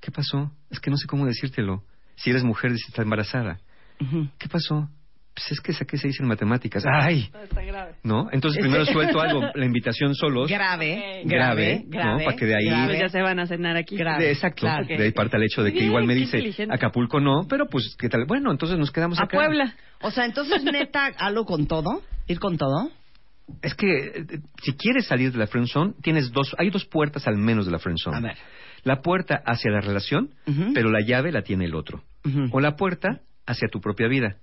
¿Qué 0.00 0.10
pasó? 0.10 0.50
Es 0.70 0.78
que 0.80 0.90
no 0.90 0.96
sé 0.96 1.06
cómo 1.06 1.26
decírtelo. 1.26 1.82
Si 2.16 2.30
eres 2.30 2.44
mujer, 2.44 2.70
si 2.76 2.84
estás 2.88 3.02
embarazada. 3.04 3.58
¿Qué 4.38 4.48
pasó? 4.48 4.88
Pues 5.32 5.52
es 5.52 5.60
que 5.60 5.72
sé 5.72 5.86
que 5.86 5.96
se 5.96 6.08
dice 6.08 6.22
en 6.22 6.28
matemáticas. 6.28 6.84
¡Ay! 6.86 7.30
Está 7.44 7.62
grave. 7.62 7.92
¿No? 8.02 8.28
Entonces 8.32 8.60
primero 8.60 8.84
suelto 8.84 9.20
algo, 9.20 9.42
la 9.54 9.64
invitación 9.64 10.14
solos. 10.14 10.50
Grave, 10.50 11.22
grave, 11.24 11.24
Grave, 11.24 11.84
grave. 11.86 12.18
¿no? 12.18 12.24
Para 12.24 12.36
que 12.36 12.46
de 12.46 12.56
ahí- 12.56 12.66
grave. 12.66 12.98
Ya 12.98 13.08
se 13.08 13.22
van 13.22 13.38
a 13.38 13.46
cenar 13.46 13.76
aquí. 13.76 13.96
Grave. 13.96 14.24
De- 14.24 14.32
exacto. 14.32 14.62
Claro. 14.62 14.86
De 14.86 15.02
ahí 15.02 15.12
parte 15.12 15.36
el 15.36 15.44
hecho 15.44 15.62
de 15.62 15.70
que 15.72 15.78
Bien, 15.78 15.86
igual 15.90 16.04
me 16.04 16.14
dice. 16.14 16.42
Acapulco 16.68 17.20
no, 17.20 17.46
pero 17.48 17.66
pues 17.70 17.94
qué 17.98 18.08
tal. 18.08 18.24
Bueno, 18.26 18.50
entonces 18.50 18.76
nos 18.78 18.90
quedamos 18.90 19.18
A 19.20 19.24
acá. 19.24 19.36
Puebla. 19.38 19.74
O 20.02 20.10
sea, 20.10 20.24
entonces, 20.26 20.64
neta, 20.64 21.06
algo 21.18 21.44
con 21.44 21.66
todo. 21.66 22.02
Ir 22.26 22.38
con 22.40 22.58
todo. 22.58 22.90
Es 23.62 23.74
que 23.74 23.86
eh, 23.88 24.24
si 24.62 24.72
quieres 24.74 25.06
salir 25.06 25.32
de 25.32 25.38
la 25.38 25.46
friend 25.46 25.68
zone, 25.68 25.92
tienes 26.02 26.32
dos, 26.32 26.54
hay 26.58 26.70
dos 26.70 26.84
puertas 26.84 27.26
al 27.28 27.36
menos 27.36 27.66
de 27.66 27.72
la 27.72 27.78
friend 27.78 27.98
zone. 28.02 28.16
A 28.16 28.20
ver. 28.20 28.36
La 28.82 29.00
puerta 29.00 29.42
hacia 29.46 29.70
la 29.70 29.80
relación, 29.80 30.30
pero 30.74 30.90
la 30.90 31.00
llave 31.00 31.32
la 31.32 31.42
tiene 31.42 31.66
el 31.66 31.74
otro. 31.74 32.02
O 32.50 32.60
la 32.60 32.76
puerta 32.76 33.20
hacia 33.50 33.68
tu 33.68 33.80
propia 33.80 34.08
vida, 34.08 34.36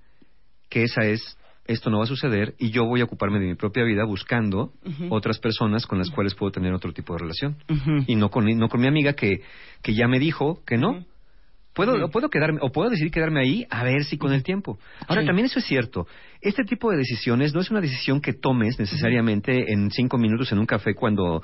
que 0.70 0.84
esa 0.84 1.02
es 1.06 1.38
esto 1.66 1.90
no 1.90 1.98
va 1.98 2.06
a 2.06 2.08
suceder 2.08 2.56
y 2.60 2.70
yo 2.72 2.86
voy 2.86 3.02
a 3.02 3.04
ocuparme 3.04 3.40
de 3.40 3.48
mi 3.48 3.56
propia 3.56 3.84
vida 3.84 4.06
buscando 4.06 4.72
otras 5.10 5.38
personas 5.40 5.86
con 5.86 5.98
las 5.98 6.10
cuales 6.10 6.34
puedo 6.34 6.52
tener 6.52 6.74
otro 6.74 6.94
tipo 6.94 7.14
de 7.14 7.20
relación 7.20 7.58
y 8.08 8.16
no 8.16 8.30
con 8.30 8.46
no 8.58 8.70
con 8.70 8.80
mi 8.80 8.88
amiga 8.88 9.14
que 9.14 9.42
que 9.82 9.94
ya 9.94 10.08
me 10.08 10.18
dijo 10.20 10.64
que 10.66 10.78
no. 10.78 11.06
Puedo, 11.74 12.04
o 12.04 12.10
puedo 12.10 12.30
quedarme, 12.32 12.58
o 12.64 12.72
puedo 12.72 12.90
decidir 12.90 13.12
quedarme 13.12 13.40
ahí 13.40 13.68
a 13.70 13.84
ver 13.84 14.04
si 14.04 14.18
con 14.18 14.34
el 14.34 14.42
tiempo. 14.42 14.80
Ahora, 15.08 15.22
Sí. 15.22 15.28
también 15.28 15.46
eso 15.46 15.60
es 15.60 15.66
cierto. 15.66 16.08
Este 16.42 16.64
tipo 16.64 16.90
de 16.90 16.98
decisiones 16.98 17.54
no 17.54 17.62
es 17.62 17.70
una 17.70 17.82
decisión 17.82 18.20
que 18.20 18.34
tomes 18.34 18.80
necesariamente 18.80 19.72
en 19.72 19.92
cinco 19.92 20.18
minutos 20.18 20.52
en 20.52 20.58
un 20.58 20.66
café 20.66 20.96
cuando 20.96 21.44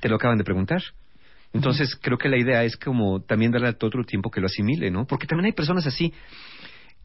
te 0.00 0.08
lo 0.08 0.16
acaban 0.16 0.38
de 0.38 0.44
preguntar. 0.44 0.80
Entonces, 1.52 1.94
creo 2.00 2.16
que 2.16 2.30
la 2.30 2.38
idea 2.38 2.64
es 2.64 2.78
como 2.78 3.20
también 3.20 3.52
darle 3.52 3.68
a 3.68 3.72
todo 3.74 3.88
otro 3.88 4.04
tiempo 4.04 4.30
que 4.30 4.40
lo 4.40 4.46
asimile, 4.46 4.90
¿no? 4.90 5.06
Porque 5.06 5.26
también 5.26 5.44
hay 5.46 5.52
personas 5.52 5.86
así. 5.86 6.10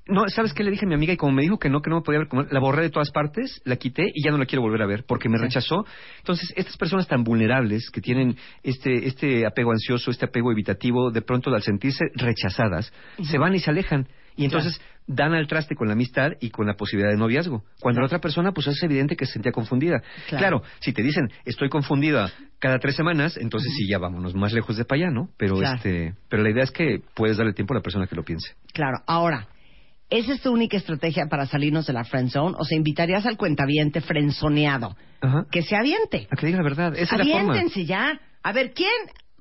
No, 0.08 0.28
¿sabes 0.30 0.54
qué 0.54 0.64
le 0.64 0.72
dije 0.72 0.86
a 0.86 0.88
mi 0.88 0.96
amiga? 0.96 1.14
Y 1.14 1.18
como 1.18 1.32
me 1.32 1.44
dijo 1.44 1.60
que 1.60 1.70
no, 1.70 1.82
que 1.82 1.90
no 1.90 1.98
me 1.98 2.02
podía 2.02 2.20
ver, 2.20 2.28
la 2.52 2.60
borré 2.60 2.82
de 2.84 2.90
todas 2.90 3.12
partes, 3.12 3.62
la 3.66 3.76
quité 3.76 4.04
y 4.14 4.24
ya 4.24 4.32
no 4.32 4.38
la 4.38 4.46
quiero 4.46 4.62
volver 4.62 4.82
a 4.82 4.88
ver 4.88 5.06
porque 5.08 5.30
me 5.30 5.38
rechazó. 5.38 5.86
Entonces, 6.18 6.52
estas 6.56 6.76
personas 6.78 7.08
tan 7.08 7.24
vulnerables 7.24 7.90
que 7.92 8.02
tienen 8.02 8.36
este, 8.64 9.08
este 9.08 9.46
apego 9.46 9.72
ansioso, 9.72 10.10
este 10.12 10.26
apego 10.26 10.52
evitativo, 10.52 11.12
de 11.12 11.22
pronto 11.22 11.54
al 11.54 11.62
sentirse 11.62 12.06
rechazadas, 12.16 12.92
se 13.22 13.38
van 13.38 13.54
y 13.54 13.60
se 13.60 13.70
alejan. 13.70 14.08
Y 14.36 14.46
entonces 14.46 14.82
dan 15.08 15.34
al 15.34 15.48
traste 15.48 15.76
con 15.76 15.88
la 15.88 15.94
amistad 15.94 16.32
y 16.40 16.50
con 16.50 16.66
la 16.66 16.76
posibilidad 16.76 17.12
de 17.12 17.18
noviazgo. 17.18 17.64
Cuando 17.80 18.00
la 18.02 18.08
otra 18.08 18.20
persona, 18.20 18.54
pues 18.54 18.68
es 18.68 18.82
evidente 18.82 19.16
que 19.16 19.26
se 19.26 19.34
sentía 19.34 19.52
confundida. 19.52 20.02
Claro. 20.28 20.40
Claro, 20.40 20.62
si 20.80 20.94
te 20.94 21.04
dicen, 21.04 21.30
estoy 21.46 21.70
confundida 21.70 22.32
cada 22.60 22.80
tres 22.80 22.96
semanas, 22.96 23.38
entonces 23.38 23.72
sí, 23.76 23.88
ya 23.90 23.98
vámonos 23.98 24.34
más 24.36 24.54
lejos 24.54 24.78
de 24.78 24.86
para 24.86 25.04
allá, 25.04 25.12
¿no? 25.12 25.30
Pero, 25.38 25.62
este, 25.62 26.16
pero 26.30 26.44
la 26.44 26.50
idea 26.50 26.64
es 26.64 26.72
que 26.72 27.02
puedes 27.14 27.38
darle 27.38 27.54
tiempo 27.54 27.74
a 27.74 27.78
la 27.78 27.84
persona 27.84 28.08
que 28.08 28.16
lo 28.16 28.24
piense. 28.24 28.56
Claro, 28.74 29.00
ahora, 29.06 29.48
¿esa 30.12 30.34
es 30.34 30.42
tu 30.42 30.52
única 30.52 30.78
estrategia 30.78 31.26
para 31.28 31.48
salirnos 31.48 31.88
de 31.88 31.94
la 31.94 32.04
friend 32.04 32.30
zone? 32.30 32.56
O 32.60 32.64
sea, 32.64 32.78
invitarías 32.78 33.26
al 33.26 33.38
cuentaviente 33.38 34.02
frenzoneado 34.02 34.96
Ajá. 35.22 35.46
que 35.50 35.64
se 35.64 35.76
aviente. 35.76 36.28
A 36.30 36.36
que 36.36 36.46
diga 36.46 36.60
la 36.60 36.64
verdad. 36.64 36.94
Esa 36.96 37.16
es 37.16 37.26
la 37.26 37.34
forma. 37.34 37.54
Aviéntense 37.54 37.86
ya. 37.86 38.20
A 38.44 38.52
ver, 38.52 38.74
¿quién 38.74 38.92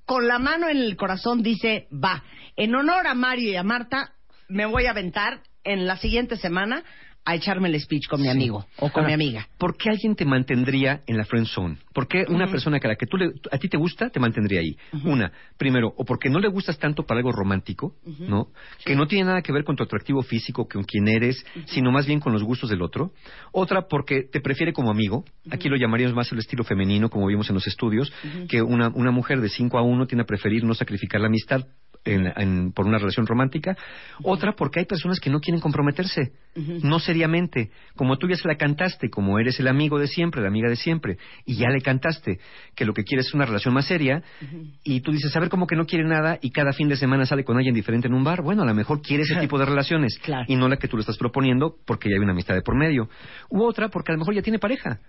con 0.07 0.27
la 0.27 0.39
mano 0.39 0.69
en 0.69 0.79
el 0.79 0.97
corazón 0.97 1.43
dice, 1.43 1.87
va, 1.93 2.25
en 2.57 2.75
honor 2.75 3.07
a 3.07 3.15
Mario 3.15 3.53
y 3.53 3.57
a 3.57 3.63
Marta, 3.63 4.13
me 4.49 4.67
voy 4.67 4.87
a 4.87 4.91
aventar 4.91 5.43
en 5.63 5.87
la 5.87 5.97
siguiente 5.99 6.37
semana 6.37 6.83
a 7.25 7.35
echarme 7.35 7.69
el 7.69 7.79
speech 7.81 8.09
con 8.09 8.21
mi 8.21 8.27
Sí. 8.27 8.31
amigo 8.33 8.67
o 8.79 8.91
con 8.91 9.05
Ahora, 9.05 9.09
mi 9.09 9.13
amiga? 9.25 9.47
¿Por 9.59 9.77
qué 9.77 9.91
alguien 9.91 10.17
te 10.17 10.25
mantendría 10.25 11.03
en 11.07 11.17
la 11.17 11.25
friend 11.25 11.47
zone? 11.47 11.77
¿Por 11.93 12.09
qué 12.09 12.25
una 12.29 12.45
Ujú. 12.45 12.53
persona 12.53 12.81
que 12.81 12.87
a 12.87 12.91
la 12.91 12.97
que 12.97 13.07
tú 13.07 13.17
le- 13.19 13.33
a 13.53 13.59
ti 13.59 13.69
te 13.69 13.77
gusta 13.77 14.09
te 14.11 14.19
mantendría 14.19 14.61
ahí? 14.61 14.77
Una, 15.05 15.31
primero, 15.59 15.93
o 15.97 16.05
porque 16.05 16.29
no 16.31 16.41
le 16.41 16.49
gustas 16.49 16.79
tanto 16.79 17.05
para 17.05 17.19
algo 17.19 17.31
romántico, 17.33 17.95
¿no? 18.27 18.49
Que 18.85 18.97
no 18.97 19.07
tiene 19.07 19.27
nada 19.27 19.43
que 19.43 19.53
ver 19.53 19.65
con 19.65 19.77
tu 19.77 19.83
atractivo 19.85 20.23
físico, 20.23 20.67
con 20.67 20.85
quién 20.85 21.09
eres, 21.09 21.45
sino 21.67 21.93
más 21.93 22.07
bien 22.07 22.21
con 22.21 22.33
los 22.33 22.43
gustos 22.43 22.71
del 22.71 22.83
otro. 22.83 23.13
Otra, 23.53 23.87
porque 23.89 24.23
te 24.23 24.41
prefiere 24.41 24.73
como 24.73 24.91
amigo. 24.91 25.25
Aquí 25.51 25.69
lo 25.69 25.77
llamaríamos 25.77 26.17
más 26.17 26.33
el 26.33 26.39
estilo 26.39 26.65
femenino, 26.65 27.11
como 27.11 27.27
vimos 27.27 27.49
en 27.51 27.55
los 27.55 27.67
estudios, 27.67 28.13
que 28.49 28.63
una, 28.63 28.89
una 28.89 29.11
mujer 29.11 29.41
de 29.41 29.49
5 29.51 29.79
a 29.79 29.83
1 29.83 30.07
tiene 30.07 30.23
a 30.23 30.27
preferir 30.27 30.65
no 30.65 30.75
sacrificar 30.75 31.21
la 31.21 31.27
amistad 31.29 31.67
en- 32.05 32.33
en- 32.37 32.73
por 32.73 32.87
una 32.87 32.99
relación 32.99 33.27
romántica. 33.27 33.77
Otra, 34.23 34.53
porque 34.57 34.81
hay 34.81 34.87
personas 34.87 35.21
que 35.21 35.31
no 35.31 35.41
quieren 35.41 35.61
comprometerse, 35.61 36.33
no 36.83 36.99
seriamente. 36.99 37.71
Como 37.95 38.17
tú 38.17 38.29
ya 38.29 38.37
se 38.37 38.49
la 38.49 38.57
cantaste, 38.57 39.11
como 39.11 39.39
eres 39.39 39.61
el 39.61 39.69
amigo 39.69 39.99
de 39.99 40.07
siempre, 40.07 40.41
la 40.41 40.49
amiga 40.49 40.69
de 40.69 40.77
siempre, 40.77 41.19
y 41.45 41.57
ya 41.57 41.69
le 41.69 41.81
cantaste 41.83 42.39
que 42.75 42.85
lo 42.85 42.95
que 42.95 43.05
quieres 43.05 43.27
es 43.27 43.35
una 43.35 43.45
relación 43.47 43.75
más 43.75 43.87
seria, 43.87 44.23
y 44.83 45.01
tú 45.01 45.13
dices, 45.13 45.35
a 45.37 45.41
ver, 45.41 45.49
como 45.51 45.67
que 45.67 45.77
no 45.77 45.85
quiere 45.87 46.05
nada, 46.05 46.39
y 46.41 46.51
cada 46.51 46.73
fin 46.73 46.89
de 46.89 46.97
semana 46.97 47.27
sale 47.27 47.45
con 47.45 47.57
alguien 47.57 47.75
diferente 47.75 48.09
en 48.09 48.15
un 48.15 48.25
bar, 48.25 48.43
bueno, 48.43 48.63
a 48.63 48.67
lo 48.67 48.75
mejor 48.75 49.03
quiere 49.03 49.23
ese 49.25 49.37
tipo 49.37 49.59
de 49.59 49.67
relaciones, 49.67 50.19
Claro. 50.19 50.45
y 50.49 50.57
no 50.57 50.69
la 50.69 50.77
que 50.77 50.89
tú 50.89 50.97
le 50.97 51.03
estás 51.03 51.19
proponiendo 51.19 51.77
porque 51.87 52.09
ya 52.09 52.15
hay 52.17 52.23
una 52.23 52.33
amistad 52.33 52.55
de 52.55 52.63
por 52.63 52.77
medio. 52.77 53.09
U 53.51 53.63
otra, 53.63 53.89
porque 53.89 54.13
a 54.13 54.15
lo 54.15 54.21
mejor 54.21 54.35
ya 54.35 54.43
tiene 54.43 54.59
pareja. 54.59 55.01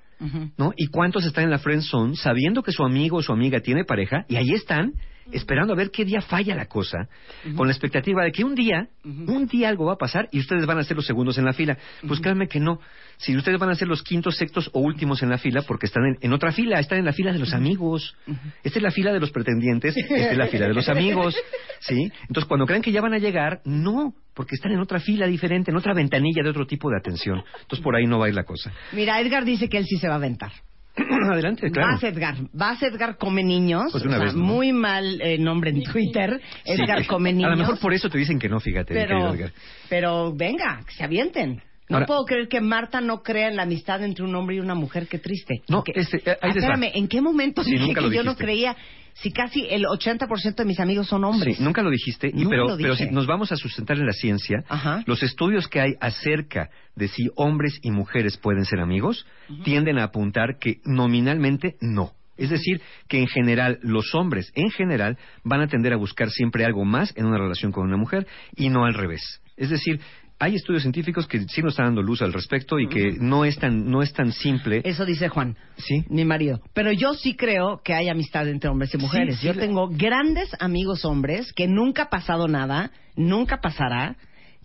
¿no? 0.55 0.71
¿Y 0.77 0.85
cuántos 0.87 1.25
están 1.25 1.45
en 1.45 1.49
la 1.49 1.57
friend 1.57 1.81
zone 1.81 2.15
sabiendo 2.15 2.61
que 2.61 2.71
su 2.71 2.83
amigo 2.83 3.17
o 3.17 3.21
su 3.23 3.31
amiga 3.33 3.59
tiene 3.61 3.85
pareja 3.85 4.23
y 4.27 4.35
ahí 4.35 4.51
están 4.51 4.91
esperando 5.31 5.73
a 5.73 5.75
ver 5.75 5.91
qué 5.91 6.05
día 6.05 6.21
falla 6.21 6.55
la 6.55 6.65
cosa, 6.65 7.07
con 7.55 7.67
la 7.67 7.73
expectativa 7.73 8.23
de 8.23 8.31
que 8.31 8.43
un 8.43 8.55
día, 8.55 8.87
un 9.03 9.47
día 9.47 9.69
algo 9.69 9.85
va 9.85 9.93
a 9.93 9.97
pasar 9.97 10.27
y 10.31 10.39
ustedes 10.39 10.65
van 10.65 10.77
a 10.77 10.83
ser 10.83 10.95
los 10.95 11.05
segundos 11.05 11.37
en 11.37 11.45
la 11.45 11.53
fila? 11.53 11.77
Pues 12.07 12.19
créanme 12.19 12.47
que 12.47 12.59
no. 12.59 12.79
Si 13.17 13.35
ustedes 13.35 13.59
van 13.59 13.69
a 13.69 13.75
ser 13.75 13.87
los 13.87 14.03
quintos, 14.03 14.35
sextos 14.35 14.69
o 14.73 14.79
últimos 14.79 15.21
en 15.21 15.29
la 15.29 15.37
fila 15.37 15.61
porque 15.61 15.85
están 15.85 16.05
en, 16.05 16.17
en 16.21 16.33
otra 16.33 16.51
fila, 16.51 16.79
están 16.79 16.99
en 16.99 17.05
la 17.05 17.13
fila 17.13 17.31
de 17.31 17.39
los 17.39 17.53
amigos. 17.53 18.15
Esta 18.63 18.79
es 18.79 18.83
la 18.83 18.91
fila 18.91 19.13
de 19.13 19.19
los 19.19 19.31
pretendientes, 19.31 19.95
esta 19.95 20.31
es 20.31 20.37
la 20.37 20.47
fila 20.47 20.67
de 20.67 20.73
los 20.73 20.89
amigos, 20.89 21.35
¿sí? 21.79 22.11
Entonces 22.21 22.45
cuando 22.45 22.65
creen 22.65 22.81
que 22.81 22.91
ya 22.91 23.01
van 23.01 23.13
a 23.13 23.19
llegar, 23.19 23.61
no, 23.65 24.13
porque 24.33 24.55
están 24.55 24.71
en 24.71 24.79
otra 24.79 24.99
fila 24.99 25.27
diferente, 25.27 25.71
en 25.71 25.77
otra 25.77 25.93
ventanilla 25.93 26.43
de 26.43 26.49
otro 26.49 26.65
tipo 26.65 26.89
de 26.89 26.97
atención. 26.97 27.43
Entonces 27.61 27.83
por 27.83 27.95
ahí 27.95 28.05
no 28.07 28.19
va 28.19 28.25
a 28.25 28.29
ir 28.29 28.35
la 28.35 28.43
cosa. 28.43 28.71
Mira, 28.91 29.19
Edgar 29.19 29.45
dice 29.45 29.69
que 29.69 29.77
él 29.77 29.85
sí 29.85 29.97
se 29.97 30.07
va 30.07 30.15
a 30.15 30.17
aventar. 30.17 30.51
Adelante, 31.31 31.71
claro. 31.71 31.93
Vas, 31.93 32.03
Edgar. 32.03 32.35
Vas, 32.53 32.83
Edgar 32.83 33.17
Come 33.17 33.43
Niños. 33.43 33.91
Pues 33.91 34.03
una 34.03 34.15
O 34.15 34.17
sea, 34.17 34.25
vez, 34.25 34.35
¿no? 34.35 34.43
Muy 34.43 34.73
mal 34.73 35.21
eh, 35.21 35.37
nombre 35.37 35.71
en 35.71 35.83
Twitter. 35.83 36.41
Edgar 36.65 37.01
Sí. 37.01 37.07
Come 37.07 37.33
Niños. 37.33 37.47
A 37.51 37.55
lo 37.55 37.57
mejor 37.57 37.79
por 37.79 37.93
eso 37.93 38.09
te 38.09 38.17
dicen 38.17 38.39
que 38.39 38.49
no, 38.49 38.59
fíjate, 38.59 38.93
pero, 38.93 39.33
Edgar. 39.33 39.51
pero 39.89 40.33
venga, 40.33 40.81
que 40.85 40.93
se 40.93 41.03
avienten. 41.03 41.61
No 41.91 41.97
Ahora- 41.97 42.07
puedo 42.07 42.23
creer 42.25 42.47
que 42.47 42.61
Marta 42.61 43.01
no 43.01 43.21
crea 43.21 43.49
en 43.49 43.57
la 43.57 43.63
amistad 43.63 44.01
entre 44.03 44.23
un 44.23 44.33
hombre 44.33 44.55
y 44.55 44.59
una 44.59 44.75
mujer. 44.75 45.07
Qué 45.07 45.19
triste. 45.19 45.61
No, 45.67 45.83
Que- 45.83 45.91
este, 45.95 46.17
eh, 46.25 46.37
ahí 46.41 46.51
espérame, 46.55 46.89
¿en 46.93 47.07
qué 47.09 47.19
momento 47.21 47.63
Sí, 47.63 47.71
dije 47.71 47.85
nunca 47.87 47.99
que 48.01 48.07
lo 48.07 48.13
yo 48.13 48.23
no 48.23 48.35
creía? 48.37 48.75
Si 49.13 49.31
casi 49.33 49.67
el 49.69 49.85
80% 49.85 50.63
de 50.63 50.65
mis 50.65 50.79
amigos 50.79 51.07
son 51.07 51.25
hombres. 51.25 51.57
Sí, 51.57 51.63
nunca 51.63 51.81
lo 51.83 51.89
dijiste, 51.89 52.29
y 52.29 52.43
Nunca 52.43 52.49
pero, 52.51 52.67
lo 52.69 52.77
pero 52.77 52.95
si 52.95 53.07
nos 53.09 53.27
vamos 53.27 53.51
a 53.51 53.57
sustentar 53.57 53.97
en 53.97 54.05
la 54.05 54.13
ciencia, 54.13 54.63
Ajá. 54.69 55.03
los 55.05 55.21
estudios 55.21 55.67
que 55.67 55.81
hay 55.81 55.91
acerca 55.99 56.69
de 56.95 57.09
si 57.09 57.27
hombres 57.35 57.77
y 57.83 57.91
mujeres 57.91 58.37
pueden 58.37 58.63
ser 58.63 58.79
amigos 58.79 59.25
tienden 59.65 59.99
a 59.99 60.05
apuntar 60.05 60.57
que 60.59 60.77
nominalmente 60.85 61.75
no. 61.81 62.13
Es 62.37 62.49
decir, 62.49 62.81
que 63.09 63.19
en 63.19 63.27
general 63.27 63.77
los 63.83 64.15
hombres, 64.15 64.49
en 64.55 64.71
general, 64.71 65.17
van 65.43 65.59
a 65.61 65.67
tender 65.67 65.91
a 65.93 65.97
buscar 65.97 66.29
siempre 66.31 66.63
algo 66.65 66.85
más 66.85 67.13
en 67.17 67.25
una 67.25 67.37
relación 67.37 67.71
con 67.73 67.85
una 67.85 67.97
mujer 67.97 68.25
y 68.55 68.69
no 68.69 68.85
al 68.85 68.93
revés. 68.93 69.41
Es 69.57 69.69
decir, 69.69 69.99
hay 70.41 70.55
estudios 70.55 70.81
científicos 70.81 71.27
que 71.27 71.39
sí 71.47 71.61
nos 71.61 71.73
están 71.73 71.85
dando 71.87 72.01
luz 72.01 72.21
al 72.21 72.33
respecto 72.33 72.79
y 72.79 72.87
que 72.89 73.11
no 73.19 73.45
es 73.45 73.57
tan, 73.57 73.89
no 73.89 74.01
es 74.01 74.11
tan 74.11 74.31
simple. 74.33 74.81
Eso 74.83 75.05
dice 75.05 75.29
Juan, 75.29 75.55
Sí. 75.77 76.03
mi 76.09 76.25
marido. 76.25 76.59
Pero 76.73 76.91
yo 76.91 77.13
sí 77.13 77.35
creo 77.35 77.81
que 77.83 77.93
hay 77.93 78.09
amistad 78.09 78.47
entre 78.47 78.69
hombres 78.69 78.93
y 78.93 78.97
mujeres. 78.97 79.37
sí, 79.37 79.47
yo 79.47 79.53
la- 79.53 79.61
tengo 79.61 79.87
grandes 79.89 80.49
amigos 80.59 81.05
hombres 81.05 81.53
que 81.53 81.67
nunca 81.67 82.03
ha 82.03 82.09
pasado 82.09 82.47
nada, 82.47 82.91
nunca 83.15 83.61
pasará, 83.61 84.15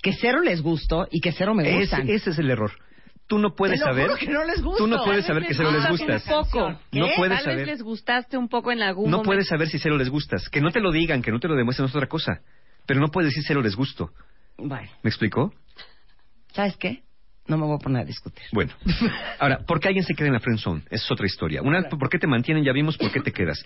que 0.03 0.13
cero 0.15 0.41
les 0.43 0.63
gusto 0.63 1.07
y 1.11 1.21
que 1.21 1.33
cero 1.33 1.55
me 1.55 1.79
gustan. 1.79 2.09
ese 2.09 2.31
es 2.31 2.39
el 2.39 2.51
error. 2.51 2.73
Tú 3.29 3.39
no 3.39 3.55
puedes 3.57 3.81
Te 3.81 3.87
lo 3.87 3.93
saber. 3.93 4.07
juro 4.07 4.19
que 4.21 4.29
no 4.29 4.45
les 4.45 4.63
gusto. 4.63 4.85
Tú 4.85 4.87
no 4.89 5.03
puedes 5.05 5.27
Tal 5.27 5.35
saber 5.35 5.43
vez 5.43 5.49
que 5.49 5.55
cero 5.57 5.71
les 5.73 5.89
gustas 5.91 6.23
poco. 6.23 6.71
No 6.93 7.07
puedes 7.17 7.39
Tal 7.43 7.47
vez 7.47 7.55
saber. 7.57 7.67
les 7.67 7.83
gustaste 7.83 8.39
un 8.39 8.49
poco 8.49 8.71
en 8.71 8.83
algún 8.83 9.07
No 9.11 9.17
momento. 9.19 9.29
puedes 9.31 9.49
saber 9.49 9.69
si 9.69 9.79
cero 9.81 9.97
les 9.99 10.09
gustas. 10.09 10.49
Que 10.49 10.61
no 10.61 10.71
te 10.71 10.81
lo 10.81 10.93
digan, 10.93 11.23
que 11.23 11.33
no 11.33 11.41
te 11.41 11.49
lo 11.49 11.57
demuestren 11.57 11.89
es 11.89 11.95
otra 11.95 12.07
cosa. 12.07 12.41
Pero 12.87 13.01
no 13.01 13.09
puedes 13.09 13.31
decir 13.33 13.43
cero 13.45 13.63
les 13.63 13.75
gusto. 13.75 14.11
Bueno, 14.59 14.89
¿Me 15.03 15.11
explicó? 15.11 15.53
¿sabes 16.53 16.77
qué? 16.79 17.03
No 17.47 17.59
me 17.59 17.67
voy 17.67 17.77
a 17.77 17.79
poner 17.79 18.03
a 18.03 18.05
discutir. 18.05 18.45
Bueno. 18.53 18.73
Ahora, 19.39 19.59
¿por 19.65 19.79
qué 19.79 19.89
alguien 19.89 20.05
se 20.05 20.15
queda 20.15 20.29
en 20.29 20.33
la 20.33 20.41
friend 20.41 20.59
zone? 20.59 20.83
Esa 20.87 21.05
es 21.05 21.11
otra 21.11 21.27
historia. 21.27 21.63
Una, 21.63 21.89
¿por 21.89 22.09
qué 22.09 22.19
te 22.19 22.27
mantienen? 22.27 22.65
Ya 22.65 22.73
vimos 22.73 22.97
por 22.97 23.13
qué 23.13 23.21
te 23.21 23.33
quedas. 23.33 23.63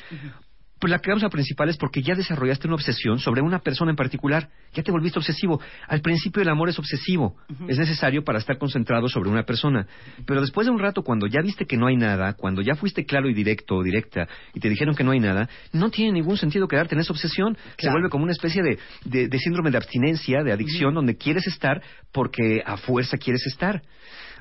Pues 0.81 0.91
la 0.91 0.99
causa 1.01 1.29
principal 1.29 1.69
es 1.69 1.77
porque 1.77 2.01
ya 2.03 2.15
desarrollaste 2.15 2.67
una 2.67 2.77
obsesión 2.77 3.19
sobre 3.19 3.43
una 3.43 3.59
persona 3.59 3.91
en 3.91 3.97
particular. 3.97 4.49
Ya 4.73 4.83
te 4.83 4.91
volviste 4.91 5.19
obsesivo. 5.19 5.61
Al 5.87 6.01
principio 6.01 6.41
el 6.41 6.49
amor 6.49 6.71
es 6.71 6.79
obsesivo. 6.79 7.37
Es 7.69 7.77
necesario 7.79 8.25
para 8.25 8.39
estar 8.39 8.57
concentrado 8.57 9.07
sobre 9.09 9.29
una 9.29 9.43
persona. 9.43 9.87
Pero 10.27 10.41
después 10.41 10.67
de 10.67 10.73
un 10.73 10.79
rato, 10.79 11.03
cuando 11.03 11.27
ya 11.27 11.43
viste 11.43 11.67
que 11.67 11.77
no 11.77 11.87
hay 11.87 11.97
nada, 11.97 12.33
cuando 12.33 12.63
ya 12.63 12.77
fuiste 12.77 13.05
claro 13.05 13.29
y 13.29 13.35
directo 13.35 13.77
o 13.77 13.83
directa 13.83 14.27
y 14.55 14.61
te 14.61 14.71
dijeron 14.71 14.95
que 14.95 15.05
no 15.05 15.11
hay 15.11 15.21
nada, 15.21 15.51
no 15.75 15.91
tiene 15.91 16.13
ningún 16.13 16.39
sentido 16.39 16.67
quedarte 16.67 16.95
en 16.95 17.03
esa 17.03 17.13
obsesión. 17.13 17.59
Se 17.79 17.91
vuelve 17.91 18.09
como 18.09 18.25
una 18.25 18.33
especie 18.33 18.63
de, 18.63 18.79
de- 19.05 19.29
de 19.29 19.39
síndrome 19.39 19.71
de 19.71 19.77
abstinencia, 19.77 20.43
de 20.43 20.53
adicción, 20.53 20.95
donde 20.95 21.15
quieres 21.17 21.47
estar 21.47 21.83
porque 22.11 22.63
a 22.65 22.79
fuerza 22.79 23.19
quieres 23.19 23.47
estar. 23.47 23.83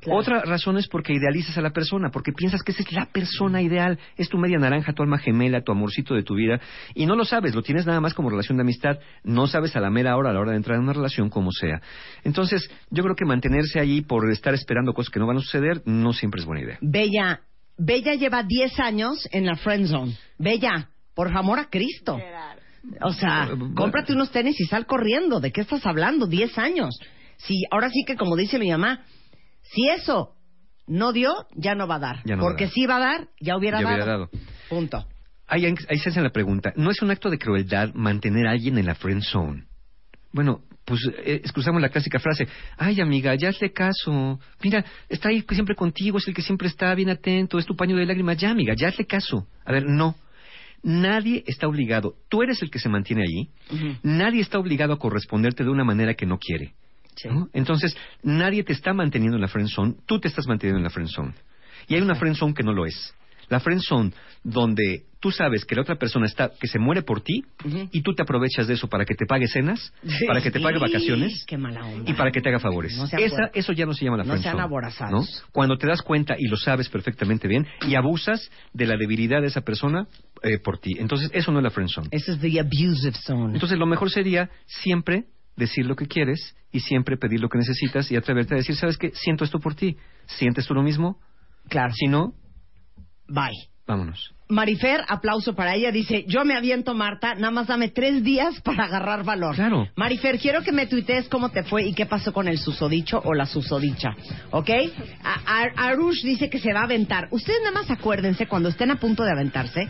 Claro. 0.02 0.20
Otra 0.20 0.42
razón 0.44 0.78
es 0.78 0.88
porque 0.88 1.14
idealizas 1.14 1.58
a 1.58 1.62
la 1.62 1.72
persona, 1.72 2.10
porque 2.10 2.32
piensas 2.32 2.64
que 2.64 2.72
esa 2.72 2.84
es 2.84 2.92
la 2.92 3.06
persona 3.06 3.62
ideal, 3.62 4.00
es 4.18 4.30
tu 4.30 4.38
media 4.38 4.58
naranja, 4.58 4.94
tu 4.94 5.04
alma 5.04 5.18
gemela, 5.18 5.62
tu 5.62 5.72
amorcito 5.72 6.16
de 6.16 6.24
tu 6.24 6.36
vida, 6.36 6.60
y 6.96 7.06
no 7.06 7.16
lo 7.16 7.26
sabes, 7.26 7.56
lo 7.56 7.62
tienes 7.62 7.86
nada 7.86 8.02
más 8.02 8.14
como 8.14 8.30
relación 8.30 8.58
de 8.58 8.64
amistad, 8.64 9.00
no 9.24 9.48
sabes 9.48 9.76
a 9.76 9.80
la 9.80 9.90
mera 9.90 10.16
hora, 10.18 10.30
a 10.30 10.34
la 10.34 10.40
hora 10.40 10.52
de 10.52 10.58
entrar 10.58 10.78
en 10.78 10.84
una 10.84 10.94
relación, 10.94 11.30
como 11.30 11.52
sea. 11.52 11.82
Entonces, 12.24 12.70
yo 12.90 13.04
creo 13.04 13.16
que 13.16 13.26
mantenerse 13.26 13.80
allí 13.80 14.02
por 14.02 14.30
estar 14.32 14.54
esperando 14.54 14.94
cosas 14.94 15.12
que 15.12 15.20
no 15.20 15.28
van 15.28 15.38
a 15.38 15.42
suceder, 15.42 15.82
no 15.86 16.14
siempre 16.14 16.40
es 16.42 16.46
buena 16.46 16.64
idea. 16.64 16.78
Bella, 16.82 17.42
Bella 17.78 18.16
lleva 18.16 18.44
10 18.44 18.80
años 18.80 19.28
en 19.32 19.46
la 19.46 19.56
friend 19.56 19.88
zone. 19.88 20.18
Bella, 20.38 20.90
por 21.16 21.28
amor 21.36 21.60
a 21.60 21.70
Cristo. 21.70 22.20
O 23.02 23.12
sea, 23.14 23.50
Eh, 23.52 23.58
cómprate 23.76 24.14
unos 24.14 24.32
tenis 24.32 24.60
y 24.60 24.66
sal 24.66 24.86
corriendo. 24.86 25.40
¿De 25.40 25.52
qué 25.52 25.62
estás 25.62 25.86
hablando? 25.86 26.28
10 26.28 26.58
años. 26.58 26.98
Si 27.38 27.64
ahora 27.72 27.90
sí 27.90 28.04
que 28.06 28.16
como 28.16 28.36
dice 28.36 28.60
mi 28.60 28.70
mamá, 28.70 29.06
si 29.72 29.88
eso 29.90 30.36
no 30.88 31.14
dio, 31.14 31.34
ya 31.56 31.76
no 31.76 31.88
va 31.88 31.96
a 31.96 32.00
dar. 32.00 32.22
No 32.26 32.38
va 32.38 32.42
Porque 32.42 32.68
si 32.68 32.82
iba 32.82 32.98
a 32.98 33.00
dar, 33.00 33.28
ya 33.40 33.58
hubiera 33.58 33.80
Ya 33.80 33.84
dado. 33.86 33.96
hubiera 33.96 34.12
dado. 34.12 34.30
Punto. 34.70 35.06
Ahí, 35.48 35.66
ahí 35.66 35.98
se 35.98 36.10
hace 36.10 36.22
la 36.22 36.30
pregunta, 36.30 36.74
¿no 36.76 36.92
es 36.92 37.02
un 37.02 37.10
acto 37.10 37.30
de 37.30 37.40
crueldad 37.40 37.92
mantener 37.96 38.48
a 38.48 38.52
alguien 38.52 38.78
en 38.78 38.86
la 38.86 38.94
friend 38.96 39.24
zone? 39.24 39.64
Bueno, 40.32 40.62
pues 40.86 41.02
eh, 41.24 41.42
excusamos 41.44 41.82
la 41.82 41.90
clásica 41.90 42.20
frase, 42.20 42.48
ay 42.78 43.02
amiga, 43.02 43.34
ya 43.34 43.50
hazle 43.50 43.72
caso, 43.72 44.40
mira, 44.64 44.86
está 45.08 45.30
ahí 45.30 45.44
siempre 45.50 45.74
contigo, 45.76 46.20
es 46.20 46.28
el 46.28 46.36
que 46.36 46.44
siempre 46.44 46.68
está 46.68 46.94
bien 46.94 47.10
atento, 47.10 47.58
es 47.58 47.66
tu 47.66 47.76
paño 47.76 47.96
de 47.96 48.06
lágrimas, 48.06 48.38
ya 48.38 48.52
amiga, 48.52 48.76
ya 48.78 48.90
hazle 48.90 49.06
caso. 49.08 49.48
A 49.66 49.72
ver, 49.72 49.86
no, 49.88 50.16
nadie 50.84 51.44
está 51.48 51.68
obligado, 51.68 52.14
tú 52.30 52.44
eres 52.44 52.62
el 52.62 52.70
que 52.70 52.78
se 52.80 52.90
mantiene 52.90 53.24
allí, 53.24 53.50
nadie 54.04 54.42
está 54.42 54.60
obligado 54.60 54.94
a 54.94 55.00
corresponderte 55.00 55.64
de 55.64 55.70
una 55.72 55.84
manera 55.84 56.14
que 56.14 56.28
no 56.28 56.38
quiere. 56.38 56.74
¿No? 57.26 57.50
Entonces, 57.54 57.96
nadie 58.24 58.64
te 58.64 58.74
está 58.74 58.94
manteniendo 58.94 59.36
en 59.38 59.42
la 59.42 59.48
friend 59.48 59.70
zone, 59.70 59.96
tú 60.06 60.20
te 60.20 60.28
estás 60.28 60.48
manteniendo 60.48 60.78
en 60.80 60.84
la 60.84 60.90
friend 60.90 61.10
zone. 61.10 61.34
Y 61.88 61.96
hay 61.96 62.02
una 62.02 62.16
friend 62.16 62.36
zone 62.36 62.54
que 62.54 62.64
no 62.64 62.74
lo 62.74 62.86
es. 62.86 63.14
La 63.50 63.60
friend 63.60 63.82
zone 63.82 64.12
donde 64.44 65.06
tú 65.20 65.32
sabes 65.32 65.66
que 65.66 65.74
la 65.76 65.82
otra 65.82 65.96
persona 65.96 66.28
está 66.28 66.52
que 66.60 66.68
se 66.68 66.78
muere 66.78 67.02
por 67.02 67.22
ti 67.22 67.44
y 67.92 68.02
tú 68.04 68.14
te 68.14 68.22
aprovechas 68.22 68.68
de 68.68 68.76
eso 68.76 68.88
para 68.88 69.06
que 69.06 69.16
te 69.16 69.26
pague 69.26 69.48
cenas, 69.48 69.92
para 70.28 70.40
que 70.40 70.52
te 70.52 70.60
pague 70.60 70.78
vacaciones 70.78 71.46
Qué 71.48 71.58
mala 71.58 71.84
onda. 71.84 72.10
y 72.10 72.14
para 72.14 72.32
que 72.32 72.42
te 72.42 72.50
haga 72.50 72.60
favores. 72.60 72.96
No 72.96 73.08
sean 73.08 73.24
Esa, 73.24 73.50
eso 73.54 73.74
ya 73.74 73.88
no 73.88 73.94
se 73.94 74.06
llama 74.06 74.18
la 74.18 74.24
no 74.24 74.30
friend 74.34 74.44
sean 74.44 74.60
aborazados. 74.60 75.12
¿no? 75.12 75.48
Cuando 75.52 75.78
te 75.78 75.88
das 75.88 76.04
cuenta 76.04 76.36
y 76.38 76.48
lo 76.48 76.58
sabes 76.58 76.90
perfectamente 76.90 77.48
bien 77.48 77.66
y 77.88 77.96
abusas 77.96 78.52
de 78.72 78.86
la 78.86 78.96
debilidad 78.98 79.42
de 79.42 79.48
esa 79.48 79.62
persona 79.62 80.08
eh, 80.44 80.60
por 80.60 80.78
ti. 80.78 80.92
Entonces, 81.00 81.32
eso 81.34 81.52
no 81.52 81.58
es 81.60 81.64
la 81.64 81.72
friend 81.72 81.90
zone. 81.90 82.08
Ese 82.12 82.34
es 82.34 82.40
the 82.40 82.60
abusive 82.60 83.14
zone. 83.26 83.56
Entonces, 83.56 83.78
lo 83.80 83.88
mejor 83.88 84.12
sería 84.12 84.50
siempre 84.68 85.26
decir 85.60 85.86
lo 85.86 85.96
que 85.96 86.08
quieres 86.08 86.56
y 86.72 86.80
siempre 86.80 87.18
pedir 87.18 87.40
lo 87.40 87.50
que 87.50 87.60
necesitas 87.60 88.10
y 88.12 88.16
atreverte 88.16 88.56
a 88.56 88.58
decir, 88.58 88.76
¿sabes 88.76 88.98
qué? 88.98 89.12
Siento 89.14 89.44
esto 89.44 89.60
por 89.60 89.76
ti. 89.76 89.96
¿Sientes 90.26 90.66
tú 90.66 90.74
lo 90.74 90.82
mismo? 90.82 91.20
claro. 91.68 91.94
Si 91.94 92.08
no, 92.08 92.34
Bye. 93.28 93.70
vámonos. 93.86 94.34
Marifer, 94.52 95.02
aplauso 95.08 95.54
para 95.54 95.76
ella, 95.76 95.92
dice, 95.92 96.26
yo 96.28 96.44
me 96.44 96.56
aviento, 96.56 96.96
Marta, 96.96 97.36
nada 97.36 97.52
más 97.52 97.68
dame 97.68 97.90
tres 97.90 98.24
días 98.24 98.60
para 98.64 98.86
agarrar 98.86 99.24
valor. 99.24 99.54
Claro. 99.56 99.88
Marifer, 99.96 100.40
quiero 100.40 100.64
que 100.64 100.72
me 100.72 100.88
tuitees 100.88 101.28
cómo 101.30 101.50
te 101.50 101.62
fue 101.64 101.84
y 101.84 101.94
qué 101.94 102.08
pasó 102.08 102.34
con 102.34 102.48
el 102.48 102.58
susodicho 102.58 103.22
o 103.24 103.36
la 103.36 103.46
susodicha, 103.46 104.16
¿ok? 104.50 104.70
A- 105.24 105.42
a- 105.46 105.88
Arush 105.90 106.24
dice 106.24 106.50
que 106.50 106.58
se 106.60 106.74
va 106.74 106.82
a 106.82 106.86
aventar. 106.86 107.28
Ustedes 107.32 107.60
nada 107.64 107.74
más 107.80 107.92
acuérdense, 107.92 108.48
cuando 108.48 108.70
estén 108.70 108.90
a 108.90 108.96
punto 109.00 109.24
de 109.24 109.32
aventarse, 109.32 109.88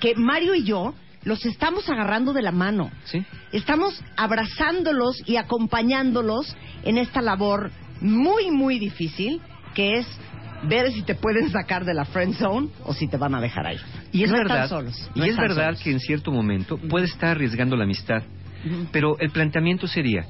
que 0.00 0.14
Mario 0.14 0.54
y 0.54 0.64
yo 0.64 0.94
los 1.24 1.44
estamos 1.44 1.88
agarrando 1.88 2.32
de 2.32 2.42
la 2.42 2.52
mano. 2.52 2.90
¿Sí? 3.04 3.24
Estamos 3.52 4.02
abrazándolos 4.16 5.22
y 5.26 5.36
acompañándolos 5.36 6.56
en 6.82 6.98
esta 6.98 7.20
labor 7.20 7.70
muy, 8.00 8.50
muy 8.50 8.78
difícil, 8.78 9.40
que 9.74 9.98
es 9.98 10.06
ver 10.62 10.90
si 10.92 11.02
te 11.02 11.14
pueden 11.14 11.50
sacar 11.50 11.84
de 11.84 11.94
la 11.94 12.04
friend 12.04 12.34
zone 12.34 12.68
o 12.84 12.92
si 12.94 13.08
te 13.08 13.16
van 13.16 13.34
a 13.34 13.40
dejar 13.40 13.66
ahí. 13.66 13.78
Y 14.12 14.24
es 14.24 14.30
No 14.30 14.36
verdad, 14.38 14.64
están 14.64 14.78
solos. 14.78 15.10
y 15.14 15.18
no 15.20 15.24
es 15.24 15.30
están 15.32 15.48
verdad 15.48 15.64
solos. 15.68 15.80
que 15.82 15.90
en 15.92 16.00
cierto 16.00 16.30
momento 16.32 16.76
puede 16.78 17.06
estar 17.06 17.30
arriesgando 17.30 17.76
la 17.76 17.84
amistad, 17.84 18.22
pero 18.92 19.18
el 19.20 19.30
planteamiento 19.30 19.86
sería, 19.86 20.26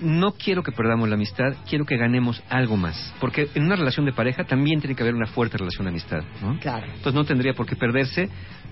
no 0.00 0.32
quiero 0.32 0.62
que 0.62 0.70
perdamos 0.72 1.08
la 1.08 1.14
amistad, 1.16 1.54
quiero 1.68 1.84
que 1.84 1.96
ganemos 1.96 2.42
algo 2.48 2.76
más, 2.76 3.12
porque 3.20 3.48
en 3.54 3.64
una 3.64 3.74
relación 3.76 4.06
de 4.06 4.12
pareja 4.12 4.44
también 4.44 4.80
tiene 4.80 4.94
que 4.94 5.02
haber 5.02 5.14
una 5.14 5.26
fuerte 5.26 5.56
relación 5.58 5.84
de 5.86 5.90
amistad, 5.90 6.20
¿no? 6.42 6.58
Claro. 6.60 6.86
Entonces 6.86 7.14
no 7.14 7.24
tendría 7.24 7.54
por 7.54 7.66
qué 7.66 7.74
perderse 7.76 8.28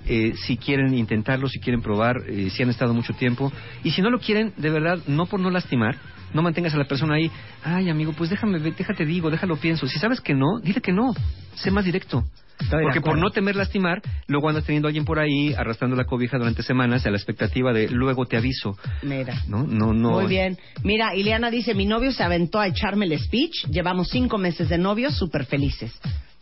eh, 0.07 0.35
si 0.37 0.57
quieren 0.57 0.95
intentarlo, 0.95 1.49
si 1.49 1.61
quieren 1.61 1.83
probar, 1.83 2.23
eh, 2.29 2.51
si 2.51 2.63
han 2.63 2.71
estado 2.71 2.95
mucho 2.95 3.13
tiempo. 3.15 3.53
Y 3.83 3.91
si 3.91 4.03
no 4.03 4.11
lo 4.11 4.19
quieren, 4.19 4.53
de 4.57 4.71
verdad, 4.71 4.99
no 5.07 5.27
por 5.27 5.41
no 5.41 5.51
lastimar, 5.51 5.97
no 6.33 6.43
mantengas 6.43 6.75
a 6.75 6.79
la 6.79 6.85
persona 6.85 7.15
ahí, 7.15 7.31
ay 7.63 7.89
amigo, 7.89 8.13
pues 8.13 8.31
déjame, 8.31 8.59
déjate 8.59 9.05
digo, 9.07 9.31
déjalo 9.31 9.57
pienso. 9.57 9.87
Si 9.87 9.99
sabes 9.99 10.21
que 10.21 10.35
no, 10.35 10.59
dile 10.63 10.81
que 10.81 10.93
no, 10.93 11.15
sé 11.55 11.71
más 11.71 11.85
directo. 11.85 12.25
Porque 12.71 13.01
por 13.01 13.19
no 13.19 13.31
temer 13.31 13.57
lastimar, 13.57 14.01
luego 14.27 14.49
andas 14.49 14.65
teniendo 14.65 14.87
a 14.87 14.91
alguien 14.91 15.05
por 15.05 15.19
ahí 15.19 15.53
arrastrando 15.55 15.97
la 15.97 16.05
cobija 16.05 16.39
durante 16.39 16.63
semanas 16.63 17.05
a 17.05 17.11
la 17.11 17.17
expectativa 17.17 17.73
de 17.73 17.89
luego 17.89 18.27
te 18.27 18.37
aviso. 18.37 18.77
Mira. 19.03 19.43
No, 19.49 19.65
no, 19.65 19.93
no. 19.93 20.13
Muy 20.13 20.27
bien. 20.27 20.57
Mira, 20.83 21.15
Ileana 21.15 21.51
dice, 21.51 21.75
mi 21.75 21.85
novio 21.85 22.13
se 22.13 22.23
aventó 22.23 22.61
a 22.61 22.69
echarme 22.69 23.07
el 23.07 23.19
speech. 23.19 23.67
Llevamos 23.71 24.09
cinco 24.09 24.39
meses 24.39 24.69
de 24.69 24.79
novios, 24.79 25.17
súper 25.17 25.47
felices. 25.47 25.93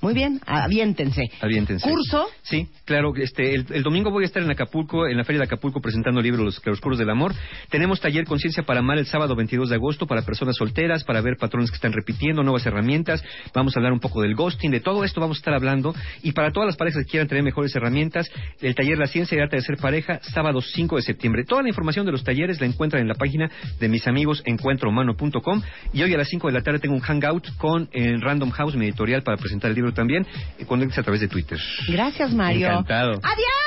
Muy 0.02 0.14
bien, 0.14 0.40
aviéntense. 0.44 1.30
Aviéntense. 1.40 1.88
¿Curso? 1.88 2.26
Sí, 2.42 2.66
claro. 2.84 3.12
Este, 3.14 3.54
el, 3.54 3.66
el 3.70 3.84
domingo 3.84 4.10
voy 4.10 4.24
a 4.24 4.26
estar 4.26 4.42
en 4.42 4.50
Acapulco, 4.50 5.06
en 5.06 5.16
la 5.16 5.22
Feria 5.22 5.38
de 5.38 5.44
Acapulco, 5.44 5.80
presentando 5.80 6.18
el 6.18 6.24
libro 6.24 6.42
Los 6.42 6.58
Claroscuros 6.58 6.98
del 6.98 7.08
Amor. 7.08 7.32
Tenemos 7.70 8.00
taller 8.00 8.24
Conciencia 8.24 8.64
para 8.64 8.80
Amar 8.80 8.98
el 8.98 9.06
sábado 9.06 9.36
22 9.36 9.68
de 9.68 9.76
agosto 9.76 10.08
para 10.08 10.22
personas 10.22 10.56
solteras, 10.56 11.04
para 11.04 11.20
ver 11.20 11.36
patrones 11.36 11.70
que 11.70 11.76
están 11.76 11.92
repitiendo, 11.92 12.42
nuevas 12.42 12.66
herramientas. 12.66 13.22
Vamos 13.54 13.76
a 13.76 13.78
hablar 13.78 13.92
un 13.92 14.00
poco 14.00 14.22
del 14.22 14.34
ghosting, 14.34 14.72
de 14.72 14.80
todo 14.80 15.04
esto 15.04 15.20
vamos 15.20 15.36
a 15.36 15.38
estar 15.38 15.54
hablando. 15.54 15.94
Y 16.24 16.32
para 16.32 16.50
todas 16.50 16.66
las 16.66 16.76
parejas 16.76 17.04
que 17.04 17.10
quieran 17.12 17.28
tener 17.28 17.44
mejores 17.44 17.72
herramientas, 17.76 18.28
el 18.60 18.74
taller 18.74 18.98
La 18.98 19.06
Ciencia 19.06 19.38
y 19.38 19.40
Arte 19.40 19.54
de 19.54 19.62
Ser 19.62 19.76
Pareja, 19.76 20.18
sábado 20.22 20.60
5 20.60 20.96
de 20.96 21.02
septiembre. 21.02 21.44
Toda 21.44 21.62
la 21.62 21.68
información 21.68 22.06
de 22.06 22.10
los 22.10 22.24
talleres 22.24 22.60
la 22.60 22.66
encuentran 22.66 23.02
en 23.02 23.08
la 23.08 23.14
página 23.14 23.48
de 23.78 23.88
mis 23.88 24.08
amigos 24.08 24.42
encuentrohumano.com. 24.46 25.62
Y 25.92 26.02
hoy 26.02 26.12
a 26.12 26.18
las 26.18 26.28
5 26.28 26.48
de 26.48 26.54
la 26.54 26.62
tarde 26.62 26.80
tengo 26.80 26.96
un 26.96 27.02
hangout 27.02 27.56
con 27.56 27.88
eh, 27.92 28.16
Random 28.18 28.50
House, 28.50 28.74
mi 28.74 28.86
editorial, 28.86 29.22
para 29.22 29.36
presentar 29.36 29.70
el 29.70 29.76
libro 29.76 29.91
también. 29.92 30.26
Eh, 30.58 30.64
conéctese 30.66 31.00
a 31.00 31.04
través 31.04 31.20
de 31.20 31.28
Twitter. 31.28 31.58
Gracias, 31.88 32.32
Mario. 32.32 32.68
Encantado. 32.68 33.20
¡Adiós! 33.22 33.62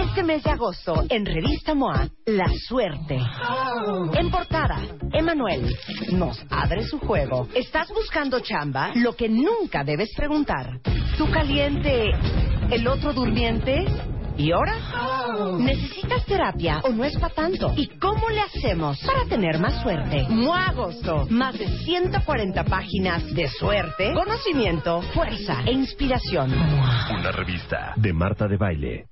Este 0.00 0.18
Este 0.18 0.22
mes 0.24 0.42
de 0.42 0.50
agosto, 0.50 1.04
en 1.10 1.24
Revista 1.24 1.74
MOA, 1.74 2.08
La 2.26 2.50
Suerte. 2.66 3.18
En 4.14 4.30
portada, 4.32 4.80
Emanuel 5.12 5.76
nos 6.12 6.44
abre 6.50 6.82
su 6.82 6.98
juego. 6.98 7.46
¿Estás 7.54 7.88
buscando 7.90 8.40
chamba? 8.40 8.90
Lo 8.96 9.14
que 9.14 9.28
nunca 9.28 9.84
debes 9.84 10.10
preguntar. 10.16 10.80
¿Tú 11.16 11.30
caliente? 11.30 12.10
¿El 12.68 12.88
otro 12.88 13.12
durmiente? 13.12 13.86
¿Y 14.38 14.52
ahora? 14.52 14.72
¿Necesitas 15.58 16.24
terapia 16.24 16.80
o 16.84 16.90
no 16.90 17.04
es 17.04 17.18
para 17.18 17.34
tanto? 17.34 17.72
¿Y 17.76 17.88
cómo 17.98 18.30
le 18.30 18.40
hacemos 18.40 19.00
para 19.04 19.24
tener 19.24 19.58
más 19.58 19.82
suerte? 19.82 20.26
MOA 20.28 20.68
Agosto. 20.68 21.26
Más 21.28 21.58
de 21.58 21.66
140 21.66 22.64
páginas 22.64 23.34
de 23.34 23.48
suerte, 23.48 24.12
conocimiento, 24.14 25.02
fuerza 25.12 25.62
e 25.66 25.72
inspiración. 25.72 26.52
Una 26.52 27.32
revista 27.32 27.94
de 27.96 28.12
Marta 28.12 28.46
de 28.46 28.56
Baile. 28.56 29.08